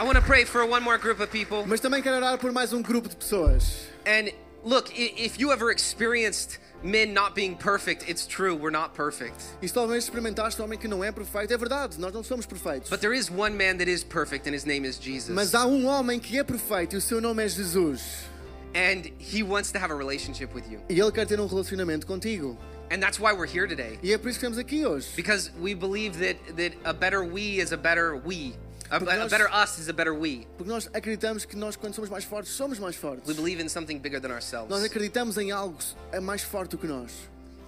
I 0.00 0.04
want 0.04 0.16
to 0.16 0.22
pray 0.22 0.44
for 0.44 0.64
one 0.66 0.82
more 0.82 0.98
group 0.98 1.20
of 1.20 1.30
people. 1.30 1.64
Mas 1.66 1.78
também 1.80 2.02
quero 2.02 2.16
orar 2.16 2.36
por 2.38 2.50
mais 2.50 2.72
um 2.72 2.82
grupo 2.82 3.08
de 3.08 3.14
pessoas. 3.14 3.86
And 4.04 4.32
look, 4.64 4.90
i- 4.92 5.14
if 5.24 5.38
you 5.38 5.52
ever 5.52 5.70
experienced 5.70 6.58
men 6.82 7.12
not 7.12 7.34
being 7.34 7.54
perfect, 7.56 8.08
it's 8.08 8.26
true, 8.26 8.54
we're 8.54 8.70
not 8.70 8.94
perfect. 8.94 9.42
E 9.62 9.68
talvez 9.68 10.04
experimentaste 10.04 10.60
um 10.60 10.64
homem 10.64 10.78
que 10.78 10.88
não 10.88 11.02
é 11.02 11.12
perfeito, 11.12 11.52
é 11.52 11.56
verdade, 11.56 11.98
nós 11.98 12.12
não 12.12 12.22
somos 12.22 12.46
perfeitos. 12.46 12.90
But 12.90 13.00
there 13.00 13.14
is 13.14 13.30
one 13.30 13.56
man 13.56 13.78
that 13.78 13.88
is 13.88 14.04
perfect, 14.04 14.48
and 14.48 14.54
his 14.54 14.64
name 14.64 14.86
is 14.86 14.98
Jesus. 14.98 15.34
Mas 15.34 15.54
há 15.54 15.66
um 15.66 15.86
homem 15.86 16.18
que 16.18 16.38
é 16.38 16.44
perfeito 16.44 16.94
e 16.94 16.98
o 16.98 17.00
seu 17.00 17.20
nome 17.20 17.44
é 17.44 17.48
Jesus. 17.48 18.30
And 18.74 19.10
he 19.18 19.42
wants 19.42 19.70
to 19.72 19.78
have 19.78 19.92
a 19.92 19.96
relationship 19.96 20.54
with 20.54 20.64
you. 20.70 20.80
E 20.88 20.98
ele 20.98 21.12
quer 21.12 21.26
ter 21.26 21.38
um 21.38 21.46
relacionamento 21.46 22.06
contigo. 22.06 22.56
And 22.90 23.00
that's 23.00 23.18
why 23.18 23.32
we're 23.32 23.46
here 23.46 23.66
today. 23.66 23.98
E 24.02 24.12
é 24.12 24.18
por 24.18 24.28
isso 24.28 24.38
que 24.38 24.46
estamos 24.46 24.58
aqui 24.58 24.84
hoje. 24.86 25.08
Because 25.14 25.50
we 25.60 25.74
believe 25.74 26.18
that, 26.18 26.36
that 26.56 26.76
a 26.84 26.92
better 26.92 27.22
we 27.22 27.60
is 27.60 27.72
a 27.72 27.76
better 27.76 28.16
we. 28.16 28.54
A, 28.92 28.96
a 28.96 29.26
better 29.26 29.48
us 29.50 29.78
is 29.78 29.88
a 29.88 29.92
better 29.92 30.12
we. 30.12 30.46
Porque 30.58 30.70
nós 30.70 30.86
acreditamos 30.92 31.46
que 31.46 31.56
nós, 31.56 31.76
quando 31.76 31.94
somos 31.94 32.10
mais 32.10 32.24
fortes, 32.24 32.52
somos 32.52 32.78
mais 32.78 32.94
fortes. 32.94 33.26
We 33.26 33.32
believe 33.32 33.62
in 33.62 33.68
something 33.70 33.98
bigger 33.98 34.20
than 34.20 34.30
ourselves. 34.30 34.68
Nós 34.68 34.84
acreditamos 34.84 35.38
em 35.38 35.50
algo 35.50 35.78
é 36.12 36.20
mais 36.20 36.42
forte 36.42 36.72
do 36.72 36.78
que 36.78 36.86
nós. 36.86 37.10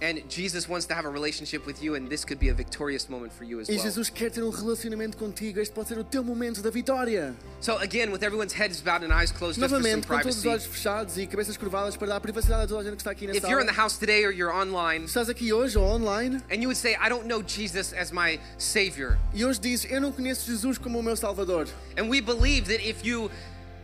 And 0.01 0.21
Jesus 0.27 0.67
wants 0.67 0.85
to 0.87 0.93
have 0.93 1.05
a 1.05 1.09
relationship 1.09 1.65
with 1.65 1.81
you, 1.81 1.95
and 1.95 2.09
this 2.09 2.25
could 2.25 2.37
be 2.37 2.49
a 2.49 2.53
victorious 2.53 3.09
moment 3.09 3.31
for 3.31 3.45
you 3.45 3.59
as 3.61 3.69
well. 3.69 3.77
E. 3.77 3.81
Jesus 3.81 4.09
quer 4.09 4.29
ter 4.29 4.43
um 4.43 4.49
relacionamento 4.49 5.17
contigo. 5.17 5.59
Este 5.59 5.73
pode 5.73 5.87
ser 5.87 5.97
o 5.97 6.03
teu 6.03 6.23
momento 6.23 6.61
da 6.61 6.69
vitória. 6.69 7.33
So, 7.61 7.77
again, 7.77 8.11
with 8.11 8.21
everyone's 8.21 8.53
heads 8.53 8.81
bowed 8.81 9.05
and 9.05 9.13
eyes 9.13 9.31
closed, 9.31 9.59
just 9.59 9.69
for 9.73 9.81
some 9.81 10.01
Novamente, 10.01 10.07
com 10.07 10.19
todos 10.19 10.37
os 10.37 10.45
olhos 10.45 10.65
fechados 10.65 11.17
e 11.17 11.25
cabeças 11.25 11.55
curvadas 11.55 11.95
para 11.95 12.07
dar 12.09 12.19
privacidade 12.19 12.63
a 12.63 12.67
toda 12.67 12.81
a 12.81 12.83
gente 12.83 12.95
que 12.95 13.01
está 13.01 13.11
aqui 13.11 13.25
na 13.25 13.33
If 13.33 13.43
you're 13.43 13.61
in 13.61 13.67
the 13.67 13.73
house 13.73 13.97
today 13.97 14.25
or 14.25 14.31
you're 14.31 14.53
online, 14.53 15.05
Estás 15.05 15.29
aqui 15.29 15.53
hoje 15.53 15.77
ou 15.77 15.85
online 15.85 16.41
and 16.51 16.55
you 16.55 16.67
would 16.67 16.77
say, 16.77 16.95
I 16.95 17.07
don't 17.07 17.25
know 17.27 17.41
Jesus 17.41 17.93
as 17.93 18.11
my 18.11 18.39
Savior. 18.57 19.17
e 19.33 19.45
hoje 19.45 19.59
dizes: 19.59 19.89
Eu 19.89 20.01
não 20.01 20.11
conheço 20.11 20.45
Jesus 20.45 20.77
como 20.77 20.99
o 20.99 21.03
meu 21.03 21.15
Salvador. 21.15 21.67
And 21.97 22.09
we 22.09 22.19
believe 22.19 22.67
that 22.67 22.85
if 22.85 23.05
you 23.05 23.31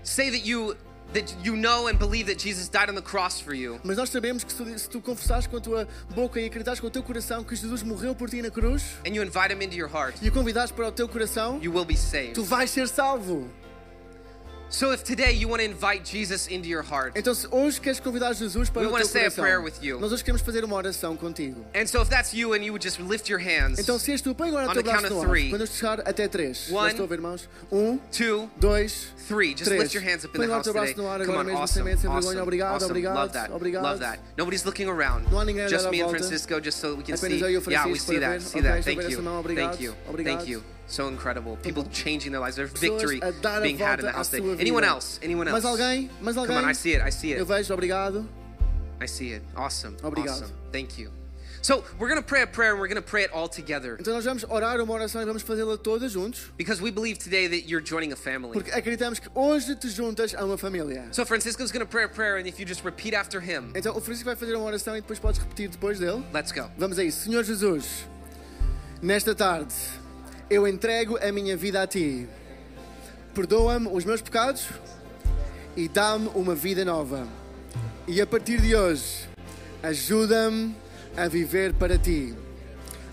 say 0.04 0.30
that 0.30 0.45
you 0.45 0.76
that 1.13 1.36
you 1.43 1.56
know 1.56 1.88
and 1.88 1.97
believe 1.97 2.28
that 2.28 2.39
Jesus 2.39 2.69
died 2.69 2.89
on 2.89 2.95
the 2.95 3.02
cross 3.02 3.39
for 3.41 3.54
you, 3.54 3.80
Mas 3.84 3.97
nós 3.97 4.10
sabemos 4.10 4.43
que 4.43 4.52
se 4.52 4.80
se 4.80 4.89
tu 4.89 5.02
confessares 5.02 5.47
com 5.47 5.58
a 5.58 5.62
tua 5.62 5.88
boca 6.15 6.39
e 6.39 6.45
acreditares 6.45 6.80
com 6.80 6.88
o 6.88 6.91
teu 6.91 7.04
coração 7.04 7.43
que 7.43 7.56
Jesus 7.56 7.84
morreu 7.84 8.15
por 8.15 8.30
ti 8.30 8.41
na 8.41 8.50
cruz 8.50 8.84
and 9.06 9.13
you 9.13 9.24
invite 9.24 9.52
him 9.52 9.62
into 9.62 9.76
your 9.76 9.89
heart, 9.89 10.15
e 10.21 10.30
o 10.30 10.32
convidares 10.32 10.71
para 10.71 10.88
o 10.88 10.91
teu 10.91 11.08
coração, 11.08 11.60
you 11.62 11.71
will 11.74 11.86
be 11.86 11.97
saved. 11.97 12.34
tu 12.34 12.43
vais 12.43 12.69
ser 12.69 12.88
salvo. 12.88 13.50
So 14.74 14.94
if 14.94 15.04
today 15.04 15.34
you 15.34 15.50
want 15.50 15.60
to 15.62 15.66
invite 15.66 16.06
Jesus 16.06 16.48
into 16.48 16.70
your 16.70 16.82
heart, 16.82 17.14
Então, 17.18 17.36
se 17.36 17.46
hoje 17.52 17.82
queres 17.82 18.00
convidar 18.00 18.32
Jesus 18.34 18.70
para 18.70 18.82
We 18.84 18.88
o 18.88 18.92
wanna 18.92 19.04
teu 19.04 19.12
say 19.12 19.26
a 19.26 19.32
prayer 19.32 19.62
with 19.62 19.74
you. 19.84 20.00
nós 20.00 20.14
hoje 20.14 20.24
queremos 20.24 20.42
fazer 20.42 20.64
uma 20.64 20.78
oração 20.78 21.18
contigo. 21.18 21.66
and 21.76 21.86
so 21.88 22.02
if 22.02 22.08
that's 22.08 22.34
you 22.34 22.54
and 22.54 22.64
you 22.64 22.72
would 22.72 22.82
just 22.82 22.98
lift 22.98 23.30
your 23.30 23.40
hands, 23.42 23.80
Então, 23.80 24.00
se 24.00 24.14
és 24.14 24.22
tu, 24.22 24.34
põe 24.34 24.48
agora 24.48 24.68
On 24.68 24.70
o 24.70 24.74
teu 24.74 24.82
the 24.82 24.90
count 24.90 25.02
braço 25.02 25.18
of 25.18 25.26
no 25.28 25.32
ar. 25.34 25.50
Quando 25.50 25.62
eu 25.62 25.68
chegar 25.68 26.00
até 26.08 26.26
três. 26.30 26.70
One. 26.72 26.90
estou 26.90 27.04
a 27.04 27.08
ver, 27.10 27.16
irmãos? 27.16 27.50
Um, 27.70 28.00
two, 28.18 28.50
dois, 28.56 29.08
three. 29.28 29.50
Just 29.52 29.66
três. 29.66 29.82
lift 29.84 29.94
your 29.94 30.04
hands 30.06 30.24
up 30.24 30.34
in 30.34 30.40
Põe 30.40 30.48
the 30.48 30.54
house 30.54 30.64
today. 30.66 30.94
no 30.96 31.08
ar 31.10 31.20
Come 31.26 31.38
on, 31.38 31.44
mesmo, 31.44 31.60
awesome, 31.60 31.84
sem 31.98 32.10
awesome, 32.10 32.22
vergonha. 32.22 32.42
Obrigado, 32.44 32.76
awesome. 32.76 32.92
obrigado, 32.92 33.16
Love 33.16 33.34
that, 33.34 33.52
obrigado. 33.52 33.84
love 33.84 34.00
that. 34.00 34.20
Nobody's 34.38 34.64
looking 34.64 34.88
around. 34.88 35.30
Não 35.30 35.38
há 35.42 35.44
ninguém 35.44 35.68
Just 35.68 35.90
me 35.90 36.02
and. 36.02 36.10
Francisco, 36.10 36.62
just 36.62 36.80
so 36.80 36.96
we 36.96 37.04
can 37.04 37.16
Apenas 37.16 37.40
see. 37.42 37.72
Yeah, 37.72 37.88
we 37.88 38.00
see 38.00 38.20
that, 38.20 38.42
see 38.42 38.62
that. 38.62 38.86
Thank 38.86 39.02
you, 39.10 39.22
thank 39.54 39.82
you, 39.82 39.96
thank 40.24 40.48
you. 40.48 40.64
So 40.91 41.08
incredible. 41.08 41.56
People 41.63 41.86
changing 41.86 42.34
their 42.34 42.41
lives. 42.41 42.58
There's 42.58 42.71
victory 42.73 43.21
uh, 43.21 43.32
a 43.32 43.62
being 43.62 43.77
had 43.77 43.99
in 43.99 44.06
the 44.06 44.12
house 44.12 44.27
today. 44.30 44.58
Anyone 44.60 44.84
else? 44.84 45.19
Anyone 45.23 45.47
else? 45.47 45.63
Mais 45.63 45.65
alguém? 45.65 46.10
Mais 46.21 46.36
alguém? 46.36 46.47
Come 46.47 46.65
on, 46.65 46.69
I 46.69 46.73
see 46.73 46.93
it. 46.93 47.01
I 47.01 47.10
see 47.12 47.32
Eu 47.32 47.43
it. 47.43 47.47
vejo, 47.47 47.73
obrigado. 47.73 48.27
I 49.01 49.08
see 49.08 49.32
it. 49.34 49.41
Awesome. 49.56 49.95
Obrigado. 50.04 50.43
Awesome. 50.43 50.51
Thank 50.73 50.99
you. 50.99 51.10
So 51.62 51.84
we're 51.97 52.10
gonna 52.10 52.21
pray 52.21 52.41
a 52.41 52.47
prayer 52.47 52.71
and 52.73 52.80
we're 52.82 52.89
gonna 52.89 53.01
pray 53.04 53.23
it 53.23 53.32
all 53.32 53.47
together 53.47 53.95
Então 53.99 54.15
nós 54.15 54.25
vamos 54.25 54.43
orar 54.49 54.82
uma 54.82 54.91
oração 54.93 55.21
e 55.21 55.25
vamos 55.25 55.43
fazê-la 55.43 55.77
todas 55.77 56.12
juntos, 56.12 56.51
because 56.58 56.82
we 56.82 56.89
believe 56.91 57.19
today 57.19 57.47
that 57.47 57.69
you're 57.69 57.86
joining 57.86 58.12
a 58.12 58.15
family. 58.15 58.51
porque 58.51 58.71
acreditamos 58.71 59.19
que 59.19 59.30
hoje 59.36 59.75
te 59.75 59.88
juntas 59.88 60.34
a 60.36 60.43
uma 60.43 60.58
família. 60.58 61.06
So 61.13 61.23
Francisco's 61.23 61.71
gonna 61.71 61.86
pray 61.86 62.04
a 62.06 62.10
prayer, 62.10 62.38
and 62.38 62.47
if 62.47 62.60
you 62.60 62.65
just 62.67 62.84
repeat 62.84 63.15
after 63.15 63.39
him, 63.39 63.71
Então 63.75 63.95
o 63.95 64.01
Francisco 64.01 64.25
vai 64.25 64.36
fazer 64.36 64.56
uma 64.56 64.65
oração 64.65 64.97
e 64.97 65.01
depois 65.01 65.19
podes 65.19 65.39
repetir 65.39 65.69
depois 65.69 65.99
dele. 65.99 66.21
let's 66.34 66.51
go. 66.51 66.69
Vamos 66.77 66.97
a 66.99 67.04
isso. 67.04 67.25
Senhor 67.25 67.43
Jesus, 67.43 68.06
nesta 69.01 69.34
tarde 69.36 69.73
eu 70.52 70.68
entrego 70.68 71.18
a 71.26 71.32
minha 71.32 71.56
vida 71.56 71.82
a 71.82 71.88
Ti. 71.88 72.28
Perdoa-me 73.34 73.88
os 73.88 74.04
meus 74.04 74.22
pecados 74.22 74.68
e 75.78 75.88
dá-me 75.88 76.30
uma 76.36 76.54
vida 76.54 76.84
nova. 76.84 77.26
E 78.06 78.20
a 78.20 78.28
partir 78.28 78.60
de 78.60 78.76
hoje, 78.76 79.30
ajuda-me 79.82 80.76
a 81.16 81.30
viver 81.30 81.74
para 81.74 81.98
Ti. 81.98 82.36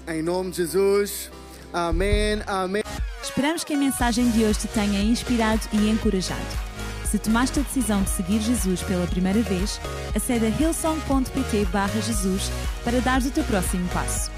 Em 0.08 0.20
nome 0.20 0.50
de 0.50 0.56
Jesus. 0.56 1.30
Amém. 1.72 2.42
Amém. 2.44 2.82
Esperamos 3.22 3.62
que 3.62 3.72
a 3.72 3.78
mensagem 3.78 4.28
de 4.32 4.42
hoje 4.42 4.58
te 4.58 4.68
tenha 4.68 5.00
inspirado 5.00 5.62
e 5.72 5.88
encorajado. 5.88 6.42
Se 7.08 7.20
tomaste 7.20 7.60
a 7.60 7.62
decisão 7.62 8.02
de 8.02 8.10
seguir 8.10 8.40
Jesus 8.40 8.82
pela 8.82 9.06
primeira 9.06 9.40
vez, 9.42 9.80
acede 10.12 10.46
a 10.46 10.48
hillsong.pt 10.48 11.66
barra 11.66 12.00
Jesus 12.00 12.50
para 12.82 13.00
dar 13.00 13.22
o 13.22 13.30
teu 13.30 13.44
próximo 13.44 13.88
passo. 13.90 14.37